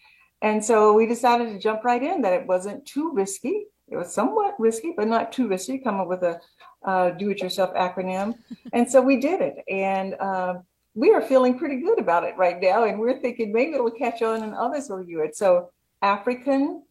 And 0.41 0.65
so 0.65 0.95
we 0.95 1.07
decided 1.07 1.53
to 1.53 1.59
jump 1.59 1.85
right 1.85 2.03
in 2.03 2.23
that 2.23 2.33
it 2.33 2.47
wasn't 2.47 2.87
too 2.87 3.13
risky. 3.13 3.67
It 3.89 3.97
was 3.97 4.13
somewhat 4.13 4.55
risky, 4.59 4.95
but 4.97 5.07
not 5.07 5.33
too 5.33 5.49
risky. 5.49 5.79
Come 5.79 6.01
up 6.01 6.09
with 6.09 6.23
a 6.23 6.41
uh, 6.87 7.11
do-it-yourself 7.11 7.75
acronym, 7.75 8.35
and 8.73 8.91
so 8.91 9.03
we 9.03 9.17
did 9.19 9.41
it, 9.41 9.57
and 9.69 10.15
um, 10.21 10.63
we 10.95 11.13
are 11.13 11.21
feeling 11.21 11.59
pretty 11.59 11.77
good 11.81 11.99
about 11.99 12.25
it 12.25 12.35
right 12.39 12.59
now. 12.59 12.85
And 12.85 12.99
we're 12.99 13.21
thinking 13.21 13.53
maybe 13.53 13.75
it'll 13.75 13.91
catch 13.91 14.23
on, 14.23 14.43
and 14.43 14.55
others 14.55 14.89
will 14.89 15.05
do 15.05 15.21
it. 15.21 15.37
So 15.37 15.71
African, 16.01 16.83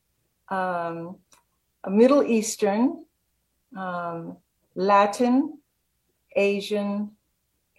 um, 0.50 1.18
Middle 1.90 2.22
Eastern, 2.22 3.06
um, 3.76 4.38
Latin, 4.76 5.58
Asian, 6.36 7.12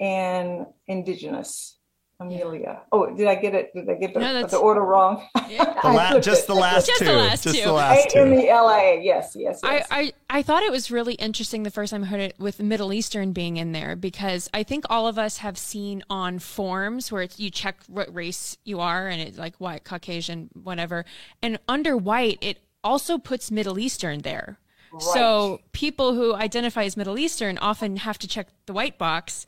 and 0.01 0.67
Indigenous. 0.89 1.76
Amelia. 2.19 2.81
Oh, 2.93 3.15
did 3.15 3.27
I 3.27 3.35
get 3.35 3.55
it? 3.55 3.75
Did 3.75 3.91
I 3.91 3.95
get 3.95 4.15
the, 4.15 4.21
no, 4.21 4.47
the 4.47 4.57
order 4.57 4.81
wrong? 4.81 5.27
Yeah. 5.49 5.65
the 5.83 5.89
la- 5.91 6.19
just 6.19 6.49
the 6.49 6.55
last 6.55 6.87
just 6.87 6.99
two. 6.99 7.05
The 7.05 7.13
last 7.13 7.45
just 7.45 7.57
two. 7.57 7.65
the 7.65 7.73
last 7.73 8.11
two. 8.11 8.19
In 8.19 8.31
the 8.31 8.47
LA, 8.47 8.95
yes, 8.95 9.37
yes, 9.37 9.61
yes. 9.63 9.87
I, 9.91 10.01
I, 10.01 10.13
I 10.29 10.43
thought 10.43 10.65
it 10.65 10.73
was 10.73 10.91
really 10.91 11.15
interesting 11.15 11.63
the 11.63 11.71
first 11.71 11.93
time 11.93 12.03
I 12.03 12.07
heard 12.09 12.21
it 12.21 12.35
with 12.37 12.59
Middle 12.59 12.93
Eastern 12.93 13.33
being 13.33 13.57
in 13.57 13.71
there 13.71 13.95
because 13.95 14.51
I 14.53 14.65
think 14.65 14.87
all 14.91 15.07
of 15.07 15.19
us 15.19 15.39
have 15.39 15.57
seen 15.57 16.03
on 16.11 16.41
forms 16.41 17.13
where 17.13 17.23
it's, 17.23 17.39
you 17.39 17.49
check 17.49 17.77
what 17.87 18.13
race 18.13 18.59
you 18.65 18.81
are 18.81 19.07
and 19.07 19.21
it's 19.23 19.39
like 19.39 19.55
white, 19.59 19.85
Caucasian, 19.85 20.51
whatever. 20.55 21.05
And 21.43 21.61
under 21.69 21.97
white, 21.97 22.39
it 22.41 22.59
also 22.83 23.19
puts 23.19 23.53
Middle 23.53 23.79
Eastern 23.79 24.23
there. 24.23 24.59
Right. 24.93 25.03
So 25.03 25.61
people 25.73 26.15
who 26.15 26.35
identify 26.35 26.85
as 26.85 26.97
Middle 26.97 27.19
Eastern 27.19 27.57
often 27.59 27.99
have 27.99 28.19
to 28.19 28.27
check 28.27 28.49
the 28.67 28.73
white 28.73 28.99
box 28.99 29.47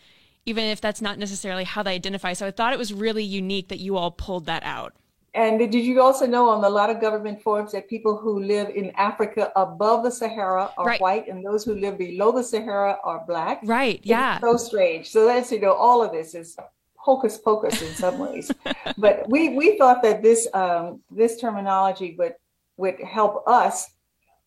even 0.49 0.65
if 0.65 0.81
that's 0.81 1.03
not 1.03 1.19
necessarily 1.19 1.65
how 1.65 1.83
they 1.83 1.95
identify. 1.95 2.33
So 2.33 2.47
I 2.47 2.51
thought 2.51 2.73
it 2.73 2.79
was 2.79 2.93
really 2.93 3.23
unique 3.23 3.69
that 3.69 3.79
you 3.79 3.97
all 3.97 4.11
pulled 4.11 4.47
that 4.47 4.63
out. 4.65 4.95
And 5.35 5.59
did 5.59 5.75
you 5.75 6.01
also 6.01 6.27
know 6.27 6.49
on 6.49 6.65
a 6.65 6.69
lot 6.69 6.89
of 6.91 7.01
government 7.01 7.43
forms 7.43 7.73
that 7.73 7.89
people 7.89 8.17
who 8.17 8.43
live 8.43 8.71
in 8.71 8.91
Africa 8.97 9.53
above 9.55 10.03
the 10.03 10.11
Sahara 10.11 10.73
are 10.79 10.87
right. 10.87 11.01
white 11.01 11.29
and 11.29 11.45
those 11.45 11.65
who 11.65 11.75
live 11.75 11.99
below 11.99 12.33
the 12.33 12.43
Sahara 12.43 12.99
are 13.05 13.23
black? 13.27 13.61
Right. 13.63 14.01
Yeah. 14.03 14.41
So 14.41 14.57
strange. 14.57 15.11
So 15.11 15.27
that's, 15.27 15.53
you 15.53 15.61
know, 15.61 15.75
all 15.75 16.03
of 16.03 16.13
this 16.13 16.35
is 16.35 16.57
hocus 16.97 17.39
pocus 17.39 17.81
in 17.83 17.95
some 17.95 18.19
ways. 18.19 18.51
but 18.99 19.29
we 19.29 19.51
we 19.51 19.79
thought 19.79 20.03
that 20.03 20.23
this 20.23 20.49
um, 20.55 21.01
this 21.11 21.39
terminology 21.39 22.17
would 22.19 22.35
would 22.77 22.99
help 23.01 23.47
us. 23.47 23.91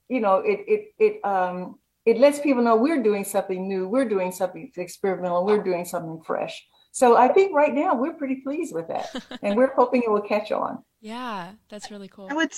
You 0.10 0.20
know, 0.20 0.38
it 0.38 0.60
it 0.68 0.93
it 0.99 1.26
um, 1.26 1.80
it 2.06 2.18
lets 2.18 2.39
people 2.39 2.64
know 2.64 2.76
we're 2.76 3.04
doing 3.04 3.24
something 3.24 3.68
new, 3.68 3.88
we're 3.88 4.08
doing 4.08 4.32
something 4.32 4.72
experimental, 4.76 5.45
we're 5.45 5.64
doing 5.64 5.86
something 5.86 6.22
fresh. 6.26 6.66
So 6.91 7.16
I 7.16 7.30
think 7.30 7.56
right 7.56 7.74
now 7.74 7.95
we're 7.95 8.14
pretty 8.14 8.38
pleased 8.38 8.74
with 8.74 8.88
that, 8.88 9.24
and 9.41 9.56
we're 9.56 9.74
hoping 9.74 10.04
it 10.04 10.12
will 10.12 10.22
catch 10.22 10.52
on. 10.52 10.84
Yeah, 10.99 11.52
that's 11.70 11.91
really 11.91 12.08
cool. 12.08 12.28
I 12.30 12.34
would 12.34 12.52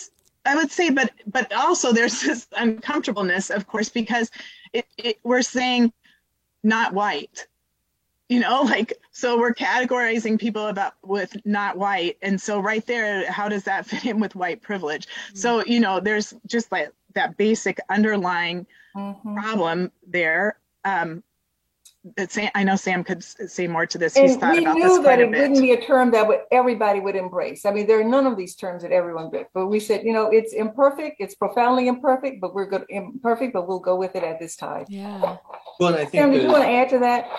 I 0.45 0.55
would 0.55 0.71
say, 0.71 0.89
but 0.89 1.11
but 1.27 1.53
also 1.53 1.93
there's 1.93 2.21
this 2.21 2.47
uncomfortableness, 2.57 3.49
of 3.49 3.67
course, 3.67 3.89
because 3.89 4.31
it, 4.71 4.85
it 4.97 5.19
we're 5.23 5.41
saying 5.41 5.93
not 6.63 6.93
white 6.93 7.47
you 8.29 8.39
know 8.39 8.61
like 8.73 8.93
so 9.11 9.37
we're 9.37 9.53
categorizing 9.53 10.39
people 10.39 10.67
about 10.67 10.93
with 11.03 11.35
not 11.45 11.77
white 11.77 12.17
and 12.21 12.41
so 12.41 12.59
right 12.59 12.85
there 12.85 13.29
how 13.31 13.47
does 13.47 13.63
that 13.63 13.85
fit 13.85 14.05
in 14.05 14.19
with 14.19 14.35
white 14.35 14.61
privilege 14.61 15.05
mm-hmm. 15.05 15.37
so 15.37 15.63
you 15.65 15.79
know 15.79 15.99
there's 15.99 16.33
just 16.47 16.71
like 16.71 16.91
that 17.15 17.37
basic 17.37 17.79
underlying 17.89 18.65
mm-hmm. 18.95 19.35
problem 19.35 19.91
there 20.07 20.57
um 20.85 21.23
Sam, 22.27 22.49
I 22.53 22.63
know 22.65 22.75
Sam 22.75 23.03
could 23.03 23.23
say 23.23 23.65
more 23.65 23.85
to 23.85 23.97
this. 23.97 24.17
And 24.17 24.27
He's 24.27 24.35
thought 24.35 24.51
we 24.51 24.65
about 24.65 24.75
knew 24.75 25.01
that 25.03 25.19
it 25.21 25.29
wouldn't 25.29 25.61
be 25.61 25.71
a 25.71 25.81
term 25.81 26.11
that 26.11 26.27
would, 26.27 26.41
everybody 26.51 26.99
would 26.99 27.15
embrace. 27.15 27.65
I 27.65 27.71
mean, 27.71 27.87
there 27.87 27.99
are 27.99 28.03
none 28.03 28.27
of 28.27 28.35
these 28.35 28.55
terms 28.55 28.83
that 28.83 28.91
everyone 28.91 29.31
would. 29.31 29.47
But 29.53 29.67
we 29.67 29.79
said, 29.79 30.03
you 30.03 30.11
know, 30.11 30.29
it's 30.29 30.51
imperfect. 30.51 31.17
It's 31.19 31.33
profoundly 31.33 31.87
imperfect, 31.87 32.41
but 32.41 32.53
we're 32.53 32.65
good 32.65 32.83
imperfect. 32.89 33.53
But 33.53 33.69
we'll 33.69 33.79
go 33.79 33.95
with 33.95 34.17
it 34.17 34.23
at 34.23 34.37
this 34.37 34.57
time. 34.57 34.85
Yeah. 34.89 35.37
Well, 35.79 35.95
I 35.95 35.99
think. 35.99 36.11
Sam, 36.11 36.31
do 36.33 36.41
you 36.41 36.49
want 36.49 36.63
to 36.63 36.69
add 36.69 36.89
to 36.89 36.99
that? 36.99 37.29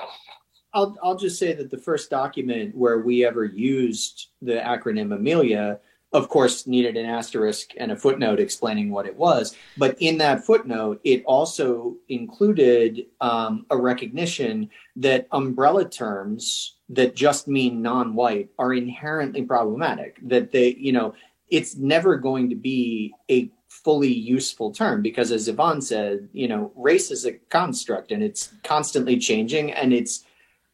I'll, 0.72 0.96
I'll 1.02 1.16
just 1.16 1.38
say 1.38 1.52
that 1.52 1.70
the 1.70 1.78
first 1.78 2.08
document 2.08 2.74
where 2.74 3.00
we 3.00 3.24
ever 3.24 3.44
used 3.44 4.28
the 4.40 4.54
acronym 4.54 5.14
Amelia, 5.14 5.78
of 6.14 6.28
course, 6.28 6.66
needed 6.68 6.96
an 6.96 7.06
asterisk 7.06 7.72
and 7.76 7.90
a 7.90 7.96
footnote 7.96 8.38
explaining 8.38 8.90
what 8.90 9.04
it 9.04 9.16
was. 9.16 9.56
But 9.76 9.96
in 10.00 10.16
that 10.18 10.46
footnote, 10.46 11.00
it 11.02 11.24
also 11.26 11.96
included 12.08 13.06
um, 13.20 13.66
a 13.68 13.76
recognition 13.76 14.70
that 14.94 15.26
umbrella 15.32 15.88
terms 15.88 16.76
that 16.88 17.16
just 17.16 17.48
mean 17.48 17.82
non 17.82 18.14
white 18.14 18.48
are 18.60 18.72
inherently 18.72 19.42
problematic. 19.42 20.18
That 20.22 20.52
they, 20.52 20.76
you 20.76 20.92
know, 20.92 21.14
it's 21.48 21.74
never 21.76 22.16
going 22.16 22.48
to 22.50 22.56
be 22.56 23.12
a 23.28 23.50
fully 23.68 24.12
useful 24.12 24.70
term 24.70 25.02
because 25.02 25.32
as 25.32 25.48
Yvonne 25.48 25.82
said, 25.82 26.28
you 26.32 26.46
know, 26.46 26.70
race 26.76 27.10
is 27.10 27.26
a 27.26 27.32
construct 27.32 28.12
and 28.12 28.22
it's 28.22 28.54
constantly 28.62 29.18
changing 29.18 29.72
and 29.72 29.92
it's 29.92 30.24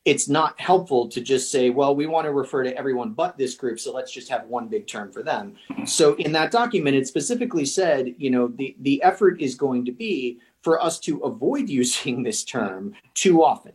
it's 0.04 0.28
not 0.28 0.58
helpful 0.58 1.08
to 1.08 1.20
just 1.20 1.50
say, 1.52 1.68
well, 1.68 1.94
we 1.94 2.06
want 2.06 2.24
to 2.24 2.32
refer 2.32 2.64
to 2.64 2.76
everyone 2.76 3.12
but 3.12 3.36
this 3.36 3.54
group, 3.54 3.78
so 3.78 3.92
let's 3.92 4.10
just 4.10 4.30
have 4.30 4.46
one 4.46 4.66
big 4.66 4.86
term 4.86 5.12
for 5.12 5.22
them. 5.22 5.56
So 5.84 6.14
in 6.14 6.32
that 6.32 6.50
document, 6.50 6.96
it 6.96 7.06
specifically 7.06 7.66
said, 7.66 8.14
you 8.16 8.30
know, 8.30 8.48
the, 8.48 8.76
the 8.80 9.02
effort 9.02 9.40
is 9.40 9.54
going 9.54 9.84
to 9.84 9.92
be 9.92 10.38
for 10.62 10.82
us 10.82 10.98
to 11.00 11.18
avoid 11.18 11.68
using 11.80 12.22
this 12.22 12.44
term 12.44 12.94
too 13.14 13.44
often. 13.44 13.72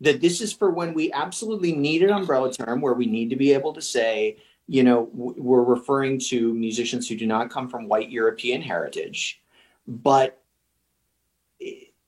That 0.00 0.20
this 0.20 0.40
is 0.40 0.52
for 0.52 0.70
when 0.70 0.94
we 0.94 1.12
absolutely 1.12 1.72
need 1.72 2.04
an 2.04 2.10
umbrella 2.10 2.52
term 2.52 2.80
where 2.80 2.94
we 2.94 3.06
need 3.06 3.30
to 3.30 3.36
be 3.36 3.52
able 3.52 3.72
to 3.72 3.82
say, 3.82 4.36
you 4.68 4.84
know, 4.84 5.08
we're 5.12 5.64
referring 5.64 6.20
to 6.20 6.54
musicians 6.54 7.08
who 7.08 7.16
do 7.16 7.26
not 7.26 7.50
come 7.50 7.68
from 7.68 7.88
white 7.88 8.10
European 8.10 8.62
heritage, 8.62 9.42
but 9.88 10.40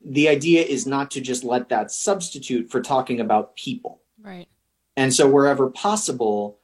the 0.04 0.28
idea 0.28 0.62
is 0.62 0.86
not 0.86 1.10
to 1.12 1.20
just 1.20 1.44
let 1.44 1.68
that 1.68 1.90
substitute 1.90 2.70
for 2.70 2.80
talking 2.80 3.20
about 3.20 3.54
people. 3.56 4.00
Right. 4.22 4.48
And 4.96 5.12
so 5.12 5.28
wherever 5.28 5.70
possible, 5.70 6.58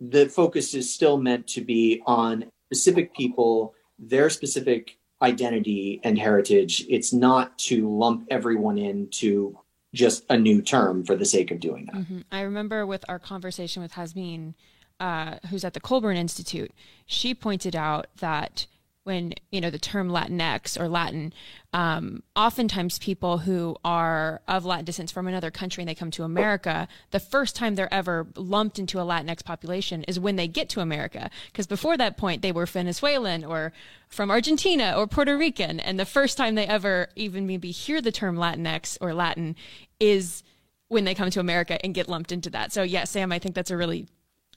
the 0.00 0.28
focus 0.28 0.74
is 0.74 0.92
still 0.92 1.18
meant 1.18 1.46
to 1.48 1.60
be 1.60 2.02
on 2.06 2.46
specific 2.66 3.14
people, 3.14 3.74
their 3.98 4.30
specific 4.30 4.98
identity 5.22 6.00
and 6.02 6.18
heritage. 6.18 6.86
It's 6.88 7.12
not 7.12 7.58
to 7.58 7.88
lump 7.88 8.26
everyone 8.30 8.78
into 8.78 9.58
just 9.92 10.24
a 10.30 10.36
new 10.38 10.62
term 10.62 11.04
for 11.04 11.16
the 11.16 11.24
sake 11.24 11.50
of 11.50 11.60
doing 11.60 11.86
that. 11.86 11.96
Mm-hmm. 11.96 12.20
I 12.32 12.42
remember 12.42 12.86
with 12.86 13.04
our 13.08 13.18
conversation 13.18 13.82
with 13.82 13.92
Hasmin, 13.92 14.54
uh, 14.98 15.36
who's 15.50 15.64
at 15.64 15.74
the 15.74 15.80
Colburn 15.80 16.16
Institute, 16.16 16.72
she 17.06 17.34
pointed 17.34 17.74
out 17.74 18.06
that 18.18 18.66
when 19.04 19.32
you 19.50 19.60
know 19.60 19.70
the 19.70 19.78
term 19.78 20.08
Latinx 20.08 20.78
or 20.78 20.88
Latin, 20.88 21.32
um, 21.72 22.22
oftentimes 22.36 22.98
people 22.98 23.38
who 23.38 23.76
are 23.84 24.42
of 24.46 24.64
Latin 24.64 24.84
descent 24.84 25.10
from 25.10 25.26
another 25.26 25.50
country 25.50 25.82
and 25.82 25.88
they 25.88 25.94
come 25.94 26.10
to 26.10 26.22
America, 26.22 26.86
the 27.10 27.20
first 27.20 27.56
time 27.56 27.74
they're 27.74 27.92
ever 27.92 28.26
lumped 28.36 28.78
into 28.78 29.00
a 29.00 29.04
Latinx 29.04 29.44
population 29.44 30.04
is 30.04 30.20
when 30.20 30.36
they 30.36 30.48
get 30.48 30.68
to 30.70 30.80
America, 30.80 31.30
because 31.46 31.66
before 31.66 31.96
that 31.96 32.16
point 32.16 32.42
they 32.42 32.52
were 32.52 32.66
Venezuelan 32.66 33.44
or 33.44 33.72
from 34.08 34.30
Argentina 34.30 34.94
or 34.96 35.06
Puerto 35.06 35.36
Rican, 35.36 35.80
and 35.80 35.98
the 35.98 36.04
first 36.04 36.36
time 36.36 36.54
they 36.54 36.66
ever 36.66 37.08
even 37.16 37.46
maybe 37.46 37.70
hear 37.70 38.00
the 38.00 38.12
term 38.12 38.36
Latinx 38.36 38.98
or 39.00 39.14
Latin 39.14 39.56
is 39.98 40.42
when 40.88 41.04
they 41.04 41.14
come 41.14 41.30
to 41.30 41.40
America 41.40 41.82
and 41.84 41.94
get 41.94 42.08
lumped 42.08 42.32
into 42.32 42.50
that. 42.50 42.72
So 42.72 42.82
yeah, 42.82 43.04
Sam, 43.04 43.32
I 43.32 43.38
think 43.38 43.54
that's 43.54 43.70
a 43.70 43.76
really 43.76 44.08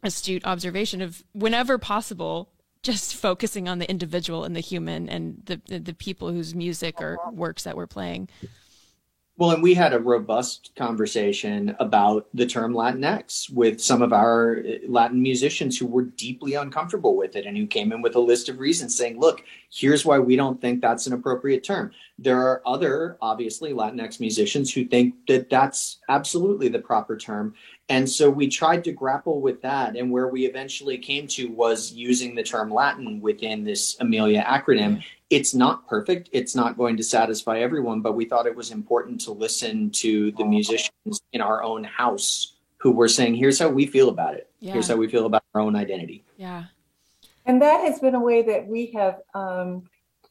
astute 0.03 0.45
observation 0.45 1.01
of 1.01 1.23
whenever 1.33 1.77
possible 1.77 2.49
just 2.84 3.15
focusing 3.15 3.67
on 3.67 3.79
the 3.79 3.89
individual 3.89 4.43
and 4.43 4.55
the 4.55 4.59
human 4.59 5.09
and 5.09 5.41
the 5.45 5.79
the 5.79 5.93
people 5.93 6.31
whose 6.31 6.53
music 6.53 7.01
or 7.01 7.17
works 7.31 7.63
that 7.63 7.75
we're 7.75 7.88
playing. 7.88 8.29
Well, 9.36 9.49
and 9.49 9.63
we 9.63 9.73
had 9.73 9.93
a 9.93 9.99
robust 9.99 10.73
conversation 10.77 11.75
about 11.79 12.27
the 12.36 12.45
term 12.45 12.73
Latinx 12.73 13.51
with 13.51 13.81
some 13.81 14.03
of 14.03 14.13
our 14.13 14.59
uh, 14.59 14.88
Latin 14.88 15.23
musicians 15.23 15.75
who 15.75 15.88
were 15.88 16.03
deeply 16.03 16.53
uncomfortable 16.53 17.17
with 17.17 17.36
it 17.36 17.47
and 17.47 17.57
who 17.57 17.65
came 17.65 17.91
in 17.91 18.03
with 18.03 18.15
a 18.15 18.19
list 18.19 18.47
of 18.47 18.59
reasons 18.59 18.95
saying, 18.95 19.19
look, 19.19 19.43
here's 19.71 20.05
why 20.05 20.19
we 20.19 20.36
don't 20.36 20.61
think 20.61 20.81
that's 20.81 21.07
an 21.07 21.13
appropriate 21.13 21.63
term. 21.63 21.91
There 22.19 22.39
are 22.39 22.61
other, 22.63 23.17
obviously, 23.23 23.73
Latinx 23.73 24.19
musicians 24.19 24.71
who 24.71 24.86
think 24.86 25.15
that 25.27 25.49
that's 25.49 25.99
absolutely 26.09 26.67
the 26.67 26.77
proper 26.77 27.17
term. 27.17 27.55
And 27.93 28.09
so 28.09 28.27
we 28.27 28.47
tried 28.47 28.83
to 28.85 28.91
grapple 28.91 29.39
with 29.39 29.61
that. 29.61 29.95
And 29.95 30.09
where 30.09 30.27
we 30.27 30.47
eventually 30.47 30.97
came 30.97 31.27
to 31.27 31.51
was 31.51 31.91
using 31.93 32.33
the 32.33 32.41
term 32.41 32.73
Latin 32.73 33.21
within 33.21 33.63
this 33.63 33.95
Amelia 33.99 34.43
acronym. 34.43 35.03
It's 35.29 35.53
not 35.53 35.87
perfect, 35.87 36.27
it's 36.31 36.55
not 36.55 36.75
going 36.75 36.97
to 36.97 37.03
satisfy 37.03 37.59
everyone, 37.59 38.01
but 38.01 38.13
we 38.13 38.25
thought 38.25 38.47
it 38.47 38.55
was 38.55 38.71
important 38.71 39.21
to 39.21 39.31
listen 39.31 39.91
to 39.91 40.31
the 40.31 40.43
musicians 40.43 41.21
in 41.33 41.41
our 41.41 41.61
own 41.61 41.83
house 41.83 42.55
who 42.77 42.91
were 42.91 43.07
saying, 43.07 43.35
here's 43.35 43.59
how 43.59 43.69
we 43.69 43.85
feel 43.85 44.09
about 44.09 44.33
it. 44.33 44.49
Yeah. 44.59 44.73
Here's 44.73 44.87
how 44.87 44.95
we 44.95 45.07
feel 45.07 45.27
about 45.27 45.43
our 45.53 45.61
own 45.61 45.75
identity. 45.75 46.23
Yeah. 46.37 46.63
And 47.45 47.61
that 47.61 47.81
has 47.81 47.99
been 47.99 48.15
a 48.15 48.19
way 48.19 48.41
that 48.41 48.65
we 48.67 48.87
have 48.93 49.21
um, 49.35 49.83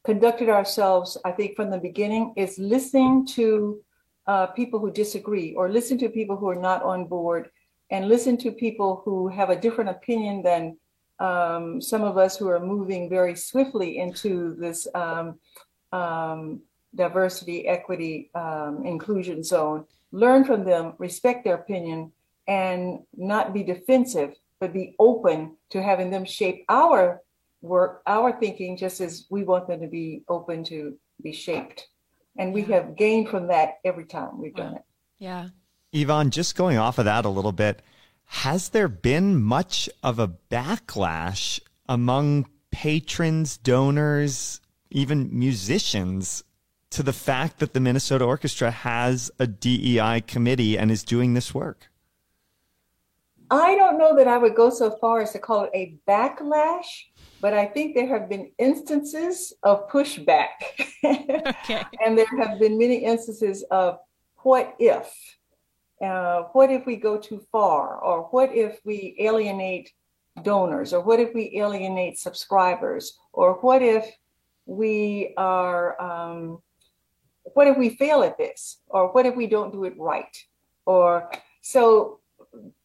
conducted 0.03 0.49
ourselves, 0.49 1.17
I 1.25 1.31
think, 1.31 1.55
from 1.55 1.71
the 1.71 1.79
beginning, 1.79 2.35
is 2.37 2.59
listening 2.59 3.25
to 3.39 3.81
uh, 4.27 4.47
people 4.47 4.79
who 4.79 4.91
disagree 4.91 5.55
or 5.55 5.71
listen 5.71 5.99
to 5.99 6.09
people 6.09 6.37
who 6.37 6.49
are 6.49 6.61
not 6.61 6.83
on 6.83 7.07
board 7.07 7.51
and 7.91 8.09
listen 8.09 8.37
to 8.39 8.53
people 8.53 9.03
who 9.05 9.29
have 9.29 9.51
a 9.51 9.61
different 9.61 9.91
opinion 9.91 10.43
than 10.43 10.77
um, 11.19 11.81
some 11.81 12.03
of 12.03 12.17
us 12.17 12.37
who 12.37 12.49
are 12.49 12.61
moving 12.61 13.09
very 13.09 13.37
swiftly 13.37 13.99
into 13.99 14.57
this 14.59 14.89
um, 14.95 15.39
um, 15.93 16.61
diversity, 16.95 17.67
equity, 17.67 18.31
um, 18.35 18.83
inclusion 18.85 19.43
zone. 19.43 19.85
Learn 20.11 20.45
from 20.45 20.65
them, 20.65 20.95
respect 20.99 21.45
their 21.45 21.55
opinion, 21.55 22.13
and 22.49 23.01
not 23.17 23.53
be 23.53 23.63
defensive, 23.63 24.35
but 24.59 24.73
be 24.73 24.95
open 24.99 25.57
to 25.71 25.83
having 25.83 26.11
them 26.11 26.25
shape 26.25 26.65
our 26.69 27.21
work, 27.61 28.03
our 28.07 28.33
thinking, 28.39 28.77
just 28.77 29.01
as 29.01 29.27
we 29.31 29.45
want 29.45 29.69
them 29.69 29.81
to 29.81 29.87
be 29.87 30.23
open 30.29 30.65
to 30.65 30.97
be 31.23 31.33
shaped. 31.33 31.89
And 32.37 32.53
we 32.53 32.63
have 32.63 32.97
gained 32.97 33.29
from 33.29 33.49
that 33.49 33.79
every 33.85 34.07
time 34.07 34.41
we've 34.41 34.55
done 34.55 34.77
it. 34.77 34.83
Yeah. 35.19 35.49
Yvonne, 35.93 36.31
just 36.31 36.57
going 36.57 36.79
off 36.79 36.99
of 36.99 37.05
that 37.05 37.25
a 37.25 37.29
little 37.29 37.53
bit, 37.53 37.83
has 38.25 38.71
there 38.71 38.89
been 38.89 39.41
much 39.43 39.91
of 40.03 40.19
a 40.19 40.29
backlash 40.29 41.61
among 41.89 42.47
patrons, 42.71 43.59
donors, 43.59 44.61
even 44.91 45.29
musicians 45.39 46.43
to 46.91 47.03
the 47.03 47.13
fact 47.13 47.59
that 47.59 47.75
the 47.75 47.81
Minnesota 47.81 48.25
Orchestra 48.25 48.71
has 48.71 49.31
a 49.39 49.47
DEI 49.47 50.23
committee 50.27 50.79
and 50.79 50.91
is 50.91 51.05
doing 51.05 51.35
this 51.35 51.55
work? 51.55 51.91
I 53.51 53.75
don't 53.75 53.99
know 53.99 54.17
that 54.17 54.27
I 54.27 54.39
would 54.39 54.55
go 54.55 54.71
so 54.71 54.91
far 54.99 55.21
as 55.21 55.33
to 55.33 55.39
call 55.39 55.65
it 55.65 55.71
a 55.75 55.99
backlash, 56.09 56.87
but 57.43 57.53
I 57.53 57.67
think 57.67 57.97
there 57.97 58.07
have 58.07 58.29
been 58.29 58.53
instances 58.57 59.53
of 59.65 59.89
pushback. 59.91 60.63
okay. 61.05 61.83
and 62.05 62.17
there 62.17 62.39
have 62.39 62.61
been 62.61 62.79
many 62.79 62.99
instances 62.99 63.65
of 63.65 63.99
what 64.45 64.77
if? 64.79 65.13
Uh, 66.01 66.45
what 66.53 66.71
if 66.71 66.87
we 66.87 66.95
go 66.95 67.19
too 67.19 67.45
far? 67.51 67.99
Or 67.99 68.29
what 68.31 68.55
if 68.55 68.79
we 68.85 69.17
alienate 69.19 69.91
donors? 70.43 70.93
Or 70.93 71.01
what 71.01 71.19
if 71.19 71.35
we 71.35 71.59
alienate 71.59 72.17
subscribers? 72.17 73.19
Or 73.33 73.55
what 73.55 73.83
if 73.83 74.09
we 74.67 75.35
are, 75.37 76.01
um, 76.01 76.63
what 77.55 77.67
if 77.67 77.77
we 77.77 77.97
fail 77.97 78.23
at 78.23 78.39
this? 78.39 78.79
Or 78.87 79.13
what 79.13 79.27
if 79.27 79.35
we 79.35 79.49
don't 79.49 79.73
do 79.73 79.83
it 79.83 79.99
right? 79.99 80.37
Or 80.87 81.29
so 81.61 82.21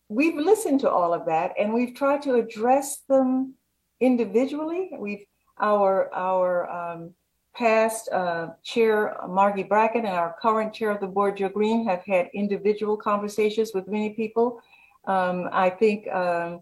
we've 0.10 0.36
listened 0.36 0.80
to 0.80 0.90
all 0.90 1.14
of 1.14 1.28
that 1.28 1.54
and 1.60 1.76
we've 1.76 1.94
tried 1.94 2.24
to 2.24 2.36
address 2.36 3.04
them 3.08 3.54
individually. 4.00 4.92
We've 4.98 5.26
our 5.60 6.14
our 6.14 6.70
um, 6.70 7.14
past 7.56 8.10
uh, 8.10 8.50
chair 8.64 9.18
Margie 9.28 9.64
Bracken 9.64 10.06
and 10.06 10.16
our 10.16 10.36
current 10.42 10.74
chair 10.74 10.92
of 10.92 11.02
the 11.02 11.08
board 11.08 11.38
Joe 11.38 11.50
Green 11.50 11.86
have 11.86 12.04
had 12.06 12.30
individual 12.34 12.96
conversations 12.96 13.72
with 13.74 13.88
many 13.88 14.12
people. 14.12 14.62
Um, 15.06 15.50
I 15.52 15.70
think 15.70 16.08
um, 16.10 16.62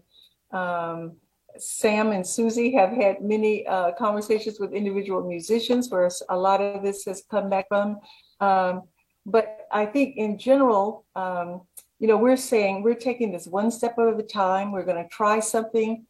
um, 0.52 1.16
Sam 1.58 2.12
and 2.12 2.26
Susie 2.26 2.72
have 2.72 2.90
had 2.90 3.22
many 3.22 3.66
uh, 3.66 3.92
conversations 3.92 4.58
with 4.58 4.72
individual 4.72 5.22
musicians 5.26 5.90
where 5.90 6.10
a 6.30 6.36
lot 6.36 6.60
of 6.60 6.82
this 6.82 7.04
has 7.04 7.22
come 7.30 7.50
back 7.50 7.68
from. 7.68 7.98
Um, 8.40 8.82
but 9.26 9.66
I 9.72 9.86
think 9.86 10.16
in 10.16 10.38
general, 10.38 11.04
um, 11.16 11.62
you 11.98 12.06
know, 12.06 12.16
we're 12.16 12.36
saying 12.36 12.82
we're 12.82 12.94
taking 12.94 13.32
this 13.32 13.46
one 13.46 13.70
step 13.70 13.98
at 13.98 14.18
a 14.18 14.22
time. 14.22 14.70
We're 14.70 14.84
going 14.84 15.02
to 15.02 15.08
try 15.08 15.40
something 15.40 16.06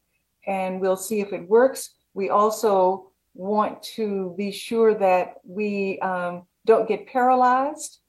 and 0.47 0.81
we'll 0.81 0.97
see 0.97 1.21
if 1.21 1.33
it 1.33 1.49
works. 1.49 1.91
We 2.15 2.31
also 2.31 3.13
want 3.35 3.83
to 3.83 4.35
be 4.37 4.51
sure 4.51 4.95
that 4.95 5.35
we 5.45 5.99
um, 6.01 6.47
don't 6.65 6.89
get 6.89 7.07
paralyzed 7.07 8.01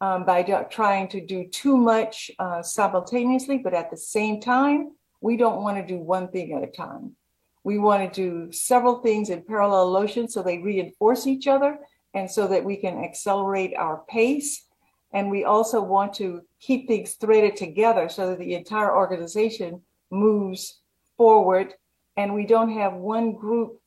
um, 0.00 0.24
by 0.24 0.42
trying 0.70 1.08
to 1.08 1.24
do 1.24 1.46
too 1.48 1.76
much 1.76 2.30
uh, 2.38 2.62
simultaneously, 2.62 3.58
but 3.58 3.74
at 3.74 3.90
the 3.90 3.96
same 3.96 4.40
time, 4.40 4.92
we 5.20 5.36
don't 5.36 5.62
want 5.62 5.76
to 5.78 5.86
do 5.86 5.98
one 5.98 6.28
thing 6.28 6.52
at 6.52 6.62
a 6.62 6.70
time. 6.70 7.16
We 7.62 7.78
want 7.78 8.12
to 8.12 8.20
do 8.20 8.52
several 8.52 9.00
things 9.00 9.30
in 9.30 9.42
parallel 9.42 9.92
motion 9.92 10.28
so 10.28 10.42
they 10.42 10.58
reinforce 10.58 11.26
each 11.26 11.46
other 11.46 11.78
and 12.12 12.30
so 12.30 12.46
that 12.48 12.64
we 12.64 12.76
can 12.76 13.02
accelerate 13.02 13.74
our 13.74 14.02
pace. 14.08 14.66
And 15.14 15.30
we 15.30 15.44
also 15.44 15.82
want 15.82 16.12
to 16.14 16.42
keep 16.60 16.86
things 16.86 17.14
threaded 17.14 17.56
together 17.56 18.08
so 18.08 18.30
that 18.30 18.38
the 18.38 18.54
entire 18.54 18.94
organization 18.94 19.80
moves 20.10 20.80
forward 21.16 21.74
and 22.16 22.34
we 22.34 22.46
don't 22.46 22.72
have 22.72 22.94
one 22.94 23.32
group 23.32 23.80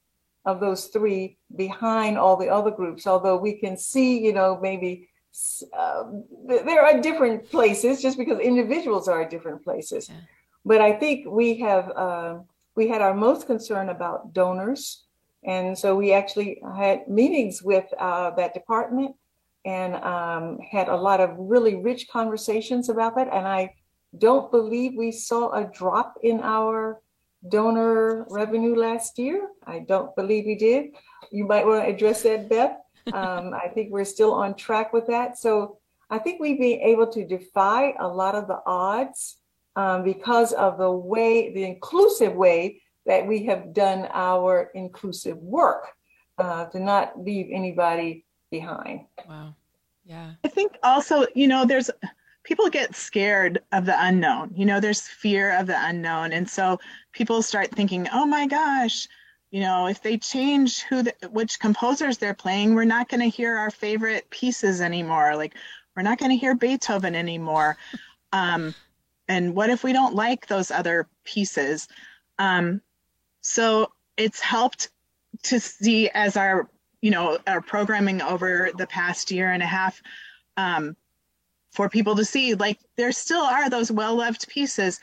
of 0.45 0.59
those 0.59 0.86
three 0.86 1.38
behind 1.55 2.17
all 2.17 2.38
the 2.38 2.49
other 2.49 2.71
groups 2.71 3.05
although 3.05 3.38
we 3.38 3.53
can 3.53 3.78
see 3.78 4.19
you 4.19 4.34
know 4.34 4.57
maybe 4.61 5.09
uh, 5.78 6.03
there 6.47 6.84
are 6.84 6.99
different 6.99 7.49
places 7.51 8.01
just 8.01 8.17
because 8.17 8.39
individuals 8.39 9.07
are 9.07 9.21
at 9.21 9.30
different 9.30 9.63
places 9.63 10.09
yeah. 10.09 10.15
but 10.65 10.82
i 10.82 10.91
think 10.91 11.28
we 11.28 11.59
have 11.59 11.91
uh, 11.95 12.38
we 12.75 12.88
had 12.88 13.01
our 13.01 13.13
most 13.13 13.45
concern 13.45 13.89
about 13.89 14.34
donors 14.34 15.03
and 15.43 15.78
so 15.78 15.95
we 15.95 16.13
actually 16.13 16.61
had 16.75 17.07
meetings 17.07 17.61
with 17.61 17.86
uh, 17.99 18.32
that 18.32 18.53
department 18.53 19.15
and 19.65 19.95
um, 19.95 20.59
had 20.59 20.88
a 20.88 20.95
lot 20.95 21.19
of 21.19 21.36
really 21.38 21.75
rich 21.75 22.07
conversations 22.07 22.89
about 22.89 23.15
that 23.15 23.28
and 23.34 23.47
i 23.47 23.73
don't 24.17 24.49
believe 24.49 24.93
we 24.95 25.11
saw 25.11 25.51
a 25.51 25.65
drop 25.65 26.17
in 26.23 26.39
our 26.41 27.01
donor 27.49 28.25
revenue 28.29 28.75
last 28.75 29.17
year. 29.19 29.49
I 29.65 29.79
don't 29.79 30.15
believe 30.15 30.45
we 30.45 30.55
did. 30.55 30.95
You 31.31 31.45
might 31.45 31.65
want 31.65 31.83
to 31.83 31.89
address 31.89 32.23
that, 32.23 32.49
Beth. 32.49 32.77
Um, 33.13 33.53
I 33.53 33.69
think 33.73 33.91
we're 33.91 34.05
still 34.05 34.33
on 34.33 34.55
track 34.55 34.93
with 34.93 35.07
that. 35.07 35.38
So 35.38 35.77
I 36.09 36.19
think 36.19 36.39
we've 36.39 36.59
been 36.59 36.81
able 36.81 37.07
to 37.07 37.25
defy 37.25 37.93
a 37.99 38.07
lot 38.07 38.35
of 38.35 38.47
the 38.47 38.59
odds 38.65 39.38
um, 39.75 40.03
because 40.03 40.53
of 40.53 40.77
the 40.77 40.91
way, 40.91 41.53
the 41.53 41.63
inclusive 41.63 42.33
way 42.33 42.81
that 43.05 43.25
we 43.25 43.45
have 43.45 43.73
done 43.73 44.07
our 44.13 44.71
inclusive 44.73 45.38
work 45.38 45.88
uh, 46.38 46.65
to 46.65 46.79
not 46.79 47.23
leave 47.23 47.47
anybody 47.51 48.25
behind. 48.51 49.05
Wow. 49.27 49.55
Yeah. 50.05 50.31
I 50.43 50.47
think 50.47 50.77
also, 50.83 51.25
you 51.35 51.47
know, 51.47 51.65
there's 51.65 51.89
people 52.43 52.69
get 52.69 52.95
scared 52.95 53.61
of 53.73 53.85
the 53.85 53.95
unknown. 53.97 54.51
You 54.55 54.65
know, 54.65 54.79
there's 54.79 55.01
fear 55.01 55.57
of 55.57 55.67
the 55.67 55.77
unknown. 55.77 56.31
And 56.31 56.49
so 56.49 56.79
people 57.18 57.41
start 57.41 57.72
thinking, 57.72 58.07
oh 58.13 58.28
my 58.28 58.45
gosh, 58.45 59.07
you 59.49 59.59
know, 59.59 59.88
if 59.88 60.03
they 60.03 60.18
change 60.20 60.84
who 60.84 61.01
the, 61.01 61.13
which 61.32 61.59
composers 61.59 62.20
they're 62.20 62.36
playing, 62.36 62.76
we're 62.76 62.84
not 62.84 63.09
going 63.09 63.22
to 63.22 63.36
hear 63.36 63.57
our 63.57 63.72
favorite 63.72 64.30
pieces 64.30 64.82
anymore. 64.82 65.36
Like 65.36 65.55
we're 65.95 66.03
not 66.03 66.20
going 66.20 66.30
to 66.30 66.38
hear 66.38 66.53
Beethoven 66.53 67.15
anymore. 67.15 67.76
Um, 68.32 68.76
and 69.28 69.55
what 69.55 69.72
if 69.72 69.84
we 69.84 69.93
don't 69.93 70.13
like 70.13 70.45
those 70.45 70.70
other 70.70 71.07
pieces? 71.24 71.88
Um, 72.38 72.82
so 73.41 73.91
it's 74.15 74.39
helped 74.39 74.89
to 75.43 75.59
see 75.59 76.09
as 76.09 76.38
our, 76.38 76.70
you 77.01 77.09
know, 77.09 77.39
our 77.47 77.61
programming 77.61 78.22
over 78.22 78.70
the 78.78 78.86
past 78.86 79.32
year 79.32 79.49
and 79.49 79.63
a 79.63 79.68
half, 79.68 80.03
um, 80.55 80.95
for 81.72 81.89
people 81.89 82.15
to 82.15 82.26
see 82.26 82.53
like 82.53 82.80
there 82.95 83.11
still 83.11 83.43
are 83.43 83.70
those 83.70 83.91
well-loved 83.91 84.47
pieces 84.47 84.99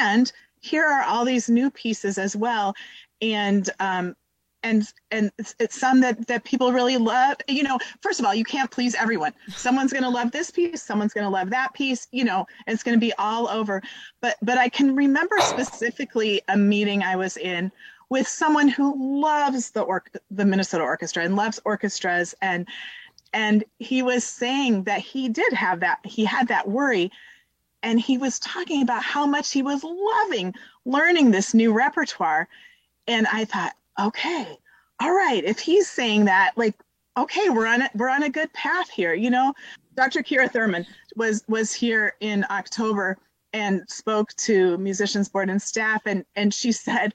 and 0.00 0.32
here 0.62 0.86
are 0.86 1.02
all 1.02 1.24
these 1.24 1.50
new 1.50 1.70
pieces 1.70 2.16
as 2.16 2.34
well. 2.34 2.74
And 3.20 3.68
um, 3.78 4.16
and 4.62 4.90
and 5.10 5.32
it's, 5.38 5.78
some 5.78 6.00
that 6.00 6.26
that 6.28 6.44
people 6.44 6.72
really 6.72 6.96
love. 6.96 7.36
You 7.48 7.64
know 7.64 7.78
first 8.00 8.20
of 8.20 8.26
all 8.26 8.34
you 8.34 8.44
can't 8.44 8.70
please 8.70 8.94
everyone. 8.94 9.34
Someone's 9.48 9.92
going 9.92 10.04
to 10.04 10.08
love 10.08 10.30
this 10.30 10.50
piece 10.50 10.82
someone's 10.82 11.12
going 11.12 11.24
to 11.24 11.30
love 11.30 11.50
that 11.50 11.74
piece 11.74 12.06
you 12.12 12.24
know 12.24 12.46
it's 12.66 12.82
going 12.82 12.96
to 12.96 13.00
be 13.00 13.12
all 13.18 13.48
over. 13.48 13.82
But 14.20 14.36
but 14.40 14.58
i 14.58 14.68
can 14.68 14.94
remember 14.94 15.36
specifically 15.40 16.40
a 16.48 16.56
meeting 16.56 17.02
i 17.02 17.16
was 17.16 17.36
in 17.36 17.72
with 18.08 18.28
someone 18.28 18.68
who 18.68 19.20
loves 19.20 19.70
the 19.70 19.82
or 19.82 20.04
the 20.30 20.44
minnesota 20.44 20.84
orchestra 20.84 21.24
and 21.24 21.36
loves 21.36 21.60
orchestras. 21.64 22.34
And 22.40 22.68
and 23.32 23.64
he 23.78 24.02
was 24.02 24.24
saying 24.24 24.84
that 24.84 25.00
he 25.00 25.28
did 25.28 25.52
have 25.52 25.80
that 25.80 25.98
he 26.04 26.24
had 26.24 26.48
that 26.48 26.68
worry 26.68 27.10
and 27.82 28.00
he 28.00 28.18
was 28.18 28.38
talking 28.38 28.82
about 28.82 29.02
how 29.02 29.26
much 29.26 29.52
he 29.52 29.62
was 29.62 29.82
loving 29.84 30.54
learning 30.84 31.30
this 31.30 31.54
new 31.54 31.72
repertoire. 31.72 32.48
And 33.08 33.26
i 33.32 33.44
thought 33.44 33.74
okay 34.00 34.56
all 35.00 35.12
right 35.12 35.44
if 35.44 35.58
he's 35.58 35.88
saying 35.88 36.24
that 36.26 36.52
like 36.56 36.74
okay 37.16 37.50
we're 37.50 37.66
on 37.66 37.82
it 37.82 37.90
we're 37.94 38.08
on 38.08 38.22
a 38.22 38.30
good 38.30 38.52
path 38.52 38.88
here 38.88 39.12
you 39.14 39.30
know? 39.30 39.52
Dr 39.94 40.22
kira 40.22 40.50
thurman 40.50 40.86
was 41.16 41.44
was 41.48 41.72
here 41.72 42.14
in 42.20 42.46
october 42.48 43.18
and 43.52 43.82
spoke 43.88 44.32
to 44.34 44.78
musicians 44.78 45.28
board 45.28 45.50
and 45.50 45.60
staff 45.60 46.02
and 46.06 46.24
and 46.36 46.54
she 46.54 46.72
said 46.72 47.12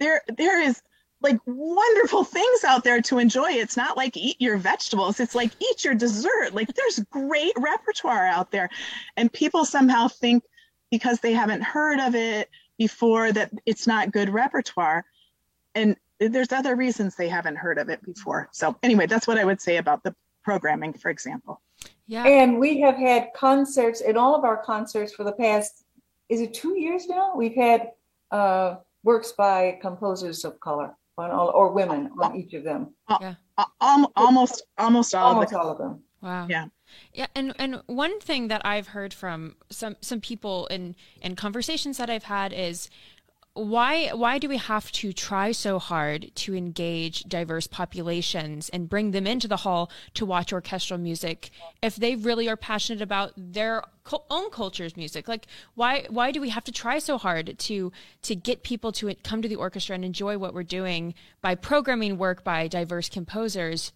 there 0.00 0.22
there 0.36 0.60
is 0.60 0.82
like 1.20 1.38
wonderful 1.46 2.24
things 2.24 2.64
out 2.64 2.84
there 2.84 3.00
to 3.02 3.18
enjoy. 3.18 3.50
It's 3.50 3.76
not 3.76 3.96
like 3.96 4.16
eat 4.16 4.40
your 4.40 4.56
vegetables. 4.56 5.18
It's 5.18 5.34
like 5.34 5.50
eat 5.60 5.84
your 5.84 5.94
dessert. 5.94 6.54
Like 6.54 6.72
there's 6.74 7.00
great 7.10 7.52
repertoire 7.56 8.26
out 8.26 8.50
there. 8.50 8.68
And 9.16 9.32
people 9.32 9.64
somehow 9.64 10.08
think 10.08 10.44
because 10.90 11.20
they 11.20 11.32
haven't 11.32 11.62
heard 11.62 11.98
of 11.98 12.14
it 12.14 12.50
before 12.78 13.32
that 13.32 13.50
it's 13.66 13.86
not 13.86 14.12
good 14.12 14.28
repertoire. 14.28 15.04
And 15.74 15.96
there's 16.20 16.52
other 16.52 16.76
reasons 16.76 17.16
they 17.16 17.28
haven't 17.28 17.56
heard 17.56 17.78
of 17.78 17.88
it 17.88 18.02
before. 18.04 18.48
So 18.52 18.76
anyway, 18.82 19.06
that's 19.06 19.26
what 19.26 19.38
I 19.38 19.44
would 19.44 19.60
say 19.60 19.76
about 19.76 20.02
the 20.04 20.14
programming, 20.42 20.92
for 20.92 21.10
example. 21.10 21.60
Yeah. 22.06 22.26
And 22.26 22.58
we 22.58 22.80
have 22.80 22.96
had 22.96 23.28
concerts 23.34 24.00
in 24.00 24.16
all 24.16 24.34
of 24.34 24.44
our 24.44 24.56
concerts 24.56 25.12
for 25.12 25.24
the 25.24 25.32
past, 25.32 25.84
is 26.28 26.40
it 26.40 26.54
two 26.54 26.78
years 26.78 27.06
now? 27.06 27.34
We've 27.36 27.54
had 27.54 27.90
uh, 28.30 28.76
works 29.02 29.32
by 29.32 29.78
composers 29.82 30.44
of 30.44 30.58
color 30.60 30.94
on 31.18 31.30
all, 31.30 31.50
or 31.50 31.72
women 31.72 32.10
on 32.20 32.36
each 32.36 32.54
of 32.54 32.64
them. 32.64 32.94
Uh, 33.08 33.18
yeah. 33.20 33.34
Uh, 33.56 33.64
almost, 34.16 34.64
almost 34.78 35.14
all 35.14 35.34
almost 35.34 35.52
of 35.52 35.60
all 35.60 35.70
of 35.70 35.78
them. 35.78 36.02
Wow. 36.20 36.46
Yeah. 36.48 36.66
Yeah, 37.12 37.26
and 37.34 37.54
and 37.58 37.82
one 37.86 38.18
thing 38.20 38.48
that 38.48 38.64
I've 38.64 38.88
heard 38.88 39.12
from 39.12 39.56
some 39.70 39.96
some 40.00 40.20
people 40.20 40.66
in 40.68 40.96
in 41.20 41.36
conversations 41.36 41.98
that 41.98 42.08
I've 42.08 42.24
had 42.24 42.52
is 42.52 42.88
why 43.58 44.08
why 44.10 44.38
do 44.38 44.48
we 44.48 44.56
have 44.56 44.90
to 44.92 45.12
try 45.12 45.50
so 45.52 45.78
hard 45.78 46.30
to 46.36 46.54
engage 46.54 47.24
diverse 47.24 47.66
populations 47.66 48.68
and 48.68 48.88
bring 48.88 49.10
them 49.10 49.26
into 49.26 49.48
the 49.48 49.58
hall 49.58 49.90
to 50.14 50.24
watch 50.24 50.52
orchestral 50.52 50.98
music 50.98 51.50
if 51.82 51.96
they 51.96 52.14
really 52.14 52.48
are 52.48 52.56
passionate 52.56 53.02
about 53.02 53.32
their 53.36 53.82
own 54.30 54.50
culture's 54.50 54.96
music? 54.96 55.26
Like 55.26 55.46
why 55.74 56.06
why 56.08 56.30
do 56.30 56.40
we 56.40 56.50
have 56.50 56.64
to 56.64 56.72
try 56.72 56.98
so 56.98 57.18
hard 57.18 57.58
to 57.58 57.92
to 58.22 58.34
get 58.34 58.62
people 58.62 58.92
to 58.92 59.14
come 59.24 59.42
to 59.42 59.48
the 59.48 59.56
orchestra 59.56 59.94
and 59.94 60.04
enjoy 60.04 60.38
what 60.38 60.54
we're 60.54 60.62
doing 60.62 61.14
by 61.40 61.54
programming 61.54 62.16
work 62.16 62.44
by 62.44 62.68
diverse 62.68 63.08
composers 63.08 63.92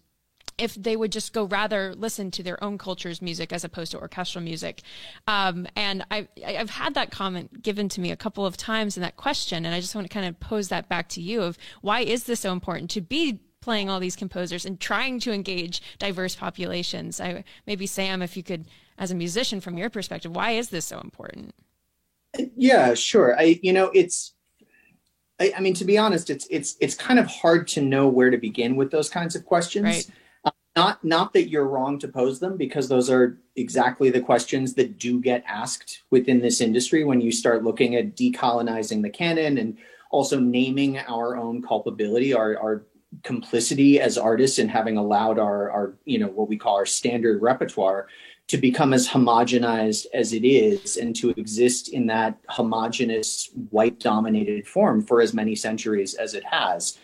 if 0.57 0.75
they 0.75 0.95
would 0.95 1.11
just 1.11 1.33
go 1.33 1.45
rather 1.45 1.93
listen 1.95 2.31
to 2.31 2.43
their 2.43 2.63
own 2.63 2.77
culture's 2.77 3.21
music 3.21 3.51
as 3.51 3.63
opposed 3.63 3.91
to 3.91 3.99
orchestral 3.99 4.43
music. 4.43 4.81
Um, 5.27 5.67
and 5.75 6.05
I, 6.11 6.27
I've 6.45 6.69
had 6.69 6.93
that 6.93 7.11
comment 7.11 7.61
given 7.61 7.89
to 7.89 8.01
me 8.01 8.11
a 8.11 8.15
couple 8.15 8.45
of 8.45 8.57
times 8.57 8.97
in 8.97 9.01
that 9.01 9.17
question, 9.17 9.65
and 9.65 9.73
I 9.73 9.79
just 9.79 9.95
want 9.95 10.05
to 10.05 10.13
kind 10.13 10.25
of 10.25 10.39
pose 10.39 10.69
that 10.69 10.89
back 10.89 11.09
to 11.09 11.21
you 11.21 11.41
of 11.41 11.57
why 11.81 12.01
is 12.01 12.25
this 12.25 12.41
so 12.41 12.51
important 12.51 12.89
to 12.91 13.01
be 13.01 13.39
playing 13.61 13.89
all 13.89 13.99
these 13.99 14.15
composers 14.15 14.65
and 14.65 14.79
trying 14.79 15.19
to 15.21 15.31
engage 15.31 15.81
diverse 15.97 16.35
populations? 16.35 17.19
I, 17.19 17.43
maybe 17.65 17.87
Sam, 17.87 18.21
if 18.21 18.37
you 18.37 18.43
could, 18.43 18.65
as 18.97 19.11
a 19.11 19.15
musician 19.15 19.61
from 19.61 19.77
your 19.77 19.89
perspective, 19.89 20.35
why 20.35 20.51
is 20.51 20.69
this 20.69 20.85
so 20.85 20.99
important? 20.99 21.55
Yeah, 22.55 22.93
sure. 22.93 23.39
I, 23.39 23.59
you 23.61 23.73
know, 23.73 23.89
it's, 23.93 24.33
I, 25.39 25.53
I 25.57 25.61
mean, 25.61 25.73
to 25.75 25.85
be 25.85 25.97
honest, 25.97 26.29
it's 26.29 26.45
it's 26.49 26.75
it's 26.79 26.93
kind 26.93 27.19
of 27.19 27.25
hard 27.25 27.67
to 27.69 27.81
know 27.81 28.07
where 28.07 28.29
to 28.29 28.37
begin 28.37 28.75
with 28.75 28.91
those 28.91 29.09
kinds 29.09 29.35
of 29.35 29.45
questions. 29.45 29.83
Right 29.83 30.11
not 30.75 31.03
not 31.03 31.33
that 31.33 31.49
you're 31.49 31.67
wrong 31.67 31.99
to 31.99 32.07
pose 32.07 32.39
them 32.39 32.57
because 32.57 32.87
those 32.87 33.09
are 33.09 33.37
exactly 33.55 34.09
the 34.09 34.21
questions 34.21 34.73
that 34.73 34.97
do 34.97 35.21
get 35.21 35.43
asked 35.47 36.03
within 36.09 36.41
this 36.41 36.61
industry 36.61 37.03
when 37.03 37.21
you 37.21 37.31
start 37.31 37.63
looking 37.63 37.95
at 37.95 38.15
decolonizing 38.15 39.01
the 39.01 39.09
canon 39.09 39.57
and 39.57 39.77
also 40.11 40.39
naming 40.39 40.97
our 40.99 41.37
own 41.37 41.61
culpability 41.61 42.33
our, 42.33 42.57
our 42.57 42.85
complicity 43.23 43.99
as 43.99 44.17
artists 44.17 44.57
in 44.57 44.67
having 44.67 44.97
allowed 44.97 45.37
our, 45.37 45.69
our 45.69 45.93
you 46.05 46.17
know 46.17 46.27
what 46.27 46.49
we 46.49 46.57
call 46.57 46.75
our 46.75 46.85
standard 46.85 47.41
repertoire 47.41 48.07
to 48.47 48.57
become 48.57 48.93
as 48.93 49.07
homogenized 49.07 50.05
as 50.13 50.33
it 50.33 50.45
is 50.45 50.97
and 50.97 51.15
to 51.15 51.29
exist 51.31 51.89
in 51.89 52.07
that 52.07 52.37
homogenous 52.49 53.49
white 53.69 53.99
dominated 53.99 54.67
form 54.67 55.01
for 55.01 55.21
as 55.21 55.33
many 55.33 55.55
centuries 55.55 56.13
as 56.15 56.33
it 56.33 56.43
has. 56.43 56.97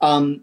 Um, 0.00 0.42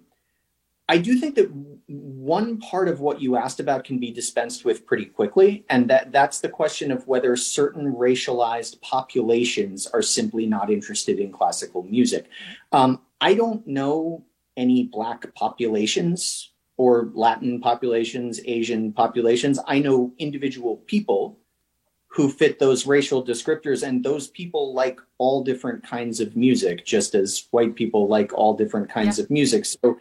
I 0.90 0.98
do 0.98 1.18
think 1.18 1.36
that 1.36 1.52
one 1.88 2.60
part 2.60 2.88
of 2.88 3.00
what 3.00 3.22
you 3.22 3.36
asked 3.36 3.60
about 3.60 3.84
can 3.84 4.00
be 4.00 4.12
dispensed 4.12 4.66
with 4.66 4.86
pretty 4.86 5.06
quickly, 5.06 5.66
and 5.70 5.90
that 5.90 6.12
that's 6.12 6.40
the 6.40 6.50
question 6.50 6.92
of 6.92 7.08
whether 7.08 7.36
certain 7.36 7.94
racialized 7.94 8.82
populations 8.82 9.88
are 9.88 10.02
simply 10.02 10.46
not 10.46 10.70
interested 10.70 11.20
in 11.20 11.32
classical 11.32 11.84
music. 11.84 12.30
Um, 12.72 13.02
I 13.22 13.34
don't 13.34 13.66
know 13.68 14.24
any 14.56 14.84
black 14.84 15.34
populations 15.34 16.52
or 16.78 17.10
Latin 17.14 17.60
populations, 17.60 18.40
Asian 18.46 18.94
populations. 18.94 19.60
I 19.68 19.80
know 19.80 20.14
individual 20.20 20.78
people 20.86 21.40
who 22.10 22.30
fit 22.30 22.60
those 22.60 22.88
racial 22.88 23.24
descriptors, 23.24 23.86
and 23.86 24.04
those 24.04 24.28
people 24.28 24.74
like 24.74 25.00
all 25.18 25.44
different 25.44 25.84
kinds 25.84 26.20
of 26.20 26.36
music, 26.36 26.86
just 26.86 27.14
as 27.14 27.48
white 27.52 27.76
people 27.76 28.08
like 28.08 28.34
all 28.34 28.56
different 28.56 28.90
kinds 28.90 29.18
yeah. 29.18 29.26
of 29.26 29.30
music. 29.30 29.66
So 29.66 29.98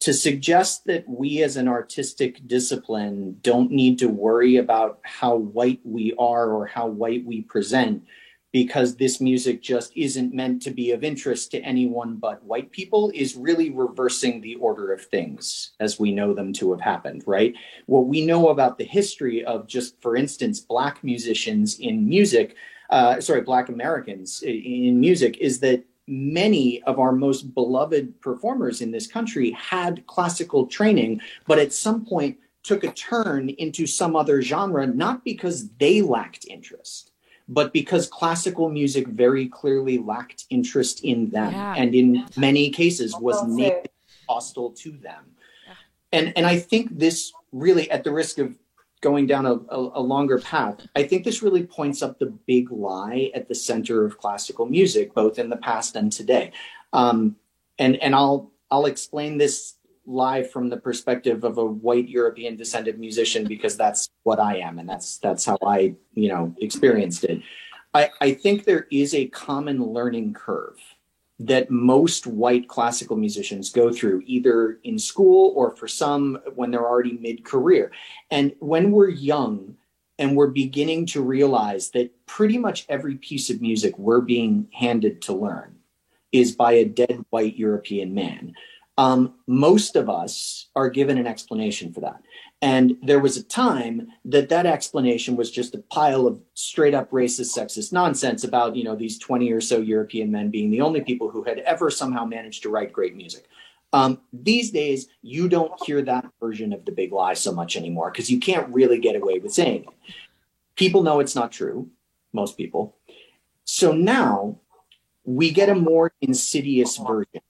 to 0.00 0.12
suggest 0.12 0.84
that 0.86 1.08
we 1.08 1.42
as 1.42 1.56
an 1.56 1.68
artistic 1.68 2.46
discipline 2.46 3.36
don't 3.42 3.70
need 3.70 3.98
to 3.98 4.08
worry 4.08 4.56
about 4.56 5.00
how 5.02 5.36
white 5.36 5.80
we 5.84 6.14
are 6.18 6.50
or 6.50 6.66
how 6.66 6.86
white 6.86 7.24
we 7.24 7.42
present 7.42 8.04
because 8.52 8.96
this 8.96 9.20
music 9.20 9.60
just 9.60 9.92
isn't 9.94 10.32
meant 10.32 10.62
to 10.62 10.70
be 10.70 10.92
of 10.92 11.04
interest 11.04 11.50
to 11.50 11.60
anyone 11.60 12.16
but 12.16 12.42
white 12.44 12.70
people 12.70 13.10
is 13.14 13.36
really 13.36 13.70
reversing 13.70 14.40
the 14.40 14.54
order 14.56 14.92
of 14.92 15.04
things 15.04 15.72
as 15.80 16.00
we 16.00 16.12
know 16.12 16.32
them 16.32 16.52
to 16.52 16.70
have 16.70 16.80
happened, 16.80 17.22
right? 17.26 17.54
What 17.86 18.06
we 18.06 18.24
know 18.24 18.48
about 18.48 18.78
the 18.78 18.84
history 18.84 19.44
of 19.44 19.66
just, 19.66 20.00
for 20.00 20.16
instance, 20.16 20.60
black 20.60 21.04
musicians 21.04 21.78
in 21.78 22.08
music, 22.08 22.54
uh, 22.88 23.20
sorry, 23.20 23.42
black 23.42 23.68
Americans 23.68 24.42
in 24.42 24.98
music 24.98 25.36
is 25.38 25.60
that 25.60 25.84
many 26.08 26.82
of 26.82 26.98
our 26.98 27.12
most 27.12 27.54
beloved 27.54 28.20
performers 28.20 28.80
in 28.80 28.90
this 28.90 29.06
country 29.06 29.50
had 29.52 30.06
classical 30.06 30.66
training, 30.66 31.20
but 31.46 31.58
at 31.58 31.72
some 31.72 32.04
point 32.04 32.38
took 32.62 32.84
a 32.84 32.92
turn 32.92 33.50
into 33.50 33.86
some 33.86 34.16
other 34.16 34.42
genre, 34.42 34.86
not 34.86 35.24
because 35.24 35.68
they 35.78 36.02
lacked 36.02 36.46
interest, 36.48 37.12
but 37.48 37.72
because 37.72 38.08
classical 38.08 38.68
music 38.68 39.06
very 39.08 39.48
clearly 39.48 39.98
lacked 39.98 40.44
interest 40.50 41.04
in 41.04 41.30
them 41.30 41.52
yeah. 41.52 41.74
and 41.76 41.94
in 41.94 42.26
many 42.36 42.70
cases 42.70 43.14
was 43.18 43.38
hostile 44.28 44.70
to 44.70 44.90
them. 44.90 45.24
Yeah. 45.66 45.74
And, 46.12 46.32
and 46.36 46.46
I 46.46 46.58
think 46.58 46.98
this 46.98 47.32
really, 47.52 47.90
at 47.90 48.04
the 48.04 48.12
risk 48.12 48.38
of 48.38 48.54
going 49.00 49.26
down 49.26 49.46
a, 49.46 49.54
a, 49.54 50.00
a, 50.00 50.00
longer 50.00 50.38
path. 50.38 50.86
I 50.96 51.04
think 51.04 51.24
this 51.24 51.42
really 51.42 51.64
points 51.64 52.02
up 52.02 52.18
the 52.18 52.26
big 52.46 52.70
lie 52.70 53.30
at 53.34 53.48
the 53.48 53.54
center 53.54 54.04
of 54.04 54.18
classical 54.18 54.66
music, 54.66 55.14
both 55.14 55.38
in 55.38 55.48
the 55.48 55.56
past 55.56 55.96
and 55.96 56.10
today. 56.12 56.52
Um, 56.92 57.36
and 57.78 57.96
and 57.96 58.14
I'll 58.14 58.52
I'll 58.70 58.86
explain 58.86 59.38
this 59.38 59.74
lie 60.06 60.42
from 60.42 60.68
the 60.68 60.76
perspective 60.76 61.44
of 61.44 61.58
a 61.58 61.64
white 61.64 62.08
European 62.08 62.56
descended 62.56 62.98
musician 62.98 63.46
because 63.46 63.76
that's 63.76 64.08
what 64.22 64.40
I 64.40 64.56
am, 64.58 64.78
and 64.78 64.88
that's 64.88 65.18
that's 65.18 65.44
how 65.44 65.58
I 65.64 65.94
you 66.14 66.28
know 66.28 66.54
experienced 66.60 67.24
it. 67.24 67.42
I, 67.94 68.10
I 68.20 68.34
think 68.34 68.64
there 68.64 68.86
is 68.90 69.14
a 69.14 69.26
common 69.28 69.82
learning 69.82 70.34
curve 70.34 70.78
that 71.40 71.70
most 71.70 72.26
white 72.26 72.68
classical 72.68 73.16
musicians 73.16 73.70
go 73.70 73.92
through 73.92 74.22
either 74.26 74.80
in 74.82 74.98
school 74.98 75.52
or 75.54 75.74
for 75.76 75.86
some 75.86 76.38
when 76.56 76.70
they're 76.70 76.88
already 76.88 77.12
mid 77.12 77.44
career. 77.44 77.92
And 78.30 78.54
when 78.58 78.90
we're 78.90 79.10
young 79.10 79.76
and 80.18 80.36
we're 80.36 80.48
beginning 80.48 81.06
to 81.06 81.22
realize 81.22 81.90
that 81.90 82.10
pretty 82.26 82.58
much 82.58 82.86
every 82.88 83.14
piece 83.16 83.50
of 83.50 83.60
music 83.60 83.96
we're 83.98 84.20
being 84.20 84.68
handed 84.72 85.22
to 85.22 85.32
learn 85.32 85.76
is 86.32 86.56
by 86.56 86.72
a 86.72 86.84
dead 86.84 87.24
white 87.30 87.56
European 87.56 88.14
man, 88.14 88.54
um, 88.98 89.34
most 89.46 89.94
of 89.94 90.10
us 90.10 90.68
are 90.74 90.90
given 90.90 91.18
an 91.18 91.26
explanation 91.26 91.92
for 91.92 92.00
that. 92.00 92.20
And 92.60 92.96
there 93.02 93.20
was 93.20 93.36
a 93.36 93.44
time 93.44 94.08
that 94.24 94.48
that 94.48 94.66
explanation 94.66 95.36
was 95.36 95.50
just 95.50 95.76
a 95.76 95.78
pile 95.78 96.26
of 96.26 96.40
straight 96.54 96.92
up 96.92 97.10
racist, 97.12 97.56
sexist 97.56 97.92
nonsense 97.92 98.42
about, 98.42 98.74
you 98.74 98.82
know, 98.82 98.96
these 98.96 99.18
20 99.18 99.52
or 99.52 99.60
so 99.60 99.78
European 99.78 100.32
men 100.32 100.50
being 100.50 100.70
the 100.70 100.80
only 100.80 101.00
people 101.00 101.30
who 101.30 101.44
had 101.44 101.58
ever 101.60 101.88
somehow 101.88 102.24
managed 102.24 102.62
to 102.64 102.68
write 102.68 102.92
great 102.92 103.14
music. 103.14 103.46
Um, 103.92 104.20
these 104.32 104.70
days, 104.70 105.08
you 105.22 105.48
don't 105.48 105.72
hear 105.84 106.02
that 106.02 106.26
version 106.40 106.72
of 106.72 106.84
the 106.84 106.92
big 106.92 107.12
lie 107.12 107.34
so 107.34 107.52
much 107.52 107.76
anymore 107.76 108.10
because 108.10 108.30
you 108.30 108.40
can't 108.40 108.68
really 108.74 108.98
get 108.98 109.16
away 109.16 109.38
with 109.38 109.52
saying 109.52 109.84
it. 109.84 110.14
People 110.74 111.02
know 111.02 111.20
it's 111.20 111.36
not 111.36 111.52
true, 111.52 111.88
most 112.32 112.56
people. 112.56 112.96
So 113.64 113.92
now 113.92 114.58
we 115.24 115.52
get 115.52 115.68
a 115.68 115.74
more 115.74 116.12
insidious 116.20 116.96
version 116.96 117.40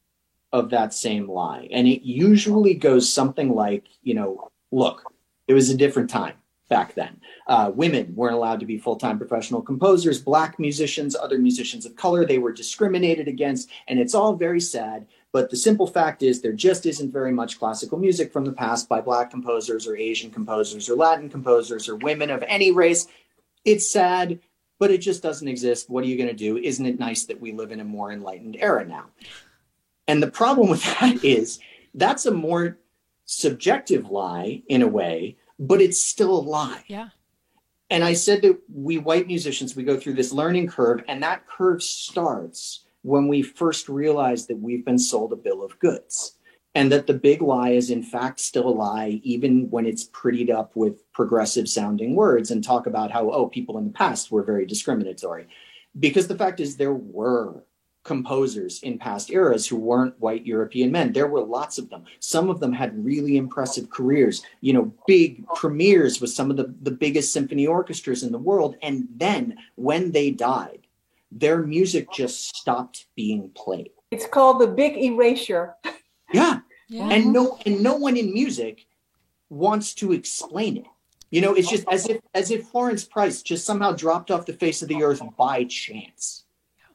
of 0.52 0.70
that 0.70 0.94
same 0.94 1.28
lie. 1.28 1.68
And 1.70 1.86
it 1.86 2.02
usually 2.02 2.74
goes 2.74 3.12
something 3.12 3.54
like, 3.54 3.84
you 4.02 4.14
know, 4.14 4.47
look, 4.70 5.02
it 5.46 5.54
was 5.54 5.70
a 5.70 5.76
different 5.76 6.10
time 6.10 6.34
back 6.68 6.94
then. 6.94 7.20
Uh, 7.46 7.72
women 7.74 8.14
weren't 8.14 8.34
allowed 8.34 8.60
to 8.60 8.66
be 8.66 8.78
full 8.78 8.96
time 8.96 9.18
professional 9.18 9.62
composers, 9.62 10.20
black 10.20 10.58
musicians, 10.58 11.16
other 11.16 11.38
musicians 11.38 11.86
of 11.86 11.96
color, 11.96 12.24
they 12.24 12.38
were 12.38 12.52
discriminated 12.52 13.28
against. 13.28 13.70
And 13.88 13.98
it's 13.98 14.14
all 14.14 14.34
very 14.34 14.60
sad. 14.60 15.06
But 15.32 15.50
the 15.50 15.56
simple 15.56 15.86
fact 15.86 16.22
is, 16.22 16.40
there 16.40 16.52
just 16.52 16.86
isn't 16.86 17.12
very 17.12 17.32
much 17.32 17.58
classical 17.58 17.98
music 17.98 18.32
from 18.32 18.44
the 18.44 18.52
past 18.52 18.88
by 18.88 19.00
black 19.00 19.30
composers 19.30 19.86
or 19.86 19.96
Asian 19.96 20.30
composers 20.30 20.88
or 20.88 20.96
Latin 20.96 21.28
composers 21.28 21.88
or 21.88 21.96
women 21.96 22.30
of 22.30 22.42
any 22.46 22.70
race. 22.70 23.06
It's 23.64 23.90
sad, 23.90 24.40
but 24.78 24.90
it 24.90 24.98
just 24.98 25.22
doesn't 25.22 25.48
exist. 25.48 25.90
What 25.90 26.04
are 26.04 26.06
you 26.06 26.16
going 26.16 26.30
to 26.30 26.34
do? 26.34 26.56
Isn't 26.56 26.86
it 26.86 26.98
nice 26.98 27.24
that 27.24 27.40
we 27.40 27.52
live 27.52 27.72
in 27.72 27.80
a 27.80 27.84
more 27.84 28.10
enlightened 28.10 28.56
era 28.58 28.86
now? 28.86 29.06
And 30.06 30.22
the 30.22 30.30
problem 30.30 30.70
with 30.70 30.82
that 31.00 31.22
is 31.22 31.60
that's 31.94 32.24
a 32.24 32.30
more 32.30 32.78
subjective 33.28 34.10
lie 34.10 34.62
in 34.68 34.80
a 34.80 34.88
way, 34.88 35.36
but 35.58 35.82
it's 35.82 36.02
still 36.02 36.38
a 36.38 36.40
lie. 36.40 36.82
Yeah. 36.86 37.10
And 37.90 38.02
I 38.02 38.14
said 38.14 38.40
that 38.42 38.58
we 38.72 38.96
white 38.96 39.26
musicians, 39.26 39.76
we 39.76 39.84
go 39.84 39.98
through 39.98 40.14
this 40.14 40.32
learning 40.32 40.68
curve, 40.68 41.04
and 41.08 41.22
that 41.22 41.46
curve 41.46 41.82
starts 41.82 42.86
when 43.02 43.28
we 43.28 43.42
first 43.42 43.88
realize 43.88 44.46
that 44.46 44.58
we've 44.58 44.84
been 44.84 44.98
sold 44.98 45.32
a 45.32 45.36
bill 45.36 45.62
of 45.62 45.78
goods 45.78 46.36
and 46.74 46.90
that 46.90 47.06
the 47.06 47.14
big 47.14 47.42
lie 47.42 47.70
is 47.70 47.90
in 47.90 48.02
fact 48.02 48.40
still 48.40 48.68
a 48.68 48.70
lie, 48.70 49.20
even 49.22 49.70
when 49.70 49.84
it's 49.84 50.08
prettied 50.08 50.50
up 50.50 50.74
with 50.74 51.10
progressive 51.12 51.68
sounding 51.68 52.14
words 52.14 52.50
and 52.50 52.64
talk 52.64 52.86
about 52.86 53.10
how, 53.10 53.30
oh, 53.30 53.48
people 53.48 53.76
in 53.78 53.84
the 53.84 53.92
past 53.92 54.30
were 54.30 54.42
very 54.42 54.64
discriminatory. 54.64 55.46
Because 55.98 56.28
the 56.28 56.36
fact 56.36 56.60
is, 56.60 56.76
there 56.76 56.94
were 56.94 57.64
composers 58.08 58.82
in 58.82 58.98
past 58.98 59.30
eras 59.30 59.66
who 59.66 59.76
weren't 59.76 60.18
white 60.18 60.46
European 60.46 60.90
men. 60.90 61.12
There 61.12 61.26
were 61.28 61.42
lots 61.42 61.76
of 61.76 61.90
them. 61.90 62.04
Some 62.20 62.48
of 62.48 62.58
them 62.58 62.72
had 62.72 63.04
really 63.04 63.36
impressive 63.36 63.90
careers, 63.90 64.42
you 64.62 64.72
know, 64.72 64.90
big 65.06 65.46
premieres 65.48 66.18
with 66.18 66.30
some 66.30 66.50
of 66.50 66.56
the, 66.56 66.74
the 66.80 66.90
biggest 66.90 67.34
symphony 67.34 67.66
orchestras 67.66 68.22
in 68.22 68.32
the 68.32 68.38
world. 68.38 68.76
And 68.80 69.06
then 69.14 69.58
when 69.74 70.10
they 70.10 70.30
died, 70.30 70.86
their 71.30 71.62
music 71.62 72.10
just 72.10 72.56
stopped 72.56 73.06
being 73.14 73.50
played. 73.54 73.90
It's 74.10 74.26
called 74.26 74.62
the 74.62 74.68
big 74.68 74.96
erasure. 74.96 75.74
Yeah. 76.32 76.60
yeah. 76.88 77.08
And 77.10 77.32
no 77.32 77.58
and 77.66 77.82
no 77.82 77.96
one 77.96 78.16
in 78.16 78.32
music 78.32 78.86
wants 79.50 79.94
to 79.94 80.12
explain 80.12 80.78
it. 80.78 80.86
You 81.30 81.42
know, 81.42 81.54
it's 81.54 81.68
just 81.68 81.84
as 81.90 82.08
if 82.08 82.20
as 82.34 82.50
if 82.50 82.68
Florence 82.68 83.04
Price 83.04 83.42
just 83.42 83.66
somehow 83.66 83.92
dropped 83.92 84.30
off 84.30 84.46
the 84.46 84.52
face 84.54 84.82
of 84.82 84.88
the 84.88 85.02
earth 85.02 85.22
by 85.36 85.64
chance 85.64 86.44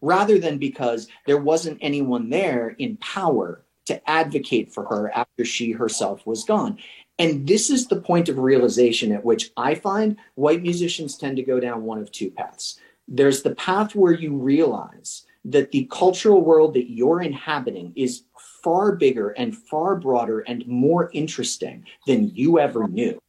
rather 0.04 0.38
than 0.38 0.58
because 0.58 1.08
there 1.26 1.38
wasn't 1.38 1.78
anyone 1.82 2.30
there 2.30 2.76
in 2.78 2.97
power 2.97 3.64
to 3.86 4.10
advocate 4.10 4.72
for 4.72 4.86
her 4.86 5.10
after 5.16 5.45
she 5.45 5.72
herself 5.72 6.28
was 6.28 6.43
gone. 6.43 6.78
And 7.18 7.47
this 7.47 7.70
is 7.70 7.88
the 7.88 8.01
point 8.01 8.28
of 8.28 8.38
realization 8.38 9.14
at 9.14 9.24
which 9.24 9.51
I 9.56 9.76
find 9.76 10.18
white 10.36 10.62
musicians 10.62 11.18
tend 11.18 11.38
to 11.38 11.43
go 11.43 11.60
down 11.60 11.84
one 11.84 11.99
of 11.99 12.12
two 12.12 12.32
paths. 12.32 12.80
There's 13.08 13.43
the 13.43 13.56
path 13.56 13.95
where 13.95 14.14
you 14.14 14.36
realize 14.36 15.26
that 15.45 15.72
the 15.72 15.88
cultural 15.89 16.43
world 16.43 16.74
that 16.74 16.91
you're 16.91 17.22
inhabiting 17.22 17.93
is 17.95 18.24
far 18.62 18.95
bigger 18.95 19.30
and 19.30 19.56
far 19.56 19.95
broader 19.95 20.41
and 20.41 20.68
more 20.68 21.10
interesting 21.14 21.86
than 22.08 22.30
you 22.30 22.60
ever 22.60 22.88
knew. 22.88 23.20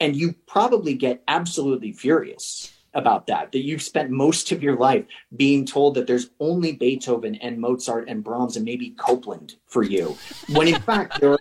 And 0.00 0.14
you 0.14 0.34
probably 0.46 0.94
get 0.94 1.22
absolutely 1.26 1.92
furious 1.92 2.73
about 2.94 3.26
that, 3.26 3.52
that 3.52 3.64
you've 3.64 3.82
spent 3.82 4.10
most 4.10 4.52
of 4.52 4.62
your 4.62 4.76
life 4.76 5.04
being 5.36 5.66
told 5.66 5.94
that 5.94 6.06
there's 6.06 6.30
only 6.40 6.72
Beethoven 6.72 7.34
and 7.36 7.58
Mozart 7.58 8.08
and 8.08 8.22
Brahms 8.22 8.56
and 8.56 8.64
maybe 8.64 8.90
Copland 8.90 9.56
for 9.66 9.82
you, 9.82 10.16
when 10.50 10.68
in 10.68 10.80
fact 10.80 11.20
there 11.20 11.32
are 11.32 11.40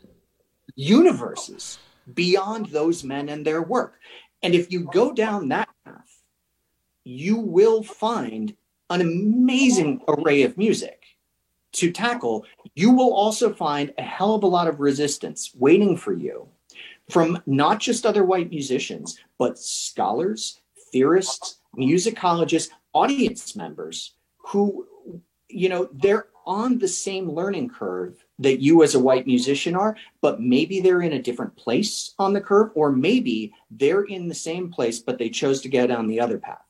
universes 0.75 1.79
beyond 2.13 2.67
those 2.67 3.03
men 3.03 3.29
and 3.29 3.45
their 3.45 3.61
work. 3.61 3.99
And 4.41 4.53
if 4.53 4.71
you 4.71 4.89
go 4.91 5.13
down 5.13 5.49
that 5.49 5.69
path, 5.85 6.21
you 7.03 7.37
will 7.37 7.83
find 7.83 8.55
an 8.89 9.01
amazing 9.01 10.01
array 10.07 10.43
of 10.43 10.57
music 10.57 11.03
to 11.73 11.91
tackle. 11.91 12.45
You 12.75 12.91
will 12.91 13.13
also 13.13 13.53
find 13.53 13.93
a 13.97 14.03
hell 14.03 14.35
of 14.35 14.43
a 14.43 14.47
lot 14.47 14.67
of 14.67 14.79
resistance 14.79 15.51
waiting 15.57 15.97
for 15.97 16.13
you 16.13 16.47
from 17.09 17.41
not 17.45 17.79
just 17.79 18.05
other 18.05 18.23
white 18.23 18.49
musicians, 18.49 19.19
but 19.37 19.59
scholars, 19.59 20.61
theorists, 20.93 21.57
musicologists, 21.77 22.69
audience 22.93 23.55
members 23.55 24.15
who, 24.37 24.87
you 25.49 25.67
know, 25.67 25.89
they're 25.91 26.27
on 26.45 26.77
the 26.77 26.87
same 26.87 27.31
learning 27.31 27.69
curve 27.69 28.23
that 28.39 28.61
you 28.61 28.83
as 28.83 28.95
a 28.95 28.99
white 28.99 29.25
musician 29.25 29.75
are, 29.75 29.95
but 30.21 30.41
maybe 30.41 30.79
they're 30.79 31.01
in 31.01 31.13
a 31.13 31.21
different 31.21 31.55
place 31.55 32.13
on 32.19 32.33
the 32.33 32.41
curve, 32.41 32.69
or 32.75 32.91
maybe 32.91 33.53
they're 33.71 34.03
in 34.03 34.27
the 34.27 34.35
same 34.35 34.69
place, 34.69 34.99
but 34.99 35.17
they 35.17 35.29
chose 35.29 35.61
to 35.61 35.69
go 35.69 35.87
down 35.87 36.07
the 36.07 36.19
other 36.19 36.37
path. 36.37 36.65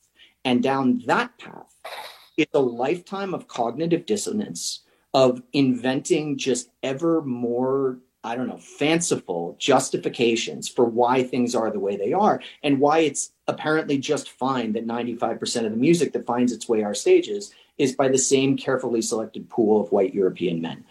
And 0.45 0.61
down 0.61 1.01
that 1.07 1.37
path, 1.37 1.75
it's 2.37 2.53
a 2.53 2.59
lifetime 2.59 3.33
of 3.33 3.47
cognitive 3.47 4.05
dissonance, 4.05 4.83
of 5.13 5.41
inventing 5.53 6.37
just 6.37 6.69
ever 6.81 7.21
more, 7.21 7.99
I 8.23 8.35
don't 8.35 8.47
know, 8.47 8.57
fanciful 8.57 9.55
justifications 9.59 10.69
for 10.69 10.85
why 10.85 11.23
things 11.23 11.55
are 11.55 11.69
the 11.69 11.79
way 11.79 11.97
they 11.97 12.13
are, 12.13 12.41
and 12.63 12.79
why 12.79 12.99
it's 12.99 13.31
apparently 13.47 13.97
just 13.97 14.29
fine 14.29 14.73
that 14.73 14.87
95% 14.87 15.65
of 15.65 15.71
the 15.71 15.77
music 15.77 16.13
that 16.13 16.25
finds 16.25 16.51
its 16.51 16.69
way 16.69 16.83
our 16.83 16.93
stages 16.93 17.53
is 17.77 17.95
by 17.95 18.07
the 18.07 18.17
same 18.17 18.55
carefully 18.55 19.01
selected 19.01 19.49
pool 19.49 19.81
of 19.81 19.91
white 19.91 20.13
European 20.13 20.61
men. 20.61 20.85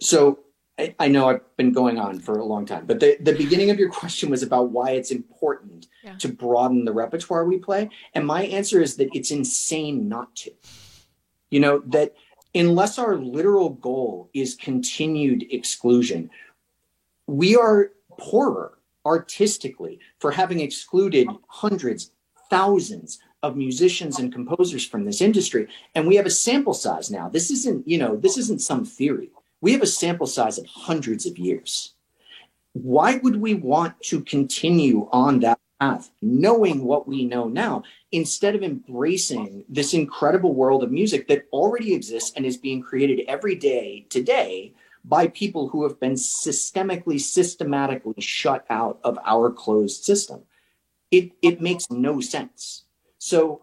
So 0.00 0.40
I, 0.78 0.94
I, 0.98 1.08
know 1.08 1.28
I've 1.28 1.56
been 1.56 1.72
going 1.72 1.98
on 1.98 2.20
for 2.20 2.38
a 2.38 2.44
long 2.44 2.66
time, 2.66 2.84
but 2.86 3.00
the, 3.00 3.16
the 3.20 3.32
beginning 3.32 3.70
of 3.70 3.78
your 3.78 3.90
question 3.90 4.28
was 4.28 4.42
about 4.42 4.70
why 4.70 4.90
it's 4.90 5.10
important 5.10 5.86
yeah. 6.04 6.16
to 6.18 6.28
broaden 6.28 6.84
the 6.84 6.92
repertoire 6.92 7.46
we 7.46 7.58
play. 7.58 7.88
And 8.14 8.26
my 8.26 8.44
answer 8.44 8.82
is 8.82 8.96
that 8.96 9.08
it's 9.14 9.30
insane 9.30 10.08
not 10.08 10.34
to. 10.36 10.50
You 11.48 11.60
know, 11.60 11.82
that 11.86 12.14
unless 12.54 12.98
our 12.98 13.16
literal 13.16 13.70
goal 13.70 14.28
is 14.34 14.54
continued 14.54 15.46
exclusion, 15.50 16.28
we 17.26 17.56
are 17.56 17.92
poorer 18.18 18.78
artistically 19.04 20.00
for 20.18 20.30
having 20.30 20.60
excluded 20.60 21.28
hundreds, 21.48 22.10
thousands 22.50 23.18
of 23.42 23.56
musicians 23.56 24.18
and 24.18 24.32
composers 24.32 24.84
from 24.84 25.04
this 25.04 25.20
industry. 25.20 25.68
And 25.94 26.06
we 26.06 26.16
have 26.16 26.26
a 26.26 26.30
sample 26.30 26.74
size 26.74 27.10
now. 27.10 27.28
This 27.28 27.50
isn't, 27.50 27.86
you 27.86 27.98
know, 27.98 28.16
this 28.16 28.36
isn't 28.36 28.62
some 28.62 28.84
theory 28.84 29.30
we 29.60 29.72
have 29.72 29.82
a 29.82 29.86
sample 29.86 30.26
size 30.26 30.58
of 30.58 30.66
hundreds 30.66 31.26
of 31.26 31.38
years. 31.38 31.94
Why 32.72 33.16
would 33.16 33.36
we 33.36 33.54
want 33.54 34.00
to 34.02 34.20
continue 34.22 35.08
on 35.12 35.40
that 35.40 35.58
path, 35.80 36.10
knowing 36.22 36.84
what 36.84 37.08
we 37.08 37.24
know 37.24 37.48
now, 37.48 37.82
instead 38.12 38.54
of 38.54 38.62
embracing 38.62 39.64
this 39.68 39.94
incredible 39.94 40.54
world 40.54 40.82
of 40.82 40.92
music 40.92 41.26
that 41.28 41.46
already 41.52 41.94
exists 41.94 42.32
and 42.36 42.44
is 42.44 42.56
being 42.56 42.82
created 42.82 43.24
every 43.26 43.54
day 43.54 44.06
today 44.10 44.74
by 45.06 45.28
people 45.28 45.68
who 45.68 45.84
have 45.84 45.98
been 46.00 46.14
systemically, 46.14 47.20
systematically 47.20 48.20
shut 48.20 48.66
out 48.68 48.98
of 49.04 49.18
our 49.24 49.50
closed 49.50 50.04
system? 50.04 50.42
It, 51.10 51.32
it 51.40 51.60
makes 51.60 51.90
no 51.90 52.20
sense. 52.20 52.84
So 53.18 53.62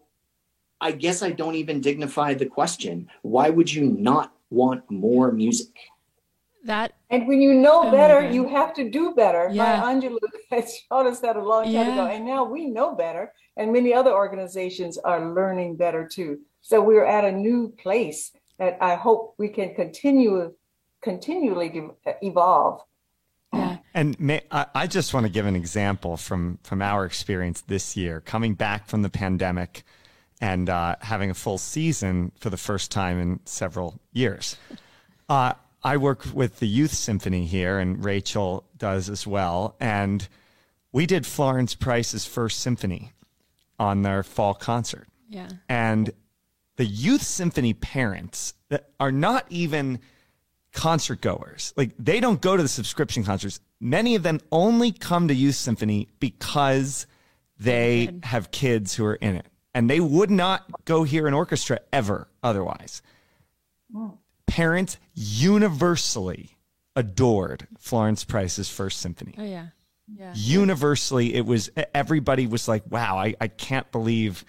I 0.81 0.91
guess 0.91 1.21
I 1.21 1.31
don't 1.31 1.55
even 1.55 1.81
dignify 1.81 2.33
the 2.33 2.45
question 2.45 3.09
why 3.21 3.49
would 3.49 3.71
you 3.71 3.85
not 3.85 4.33
want 4.53 4.89
more 4.89 5.31
music. 5.31 5.73
That 6.63 6.93
and 7.09 7.27
when 7.27 7.41
you 7.41 7.53
know 7.53 7.87
oh 7.87 7.91
better, 7.91 8.25
you 8.29 8.47
have 8.47 8.73
to 8.75 8.89
do 8.89 9.13
better. 9.13 9.49
Yeah. 9.51 9.81
Maya 9.81 9.95
Angelou 9.95 10.17
has 10.49 10.79
taught 10.87 11.05
us 11.05 11.19
that 11.19 11.35
a 11.35 11.43
long 11.43 11.65
time 11.65 11.73
yeah. 11.73 11.93
ago, 11.93 12.07
and 12.07 12.25
now 12.25 12.45
we 12.45 12.67
know 12.67 12.95
better, 12.95 13.33
and 13.57 13.73
many 13.73 13.93
other 13.93 14.11
organizations 14.11 14.97
are 14.97 15.33
learning 15.33 15.75
better 15.75 16.07
too. 16.07 16.39
So 16.61 16.81
we're 16.81 17.05
at 17.05 17.25
a 17.25 17.31
new 17.31 17.73
place 17.77 18.31
that 18.59 18.77
I 18.79 18.95
hope 18.95 19.35
we 19.37 19.49
can 19.49 19.75
continue 19.75 20.53
continually 21.03 21.89
evolve. 22.21 22.81
Yeah. 23.53 23.77
And 23.93 24.19
may, 24.19 24.41
I, 24.49 24.65
I 24.73 24.87
just 24.87 25.13
want 25.13 25.25
to 25.25 25.31
give 25.31 25.45
an 25.45 25.55
example 25.55 26.17
from 26.17 26.57
from 26.63 26.81
our 26.81 27.05
experience 27.05 27.61
this 27.61 27.95
year, 27.95 28.21
coming 28.21 28.55
back 28.55 28.87
from 28.87 29.03
the 29.03 29.09
pandemic 29.09 29.83
and 30.41 30.69
uh, 30.69 30.95
having 31.01 31.29
a 31.29 31.33
full 31.33 31.57
season 31.57 32.31
for 32.39 32.49
the 32.49 32.57
first 32.57 32.91
time 32.91 33.19
in 33.19 33.39
several 33.45 33.99
years. 34.11 34.57
Uh, 35.29 35.53
I 35.83 35.97
work 35.97 36.25
with 36.33 36.59
the 36.59 36.67
Youth 36.67 36.93
Symphony 36.93 37.45
here, 37.45 37.77
and 37.77 38.03
Rachel 38.03 38.65
does 38.77 39.09
as 39.09 39.27
well. 39.27 39.75
And 39.79 40.27
we 40.91 41.05
did 41.05 41.25
Florence 41.25 41.75
Price's 41.75 42.25
first 42.25 42.59
symphony 42.59 43.11
on 43.79 44.01
their 44.01 44.23
fall 44.23 44.53
concert. 44.53 45.07
Yeah. 45.29 45.49
And 45.67 46.11
the 46.77 46.85
Youth 46.85 47.23
Symphony 47.23 47.73
parents 47.73 48.53
that 48.69 48.89
are 48.99 49.11
not 49.11 49.45
even 49.49 49.99
concert 50.73 51.21
goers, 51.21 51.73
like 51.77 51.91
they 51.97 52.19
don't 52.19 52.41
go 52.41 52.57
to 52.57 52.63
the 52.63 52.69
subscription 52.69 53.23
concerts. 53.23 53.59
Many 53.79 54.15
of 54.15 54.23
them 54.23 54.39
only 54.51 54.91
come 54.91 55.27
to 55.27 55.33
Youth 55.33 55.55
Symphony 55.55 56.09
because 56.19 57.07
they 57.59 58.19
have 58.23 58.51
kids 58.51 58.95
who 58.95 59.05
are 59.05 59.15
in 59.15 59.35
it 59.35 59.47
and 59.73 59.89
they 59.89 59.99
would 59.99 60.31
not 60.31 60.85
go 60.85 61.03
hear 61.03 61.27
an 61.27 61.33
orchestra 61.33 61.79
ever 61.91 62.27
otherwise. 62.41 63.01
Hmm. 63.91 64.09
Parents 64.47 64.97
universally 65.13 66.57
adored 66.95 67.67
Florence 67.79 68.23
Price's 68.23 68.69
first 68.69 68.99
symphony. 68.99 69.35
Oh 69.37 69.43
yeah. 69.43 69.67
Yeah. 70.07 70.33
Universally, 70.35 71.33
it 71.33 71.45
was 71.45 71.69
everybody 71.95 72.45
was 72.45 72.67
like, 72.67 72.83
"Wow, 72.89 73.17
I, 73.17 73.35
I 73.39 73.47
can't 73.47 73.89
believe 73.91 74.43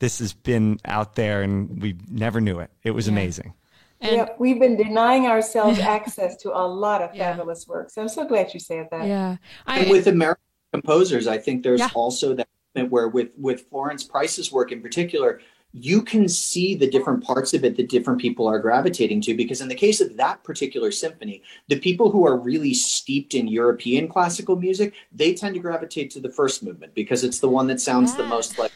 this 0.00 0.18
has 0.18 0.34
been 0.34 0.78
out 0.84 1.14
there, 1.14 1.42
and 1.42 1.80
we 1.80 1.96
never 2.10 2.40
knew 2.40 2.58
it. 2.58 2.70
It 2.82 2.90
was 2.90 3.06
yeah. 3.06 3.12
amazing." 3.12 3.54
And 4.00 4.16
yeah, 4.16 4.28
we've 4.38 4.58
been 4.58 4.76
denying 4.76 5.26
ourselves 5.26 5.78
access 5.96 6.36
to 6.38 6.56
a 6.56 6.64
lot 6.66 7.02
of 7.02 7.14
yeah. 7.14 7.30
fabulous 7.30 7.66
works. 7.66 7.96
I'm 7.96 8.08
so 8.08 8.26
glad 8.26 8.52
you 8.52 8.60
said 8.60 8.88
that. 8.90 9.06
Yeah, 9.06 9.36
I, 9.66 9.80
and 9.80 9.90
with 9.90 10.06
American 10.06 10.42
composers, 10.72 11.26
I 11.26 11.38
think 11.38 11.62
there's 11.62 11.80
yeah. 11.80 11.90
also 11.94 12.34
that 12.34 12.48
where 12.90 13.08
with 13.08 13.30
with 13.38 13.68
Florence 13.70 14.04
Price's 14.04 14.52
work 14.52 14.70
in 14.70 14.82
particular, 14.82 15.40
you 15.72 16.02
can 16.02 16.28
see 16.28 16.74
the 16.74 16.88
different 16.88 17.22
parts 17.24 17.52
of 17.54 17.64
it 17.64 17.76
that 17.76 17.88
different 17.88 18.20
people 18.20 18.46
are 18.46 18.58
gravitating 18.58 19.20
to. 19.22 19.34
Because 19.34 19.60
in 19.60 19.68
the 19.68 19.74
case 19.74 20.00
of 20.00 20.16
that 20.16 20.42
particular 20.44 20.90
symphony, 20.90 21.42
the 21.68 21.78
people 21.78 22.10
who 22.10 22.26
are 22.26 22.36
really 22.36 22.74
steeped 22.74 23.34
in 23.34 23.48
European 23.48 24.08
classical 24.08 24.56
music, 24.56 24.94
they 25.12 25.34
tend 25.34 25.54
to 25.54 25.60
gravitate 25.60 26.10
to 26.10 26.20
the 26.20 26.30
first 26.30 26.62
movement 26.62 26.94
because 26.94 27.24
it's 27.24 27.40
the 27.40 27.48
one 27.48 27.66
that 27.66 27.80
sounds 27.80 28.12
yeah. 28.12 28.18
the 28.18 28.26
most 28.28 28.58
like 28.58 28.72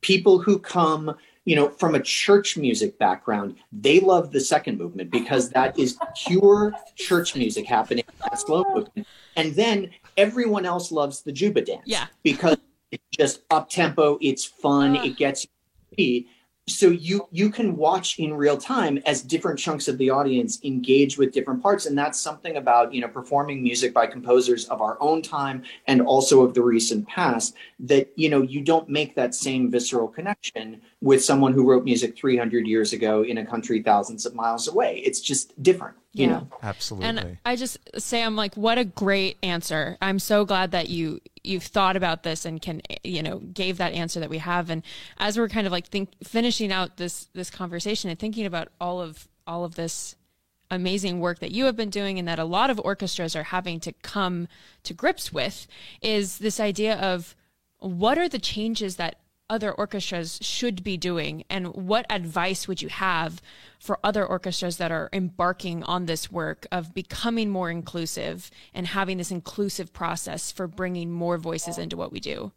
people 0.00 0.38
who 0.38 0.58
come 0.58 1.14
you 1.48 1.56
know 1.56 1.68
from 1.68 1.94
a 1.94 2.00
church 2.00 2.56
music 2.56 2.98
background 2.98 3.56
they 3.72 4.00
love 4.00 4.32
the 4.32 4.40
second 4.40 4.78
movement 4.78 5.10
because 5.10 5.50
that 5.50 5.78
is 5.78 5.98
pure 6.26 6.74
church 6.94 7.34
music 7.34 7.66
happening 7.66 8.04
that 8.20 8.38
slow 8.38 8.64
movement 8.74 9.06
and 9.36 9.54
then 9.54 9.90
everyone 10.16 10.66
else 10.66 10.92
loves 10.92 11.22
the 11.22 11.32
juba 11.32 11.62
dance 11.62 11.82
yeah 11.86 12.06
because 12.22 12.58
it's 12.90 13.04
just 13.12 13.42
up 13.50 13.68
tempo. 13.68 14.18
It's 14.20 14.44
fun. 14.44 14.96
It 14.96 15.16
gets 15.16 15.46
you 15.96 16.24
so 16.68 16.88
you 16.88 17.28
you 17.30 17.50
can 17.50 17.76
watch 17.76 18.18
in 18.18 18.34
real 18.34 18.56
time 18.56 18.98
as 19.06 19.22
different 19.22 19.58
chunks 19.58 19.88
of 19.88 19.98
the 19.98 20.10
audience 20.10 20.60
engage 20.64 21.18
with 21.18 21.32
different 21.32 21.62
parts. 21.62 21.86
And 21.86 21.96
that's 21.96 22.20
something 22.20 22.56
about 22.56 22.92
you 22.92 23.00
know 23.00 23.08
performing 23.08 23.62
music 23.62 23.94
by 23.94 24.06
composers 24.06 24.66
of 24.66 24.80
our 24.80 24.96
own 25.00 25.22
time 25.22 25.62
and 25.86 26.00
also 26.02 26.42
of 26.42 26.54
the 26.54 26.62
recent 26.62 27.08
past 27.08 27.54
that 27.80 28.12
you 28.16 28.28
know 28.28 28.42
you 28.42 28.60
don't 28.60 28.88
make 28.88 29.14
that 29.14 29.34
same 29.34 29.70
visceral 29.70 30.08
connection 30.08 30.80
with 31.00 31.24
someone 31.24 31.52
who 31.52 31.68
wrote 31.68 31.84
music 31.84 32.16
300 32.16 32.66
years 32.66 32.92
ago 32.92 33.22
in 33.22 33.38
a 33.38 33.46
country 33.46 33.82
thousands 33.82 34.26
of 34.26 34.34
miles 34.34 34.68
away. 34.68 35.02
It's 35.04 35.20
just 35.20 35.60
different 35.62 35.96
you 36.18 36.26
yeah. 36.26 36.32
know? 36.32 36.48
Absolutely. 36.62 37.08
And 37.08 37.38
i 37.44 37.54
just 37.54 37.78
say 37.98 38.22
i'm 38.22 38.34
like 38.36 38.54
what 38.56 38.78
a 38.78 38.84
great 38.84 39.38
answer. 39.42 39.96
I'm 40.02 40.18
so 40.18 40.44
glad 40.44 40.72
that 40.72 40.88
you 40.88 41.20
you've 41.44 41.64
thought 41.64 41.96
about 41.96 42.22
this 42.24 42.44
and 42.44 42.60
can 42.60 42.82
you 43.04 43.22
know 43.22 43.38
gave 43.38 43.78
that 43.78 43.92
answer 43.92 44.20
that 44.20 44.30
we 44.30 44.38
have. 44.38 44.68
And 44.70 44.82
as 45.18 45.38
we're 45.38 45.48
kind 45.48 45.66
of 45.66 45.72
like 45.72 45.86
think 45.86 46.10
finishing 46.24 46.72
out 46.72 46.96
this 46.96 47.28
this 47.34 47.50
conversation 47.50 48.10
and 48.10 48.18
thinking 48.18 48.46
about 48.46 48.68
all 48.80 49.00
of 49.00 49.28
all 49.46 49.64
of 49.64 49.76
this 49.76 50.16
amazing 50.70 51.20
work 51.20 51.38
that 51.38 51.52
you 51.52 51.64
have 51.64 51.76
been 51.76 51.88
doing 51.88 52.18
and 52.18 52.28
that 52.28 52.38
a 52.38 52.44
lot 52.44 52.68
of 52.68 52.78
orchestras 52.80 53.34
are 53.34 53.44
having 53.44 53.80
to 53.80 53.92
come 54.02 54.48
to 54.82 54.92
grips 54.92 55.32
with 55.32 55.66
is 56.02 56.38
this 56.38 56.60
idea 56.60 56.94
of 56.96 57.34
what 57.78 58.18
are 58.18 58.28
the 58.28 58.38
changes 58.38 58.96
that 58.96 59.18
other 59.50 59.72
orchestras 59.72 60.38
should 60.42 60.82
be 60.82 60.96
doing? 60.96 61.44
And 61.48 61.68
what 61.68 62.06
advice 62.10 62.68
would 62.68 62.82
you 62.82 62.88
have 62.88 63.40
for 63.78 63.98
other 64.02 64.24
orchestras 64.24 64.76
that 64.76 64.90
are 64.90 65.08
embarking 65.12 65.82
on 65.84 66.06
this 66.06 66.30
work 66.30 66.66
of 66.70 66.94
becoming 66.94 67.50
more 67.50 67.70
inclusive 67.70 68.50
and 68.74 68.86
having 68.86 69.18
this 69.18 69.30
inclusive 69.30 69.92
process 69.92 70.52
for 70.52 70.66
bringing 70.66 71.10
more 71.10 71.38
voices 71.38 71.78
into 71.78 71.96
what 71.96 72.12
we 72.12 72.20
do? 72.20 72.52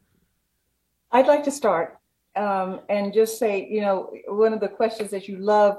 I'd 1.11 1.27
like 1.27 1.43
to 1.43 1.51
start 1.51 1.97
um, 2.35 2.79
and 2.89 3.13
just 3.13 3.37
say 3.37 3.67
you 3.69 3.81
know 3.81 4.11
one 4.27 4.53
of 4.53 4.61
the 4.61 4.69
questions 4.69 5.11
that 5.11 5.27
you 5.27 5.37
love 5.37 5.77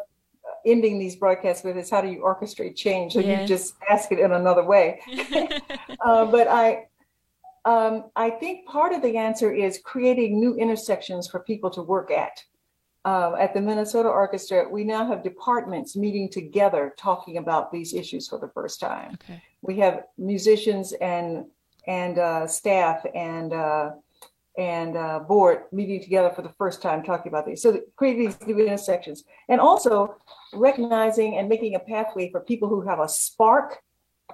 ending 0.67 0.99
these 0.99 1.17
broadcasts 1.17 1.65
with 1.65 1.77
is 1.77 1.91
how 1.91 2.01
do 2.01 2.09
you 2.09 2.21
orchestrate 2.21 2.77
change? 2.77 3.15
So 3.15 3.21
yeah. 3.21 3.41
you 3.41 3.47
just 3.47 3.75
ask 3.91 4.13
it 4.13 4.19
in 4.19 4.33
another 4.33 4.65
way. 4.65 5.01
Uh, 6.05 6.25
but 6.25 6.49
i 6.49 6.85
um, 7.65 8.05
I 8.17 8.31
think 8.31 8.67
part 8.67 8.93
of 8.93 9.03
the 9.03 9.17
answer 9.17 9.53
is 9.53 9.81
creating 9.85 10.39
new 10.39 10.55
intersections 10.57 11.29
for 11.29 11.41
people 11.41 11.71
to 11.71 11.83
work 11.83 12.11
at. 12.11 12.43
Uh, 13.05 13.35
at 13.39 13.53
the 13.53 13.61
Minnesota 13.61 14.09
Orchestra, 14.09 14.69
we 14.69 14.85
now 14.85 15.07
have 15.07 15.25
departments 15.25 15.97
meeting 15.97 16.29
together 16.29 16.95
talking 16.97 17.39
about 17.39 17.73
these 17.73 17.95
issues 17.95 18.29
for 18.29 18.39
the 18.39 18.49
first 18.49 18.79
time. 18.79 19.19
Okay. 19.25 19.43
We 19.61 19.77
have 19.79 20.05
musicians 20.19 20.93
and 20.93 21.47
and 21.89 22.19
uh, 22.19 22.47
staff 22.47 23.05
and 23.13 23.53
uh, 23.53 23.91
and 24.57 24.97
uh, 24.97 25.21
board 25.21 25.65
meeting 25.73 26.01
together 26.01 26.31
for 26.31 26.43
the 26.43 26.53
first 26.59 26.81
time 26.81 27.03
talking 27.03 27.31
about 27.31 27.47
these. 27.47 27.63
So 27.63 27.81
creating 27.97 28.27
these 28.27 28.41
new 28.47 28.59
intersections 28.59 29.25
and 29.49 29.61
also 29.61 30.17
recognizing 30.53 31.39
and 31.39 31.49
making 31.49 31.75
a 31.75 31.81
pathway 31.81 32.31
for 32.31 32.41
people 32.41 32.69
who 32.69 32.83
have 32.83 33.01
a 33.01 33.09
spark 33.09 33.79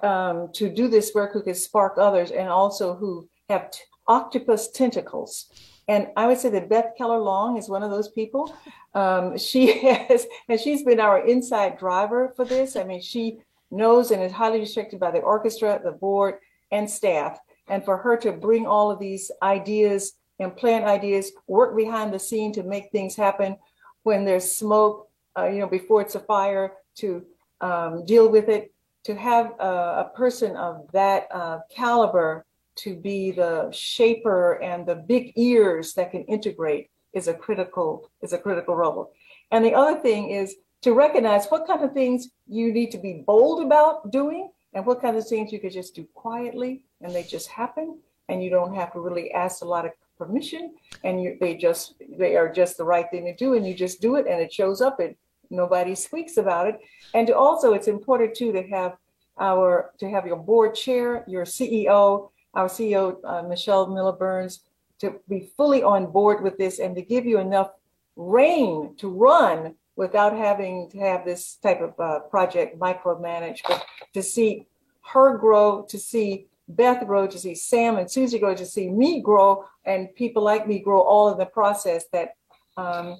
um, 0.03 0.49
to 0.53 0.69
do 0.69 0.87
this 0.87 1.13
work, 1.13 1.33
who 1.33 1.41
can 1.41 1.55
spark 1.55 1.97
others, 1.97 2.31
and 2.31 2.47
also 2.49 2.95
who 2.95 3.27
have 3.49 3.71
t- 3.71 3.81
octopus 4.07 4.71
tentacles. 4.71 5.49
And 5.87 6.09
I 6.15 6.27
would 6.27 6.37
say 6.37 6.49
that 6.49 6.69
Beth 6.69 6.93
Kellar 6.97 7.17
Long 7.17 7.57
is 7.57 7.67
one 7.67 7.81
of 7.81 7.89
those 7.89 8.09
people. 8.09 8.55
Um, 8.93 9.37
she 9.37 9.79
has, 9.87 10.27
and 10.47 10.59
she's 10.59 10.83
been 10.83 10.99
our 10.99 11.25
inside 11.25 11.77
driver 11.79 12.31
for 12.35 12.45
this. 12.45 12.75
I 12.75 12.83
mean, 12.83 13.01
she 13.01 13.39
knows 13.71 14.11
and 14.11 14.21
is 14.21 14.31
highly 14.31 14.59
respected 14.59 14.99
by 14.99 15.11
the 15.11 15.19
orchestra, 15.19 15.81
the 15.83 15.91
board, 15.91 16.35
and 16.71 16.89
staff. 16.89 17.39
And 17.67 17.83
for 17.83 17.97
her 17.97 18.17
to 18.17 18.31
bring 18.31 18.65
all 18.65 18.91
of 18.91 18.99
these 18.99 19.31
ideas 19.41 20.13
and 20.39 20.55
plant 20.55 20.85
ideas, 20.85 21.31
work 21.47 21.75
behind 21.75 22.13
the 22.13 22.19
scene 22.19 22.53
to 22.53 22.63
make 22.63 22.91
things 22.91 23.15
happen 23.15 23.57
when 24.03 24.25
there's 24.25 24.51
smoke, 24.51 25.09
uh, 25.37 25.47
you 25.47 25.59
know, 25.59 25.67
before 25.67 26.01
it's 26.01 26.15
a 26.15 26.19
fire, 26.19 26.73
to 26.97 27.25
um, 27.61 28.05
deal 28.05 28.29
with 28.29 28.47
it, 28.47 28.73
to 29.09 29.15
have 29.15 29.55
a, 29.59 30.05
a 30.05 30.11
person 30.15 30.55
of 30.55 30.87
that 30.93 31.27
uh, 31.31 31.57
caliber 31.75 32.45
to 32.75 32.95
be 32.95 33.31
the 33.31 33.67
shaper 33.71 34.61
and 34.61 34.85
the 34.85 34.93
big 34.93 35.33
ears 35.35 35.95
that 35.95 36.11
can 36.11 36.23
integrate 36.25 36.91
is 37.13 37.27
a 37.27 37.33
critical 37.33 38.11
is 38.21 38.33
a 38.33 38.37
critical 38.37 38.75
role. 38.75 39.11
And 39.49 39.65
the 39.65 39.73
other 39.73 39.99
thing 39.99 40.29
is 40.29 40.57
to 40.83 40.93
recognize 40.93 41.47
what 41.47 41.65
kind 41.65 41.83
of 41.83 41.91
things 41.91 42.29
you 42.47 42.71
need 42.71 42.91
to 42.91 42.99
be 42.99 43.23
bold 43.25 43.65
about 43.65 44.11
doing 44.11 44.51
and 44.73 44.85
what 44.85 45.01
kind 45.01 45.17
of 45.17 45.27
things 45.27 45.51
you 45.51 45.59
could 45.59 45.73
just 45.73 45.95
do 45.95 46.07
quietly 46.13 46.83
and 47.01 47.11
they 47.11 47.23
just 47.23 47.47
happen 47.47 47.97
and 48.27 48.43
you 48.43 48.51
don't 48.51 48.75
have 48.75 48.93
to 48.93 48.99
really 48.99 49.31
ask 49.31 49.63
a 49.63 49.65
lot 49.65 49.87
of 49.87 49.91
permission 50.19 50.75
and 51.03 51.19
you, 51.19 51.35
they 51.41 51.55
just 51.55 51.95
they 52.19 52.35
are 52.35 52.53
just 52.53 52.77
the 52.77 52.83
right 52.83 53.07
thing 53.09 53.25
to 53.25 53.35
do 53.35 53.55
and 53.55 53.65
you 53.65 53.73
just 53.73 54.01
do 54.01 54.17
it 54.17 54.27
and 54.27 54.39
it 54.39 54.53
shows 54.53 54.81
up 54.81 54.99
and 54.99 55.15
nobody 55.49 55.95
squeaks 56.05 56.37
about 56.37 56.67
it. 56.67 56.79
And 57.13 57.29
also 57.31 57.73
it's 57.73 57.87
important 57.87 58.35
too 58.35 58.51
to 58.51 58.63
have 58.67 58.97
our 59.39 59.91
to 59.99 60.09
have 60.09 60.27
your 60.27 60.35
board 60.35 60.75
chair 60.75 61.23
your 61.25 61.45
ceo 61.45 62.29
our 62.55 62.67
ceo 62.67 63.15
uh, 63.23 63.41
michelle 63.43 63.87
miller 63.87 64.11
burns 64.11 64.63
to 64.99 65.15
be 65.29 65.49
fully 65.55 65.81
on 65.81 66.11
board 66.11 66.43
with 66.43 66.57
this 66.57 66.79
and 66.79 66.93
to 66.93 67.01
give 67.01 67.25
you 67.25 67.39
enough 67.39 67.71
reign 68.15 68.95
to 68.97 69.09
run 69.09 69.75
without 69.95 70.33
having 70.33 70.89
to 70.89 70.97
have 70.99 71.25
this 71.25 71.55
type 71.55 71.81
of 71.81 71.99
uh, 71.99 72.19
project 72.21 72.79
micromanaged, 72.79 73.61
but 73.67 73.85
to 74.13 74.23
see 74.23 74.67
her 75.03 75.37
grow, 75.37 75.85
to 75.89 75.97
see 75.97 76.47
Beth 76.69 77.05
grow, 77.05 77.27
to 77.27 77.39
see 77.39 77.55
Sam 77.55 77.97
and 77.97 78.09
Susie 78.09 78.39
grow, 78.39 78.53
to 78.55 78.65
see 78.65 78.89
me 78.89 79.21
grow, 79.21 79.65
and 79.85 80.13
people 80.15 80.43
like 80.43 80.67
me 80.67 80.79
grow 80.79 81.01
all 81.01 81.31
in 81.31 81.37
the 81.37 81.45
process 81.45 82.05
that 82.13 82.35
um, 82.79 83.17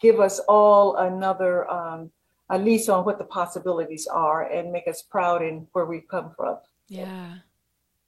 give 0.00 0.20
us 0.20 0.38
all 0.40 0.96
another 0.96 1.70
um, 1.70 2.10
a 2.50 2.58
lease 2.58 2.88
on 2.88 3.04
what 3.04 3.18
the 3.18 3.24
possibilities 3.24 4.06
are 4.06 4.50
and 4.50 4.70
make 4.70 4.86
us 4.86 5.02
proud 5.02 5.42
in 5.42 5.66
where 5.72 5.86
we've 5.86 6.08
come 6.08 6.32
from. 6.36 6.58
Yeah. 6.88 7.36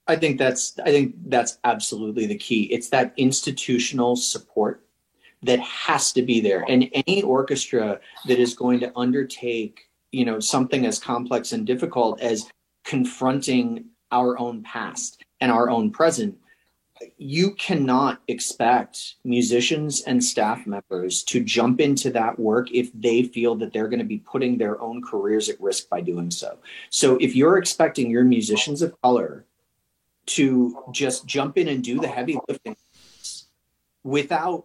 I 0.09 0.16
think 0.16 0.38
that's 0.38 0.78
I 0.84 0.90
think 0.90 1.14
that's 1.26 1.59
absolutely 1.64 2.26
the 2.26 2.36
key. 2.36 2.64
It's 2.64 2.88
that 2.90 3.12
institutional 3.16 4.14
support 4.14 4.84
that 5.42 5.61
has 5.61 6.12
to 6.12 6.22
be 6.22 6.40
there. 6.40 6.64
And 6.68 6.88
any 6.92 7.22
orchestra 7.22 8.01
that 8.26 8.38
is 8.38 8.55
going 8.55 8.80
to 8.80 8.92
undertake, 8.97 9.88
you 10.12 10.24
know, 10.24 10.38
something 10.38 10.86
as 10.86 10.99
complex 10.99 11.53
and 11.53 11.66
difficult 11.66 12.20
as 12.20 12.49
confronting 12.84 13.86
our 14.12 14.38
own 14.38 14.62
past 14.62 15.24
and 15.40 15.51
our 15.51 15.68
own 15.68 15.90
present, 15.90 16.38
you 17.18 17.53
cannot 17.53 18.20
expect 18.28 19.16
musicians 19.24 20.03
and 20.03 20.22
staff 20.22 20.66
members 20.66 21.22
to 21.24 21.42
jump 21.42 21.80
into 21.80 22.11
that 22.11 22.38
work 22.38 22.70
if 22.72 22.90
they 22.92 23.22
feel 23.22 23.55
that 23.57 23.72
they're 23.72 23.88
going 23.88 23.99
to 23.99 24.05
be 24.05 24.18
putting 24.18 24.59
their 24.59 24.80
own 24.80 25.03
careers 25.03 25.49
at 25.49 25.61
risk 25.61 25.88
by 25.88 26.01
doing 26.01 26.30
so. 26.30 26.59
So 26.90 27.16
if 27.20 27.36
you're 27.36 27.59
expecting 27.59 28.11
your 28.11 28.24
musicians 28.24 28.82
of 28.82 29.01
color 29.03 29.44
to 30.26 30.84
just 30.92 31.26
jump 31.26 31.59
in 31.59 31.68
and 31.68 31.82
do 31.84 32.01
the 32.01 32.09
heavy 32.09 32.38
lifting 32.49 32.76
without 34.03 34.64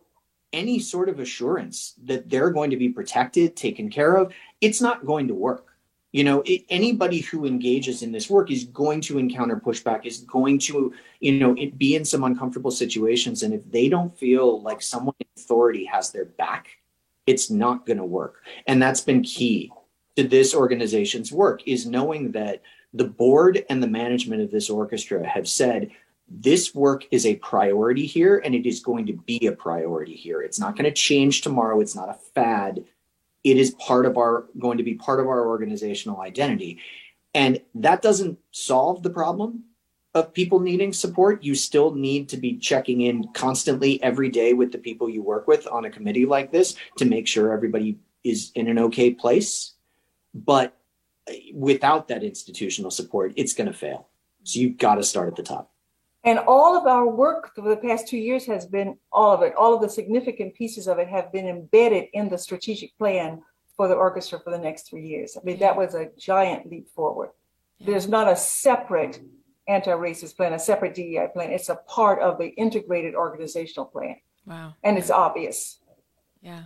any 0.54 0.80
sort 0.80 1.10
of 1.10 1.20
assurance 1.20 1.96
that 2.04 2.30
they're 2.30 2.50
going 2.50 2.72
to 2.72 2.78
be 2.78 2.90
protected, 2.90 3.56
taken 3.56 3.90
care 3.90 4.16
of, 4.16 4.34
it's 4.60 4.82
not 4.82 5.06
going 5.06 5.28
to 5.28 5.34
work. 5.34 5.71
You 6.12 6.26
know, 6.26 6.42
it, 6.46 6.66
anybody 6.70 7.20
who 7.20 7.46
engages 7.46 8.04
in 8.04 8.12
this 8.12 8.30
work 8.30 8.52
is 8.52 8.66
going 8.66 9.02
to 9.02 9.18
encounter 9.18 9.56
pushback, 9.56 10.06
is 10.06 10.20
going 10.20 10.60
to, 10.60 10.94
you 11.20 11.40
know, 11.40 11.56
it, 11.58 11.78
be 11.78 11.96
in 11.96 12.04
some 12.04 12.24
uncomfortable 12.24 12.72
situations. 12.72 13.44
And 13.44 13.54
if 13.54 13.70
they 13.72 13.88
don't 13.88 14.18
feel 14.18 14.62
like 14.62 14.82
someone 14.82 15.16
in 15.20 15.28
authority 15.38 15.86
has 15.86 16.12
their 16.12 16.26
back, 16.26 16.68
it's 17.26 17.50
not 17.50 17.86
going 17.86 17.98
to 17.98 18.04
work. 18.04 18.44
And 18.68 18.82
that's 18.82 19.02
been 19.02 19.24
key 19.24 19.72
to 20.16 20.28
this 20.28 20.54
organization's 20.54 21.32
work 21.32 21.62
is 21.66 21.86
knowing 21.86 22.32
that 22.34 22.62
the 22.94 23.06
board 23.06 23.64
and 23.70 23.82
the 23.82 23.88
management 23.88 24.42
of 24.42 24.52
this 24.52 24.70
orchestra 24.70 25.26
have 25.26 25.48
said 25.48 25.92
this 26.28 26.74
work 26.74 27.06
is 27.12 27.26
a 27.26 27.36
priority 27.38 28.06
here 28.06 28.42
and 28.44 28.56
it 28.56 28.66
is 28.66 28.80
going 28.80 29.06
to 29.06 29.14
be 29.14 29.48
a 29.48 29.52
priority 29.52 30.16
here. 30.16 30.42
It's 30.42 30.60
not 30.60 30.76
going 30.76 30.86
to 30.86 30.92
change 30.92 31.42
tomorrow. 31.42 31.80
It's 31.80 31.96
not 31.96 32.10
a 32.10 32.14
fad. 32.14 32.84
It 33.44 33.58
is 33.58 33.72
part 33.72 34.06
of 34.06 34.18
our 34.18 34.46
going 34.60 34.78
to 34.78 34.84
be 34.84 34.96
part 34.96 35.20
of 35.20 35.28
our 35.28 35.48
organizational 35.48 36.22
identity. 36.22 36.80
And 37.34 37.62
that 37.76 38.02
doesn't 38.02 38.40
solve 38.52 39.04
the 39.04 39.10
problem 39.10 39.64
of 40.14 40.34
people 40.34 40.60
needing 40.60 40.92
support. 40.92 41.44
You 41.44 41.56
still 41.56 41.96
need 41.96 42.30
to 42.30 42.38
be 42.38 42.58
checking 42.58 43.02
in 43.02 43.30
constantly 43.34 44.02
every 44.04 44.30
day 44.30 44.54
with 44.54 44.72
the 44.72 44.78
people 44.78 45.10
you 45.10 45.24
work 45.24 45.48
with 45.48 45.68
on 45.68 45.86
a 45.86 45.90
committee 45.90 46.26
like 46.26 46.52
this 46.52 46.76
to 46.98 47.06
make 47.06 47.28
sure 47.28 47.54
everybody 47.54 47.98
is 48.24 48.52
in 48.56 48.68
an 48.68 48.78
okay 48.78 49.12
place. 49.12 49.74
But 50.34 50.78
without 51.54 52.10
that 52.10 52.24
institutional 52.24 52.92
support, 52.92 53.34
it's 53.38 53.54
going 53.54 53.68
to 53.72 53.78
fail. 53.78 54.08
So 54.44 54.60
you've 54.60 54.78
got 54.78 54.96
to 54.96 55.04
start 55.04 55.30
at 55.30 55.36
the 55.36 55.44
top. 55.44 55.71
And 56.24 56.40
all 56.40 56.78
of 56.78 56.86
our 56.86 57.08
work 57.08 57.56
for 57.56 57.62
the 57.62 57.78
past 57.78 58.08
two 58.08 58.18
years 58.18 58.46
has 58.46 58.66
been 58.66 58.98
all 59.12 59.34
of 59.34 59.42
it, 59.42 59.56
all 59.56 59.74
of 59.74 59.82
the 59.82 59.90
significant 59.90 60.54
pieces 60.54 60.88
of 60.88 61.00
it 61.00 61.08
have 61.08 61.32
been 61.32 61.48
embedded 61.48 62.10
in 62.14 62.30
the 62.30 62.38
strategic 62.38 62.96
plan 62.98 63.42
for 63.76 63.88
the 63.88 63.96
orchestra 63.96 64.40
for 64.40 64.52
the 64.52 64.60
next 64.60 64.88
three 64.88 65.08
years. 65.08 65.36
I 65.36 65.44
mean, 65.44 65.58
that 65.60 65.76
was 65.76 65.96
a 65.96 66.10
giant 66.20 66.70
leap 66.70 66.90
forward. 66.90 67.32
There's 67.84 68.08
not 68.08 68.32
a 68.32 68.36
separate 68.36 69.20
anti-racist 69.68 70.36
plan, 70.38 70.54
a 70.54 70.60
separate 70.60 70.94
DEI 70.94 71.30
plan. 71.34 71.52
It's 71.52 71.70
a 71.70 71.76
part 71.88 72.22
of 72.22 72.38
the 72.38 72.50
integrated 72.50 73.16
organizational 73.16 73.86
plan. 73.86 74.18
Wow. 74.46 74.76
And 74.84 74.98
it's 75.00 75.10
obvious. 75.10 75.80
Yeah. 76.42 76.64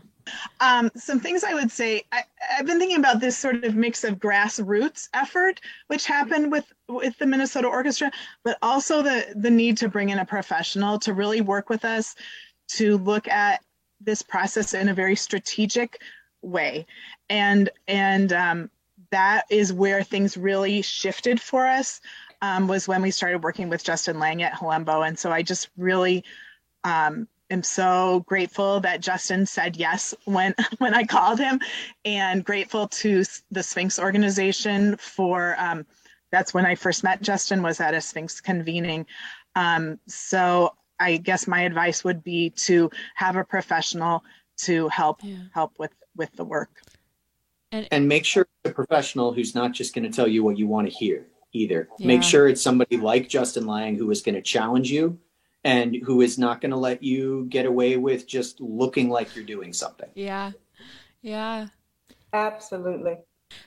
Um, 0.60 0.92
some 0.96 1.20
things 1.20 1.44
I 1.44 1.54
would 1.54 1.72
say, 1.72 2.04
I, 2.12 2.24
have 2.40 2.66
been 2.66 2.80
thinking 2.80 2.98
about 2.98 3.20
this 3.20 3.38
sort 3.38 3.64
of 3.64 3.76
mix 3.76 4.04
of 4.04 4.20
grassroots 4.20 5.10
effort, 5.14 5.62
which 5.88 6.06
happened 6.06 6.52
with, 6.52 6.72
with 6.88 7.18
the 7.18 7.26
Minnesota 7.26 7.68
Orchestra, 7.68 8.12
but 8.44 8.58
also 8.62 9.02
the, 9.02 9.34
the 9.36 9.52
need 9.52 9.78
to 9.78 9.90
bring 9.90 10.10
in 10.10 10.20
a 10.20 10.26
professional 10.26 11.00
to 11.00 11.14
really 11.14 11.42
work 11.42 11.70
with 11.70 11.86
us 11.86 12.16
to 12.68 12.98
look 12.98 13.28
at 13.28 13.62
this 14.02 14.22
process 14.22 14.74
in 14.74 14.90
a 14.90 14.94
very 14.94 15.16
strategic 15.16 16.02
way. 16.42 16.86
And, 17.30 17.70
and 17.88 18.34
um, 18.34 18.70
that 19.12 19.46
is 19.50 19.74
where 19.74 20.04
things 20.04 20.38
really 20.38 20.82
shifted 20.82 21.40
for 21.40 21.68
us 21.68 22.02
um, 22.42 22.68
was 22.68 22.88
when 22.88 23.02
we 23.02 23.12
started 23.12 23.44
working 23.44 23.70
with 23.70 23.84
Justin 23.84 24.20
Laing 24.20 24.44
at 24.44 24.54
Hillombo. 24.54 25.08
And 25.08 25.18
so 25.18 25.32
I 25.32 25.42
just 25.42 25.70
really 25.78 26.24
um, 26.84 27.28
am 27.50 27.64
so 27.64 28.24
grateful 28.28 28.80
that 28.82 29.02
Justin 29.02 29.46
said 29.46 29.76
yes 29.76 30.14
when 30.26 30.56
when 30.78 30.94
I 30.94 31.04
called 31.04 31.40
him, 31.40 31.60
and 32.04 32.44
grateful 32.44 32.88
to 32.88 33.24
the 33.52 33.64
Sphinx 33.64 34.00
organization 34.00 34.98
for. 34.98 35.56
Um, 35.58 35.86
that's 36.32 36.54
when 36.54 36.66
I 36.66 36.76
first 36.76 37.04
met 37.04 37.22
Justin. 37.22 37.62
Was 37.62 37.80
at 37.80 37.94
a 37.94 38.02
Sphinx 38.02 38.42
convening. 38.42 39.06
Um, 39.56 40.00
so 40.08 40.74
I 41.00 41.18
guess 41.18 41.48
my 41.48 41.62
advice 41.62 42.04
would 42.04 42.24
be 42.24 42.50
to 42.52 42.90
have 43.16 43.36
a 43.36 43.44
professional 43.44 44.24
to 44.58 44.88
help 44.90 45.20
yeah. 45.24 45.38
help 45.54 45.78
with 45.80 45.92
with 46.16 46.32
the 46.34 46.44
work. 46.44 46.82
And, 47.72 47.88
and 47.92 48.08
make 48.08 48.26
sure 48.26 48.48
the 48.64 48.72
professional 48.72 49.34
who's 49.34 49.56
not 49.56 49.74
just 49.74 49.94
going 49.94 50.10
to 50.10 50.16
tell 50.16 50.28
you 50.28 50.44
what 50.44 50.58
you 50.58 50.68
want 50.68 50.90
to 50.90 50.94
hear 50.94 51.28
either. 51.52 51.90
Yeah. 51.98 52.08
Make 52.08 52.24
sure 52.24 52.48
it's 52.48 52.62
somebody 52.62 52.98
like 52.98 53.28
Justin 53.28 53.66
Laing 53.66 53.96
who 53.98 54.10
is 54.12 54.22
going 54.22 54.36
to 54.36 54.42
challenge 54.42 54.92
you 54.92 55.20
and 55.66 55.98
who 56.04 56.22
is 56.22 56.38
not 56.38 56.62
going 56.62 56.72
to 56.72 56.78
let 56.78 57.02
you 57.02 57.48
get 57.50 57.66
away 57.66 57.98
with 57.98 58.28
just 58.28 58.62
looking 58.62 59.10
like 59.10 59.36
you're 59.36 59.44
doing 59.44 59.74
something. 59.74 60.10
Yeah. 60.14 60.52
Yeah. 61.24 61.68
Absolutely. 62.32 63.18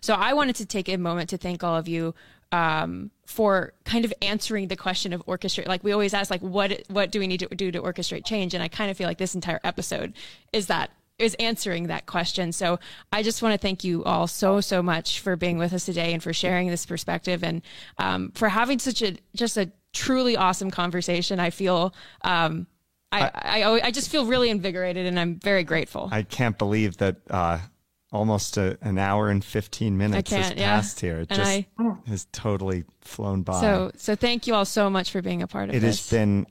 So 0.00 0.14
I 0.14 0.32
wanted 0.32 0.56
to 0.56 0.66
take 0.66 0.88
a 0.88 0.96
moment 0.96 1.28
to 1.30 1.36
thank 1.36 1.64
all 1.64 1.76
of 1.76 1.88
you 1.88 2.14
um, 2.52 3.10
for 3.26 3.72
kind 3.84 4.04
of 4.04 4.14
answering 4.22 4.68
the 4.68 4.76
question 4.76 5.12
of 5.12 5.26
orchestrate. 5.26 5.66
Like 5.66 5.82
we 5.82 5.92
always 5.92 6.14
ask, 6.14 6.30
like 6.30 6.40
what 6.40 6.82
what 6.88 7.10
do 7.10 7.18
we 7.18 7.26
need 7.26 7.40
to 7.40 7.48
do 7.48 7.72
to 7.72 7.82
orchestrate 7.82 8.24
change? 8.24 8.54
And 8.54 8.62
I 8.62 8.68
kind 8.68 8.90
of 8.90 8.96
feel 8.96 9.08
like 9.08 9.18
this 9.18 9.34
entire 9.34 9.60
episode 9.64 10.14
is 10.52 10.68
that 10.68 10.90
is 11.18 11.34
answering 11.34 11.88
that 11.88 12.06
question. 12.06 12.52
So 12.52 12.78
I 13.12 13.24
just 13.24 13.42
want 13.42 13.52
to 13.52 13.58
thank 13.58 13.82
you 13.82 14.04
all 14.04 14.28
so 14.28 14.60
so 14.60 14.82
much 14.82 15.18
for 15.18 15.34
being 15.34 15.58
with 15.58 15.72
us 15.72 15.84
today 15.84 16.12
and 16.12 16.22
for 16.22 16.32
sharing 16.32 16.68
this 16.68 16.86
perspective 16.86 17.42
and 17.42 17.60
um, 17.98 18.30
for 18.36 18.48
having 18.48 18.78
such 18.78 19.02
a 19.02 19.16
just 19.34 19.56
a 19.56 19.72
truly 19.98 20.36
awesome 20.36 20.70
conversation. 20.70 21.40
I 21.40 21.50
feel. 21.50 21.94
Um, 22.22 22.66
I, 23.10 23.30
I, 23.34 23.80
I 23.84 23.90
just 23.90 24.10
feel 24.10 24.26
really 24.26 24.50
invigorated 24.50 25.06
and 25.06 25.18
I'm 25.18 25.36
very 25.36 25.64
grateful. 25.64 26.10
I 26.12 26.24
can't 26.24 26.58
believe 26.58 26.98
that 26.98 27.16
uh, 27.30 27.58
almost 28.12 28.58
a, 28.58 28.76
an 28.82 28.98
hour 28.98 29.30
and 29.30 29.42
15 29.42 29.96
minutes 29.96 30.30
has 30.30 30.52
passed 30.52 31.02
yeah. 31.02 31.08
here. 31.08 31.20
It 31.20 31.28
and 31.30 31.38
just 31.38 31.50
I, 31.50 31.66
has 32.06 32.26
totally 32.32 32.84
flown 33.00 33.42
by. 33.42 33.62
So, 33.62 33.92
so 33.96 34.14
thank 34.14 34.46
you 34.46 34.54
all 34.54 34.66
so 34.66 34.90
much 34.90 35.10
for 35.10 35.22
being 35.22 35.40
a 35.40 35.46
part 35.46 35.70
of 35.70 35.74
it. 35.74 35.78
It 35.78 35.86
has 35.86 36.10
been 36.10 36.46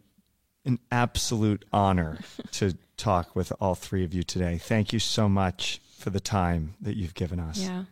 an 0.65 0.79
absolute 0.91 1.63
honor 1.71 2.17
to 2.53 2.75
talk 2.97 3.35
with 3.35 3.53
all 3.59 3.75
three 3.75 4.03
of 4.03 4.15
you 4.15 4.23
today. 4.23 4.57
Thank 4.57 4.91
you 4.91 4.99
so 4.99 5.29
much 5.29 5.79
for 5.99 6.09
the 6.09 6.19
time 6.19 6.73
that 6.81 6.95
you've 6.95 7.13
given 7.13 7.39
us. 7.39 7.59
Yeah. 7.59 7.83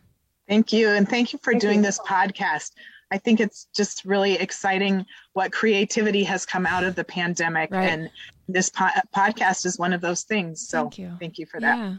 Thank 0.48 0.72
you. 0.72 0.88
And 0.88 1.08
thank 1.08 1.32
you 1.32 1.38
for 1.42 1.52
thank 1.52 1.62
doing 1.62 1.78
you. 1.78 1.84
this 1.84 2.00
podcast. 2.00 2.72
I 3.10 3.18
think 3.18 3.40
it's 3.40 3.68
just 3.74 4.04
really 4.04 4.34
exciting 4.34 5.06
what 5.32 5.52
creativity 5.52 6.24
has 6.24 6.44
come 6.44 6.66
out 6.66 6.84
of 6.84 6.94
the 6.94 7.04
pandemic. 7.04 7.70
Right. 7.70 7.88
And 7.88 8.10
this 8.48 8.68
po- 8.70 8.88
podcast 9.14 9.64
is 9.64 9.78
one 9.78 9.92
of 9.92 10.00
those 10.00 10.22
things. 10.22 10.66
So 10.66 10.82
thank 10.82 10.98
you, 10.98 11.16
thank 11.20 11.38
you 11.38 11.46
for 11.46 11.60
that. 11.60 11.78
Yeah. 11.78 11.94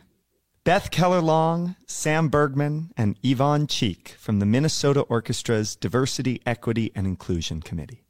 Beth 0.64 0.92
Kellar 0.92 1.22
Long, 1.22 1.78
Sam 1.86 2.28
Bergman, 2.28 2.92
and 2.98 3.18
Yvonne 3.24 3.68
Cheek 3.68 4.16
from 4.20 4.40
the 4.40 4.46
Minnesota 4.46 5.02
Orchestra's 5.04 5.78
Diversity, 5.78 6.42
Equity, 6.46 6.92
and 6.94 7.08
Inclusion 7.08 7.62
Committee. 7.62 8.04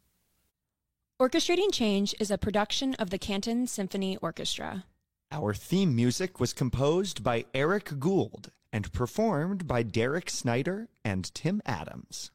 Orchestrating 1.21 1.71
Change 1.71 2.15
is 2.19 2.31
a 2.31 2.37
production 2.37 2.95
of 2.95 3.11
the 3.11 3.19
Canton 3.19 3.67
Symphony 3.67 4.17
Orchestra. 4.17 4.85
Our 5.31 5.53
theme 5.53 5.95
music 5.95 6.39
was 6.39 6.53
composed 6.53 7.23
by 7.23 7.45
Eric 7.53 7.99
Gould 7.99 8.51
and 8.73 8.91
performed 8.91 9.67
by 9.67 9.83
Derek 9.83 10.29
Snyder 10.29 10.89
and 11.03 11.31
Tim 11.35 11.61
Adams. 11.65 12.31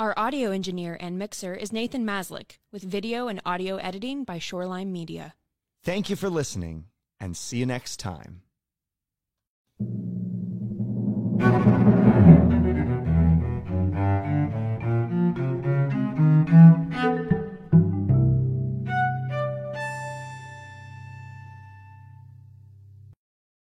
Our 0.00 0.14
audio 0.16 0.50
engineer 0.50 0.96
and 0.98 1.18
mixer 1.18 1.54
is 1.54 1.74
Nathan 1.74 2.06
Maslick, 2.06 2.52
with 2.72 2.82
video 2.82 3.28
and 3.28 3.38
audio 3.44 3.76
editing 3.76 4.24
by 4.24 4.38
Shoreline 4.38 4.90
Media. 4.90 5.34
Thank 5.84 6.08
you 6.08 6.16
for 6.16 6.30
listening, 6.30 6.86
and 7.20 7.36
see 7.36 7.58
you 7.58 7.66
next 7.66 7.98
time. 7.98 8.40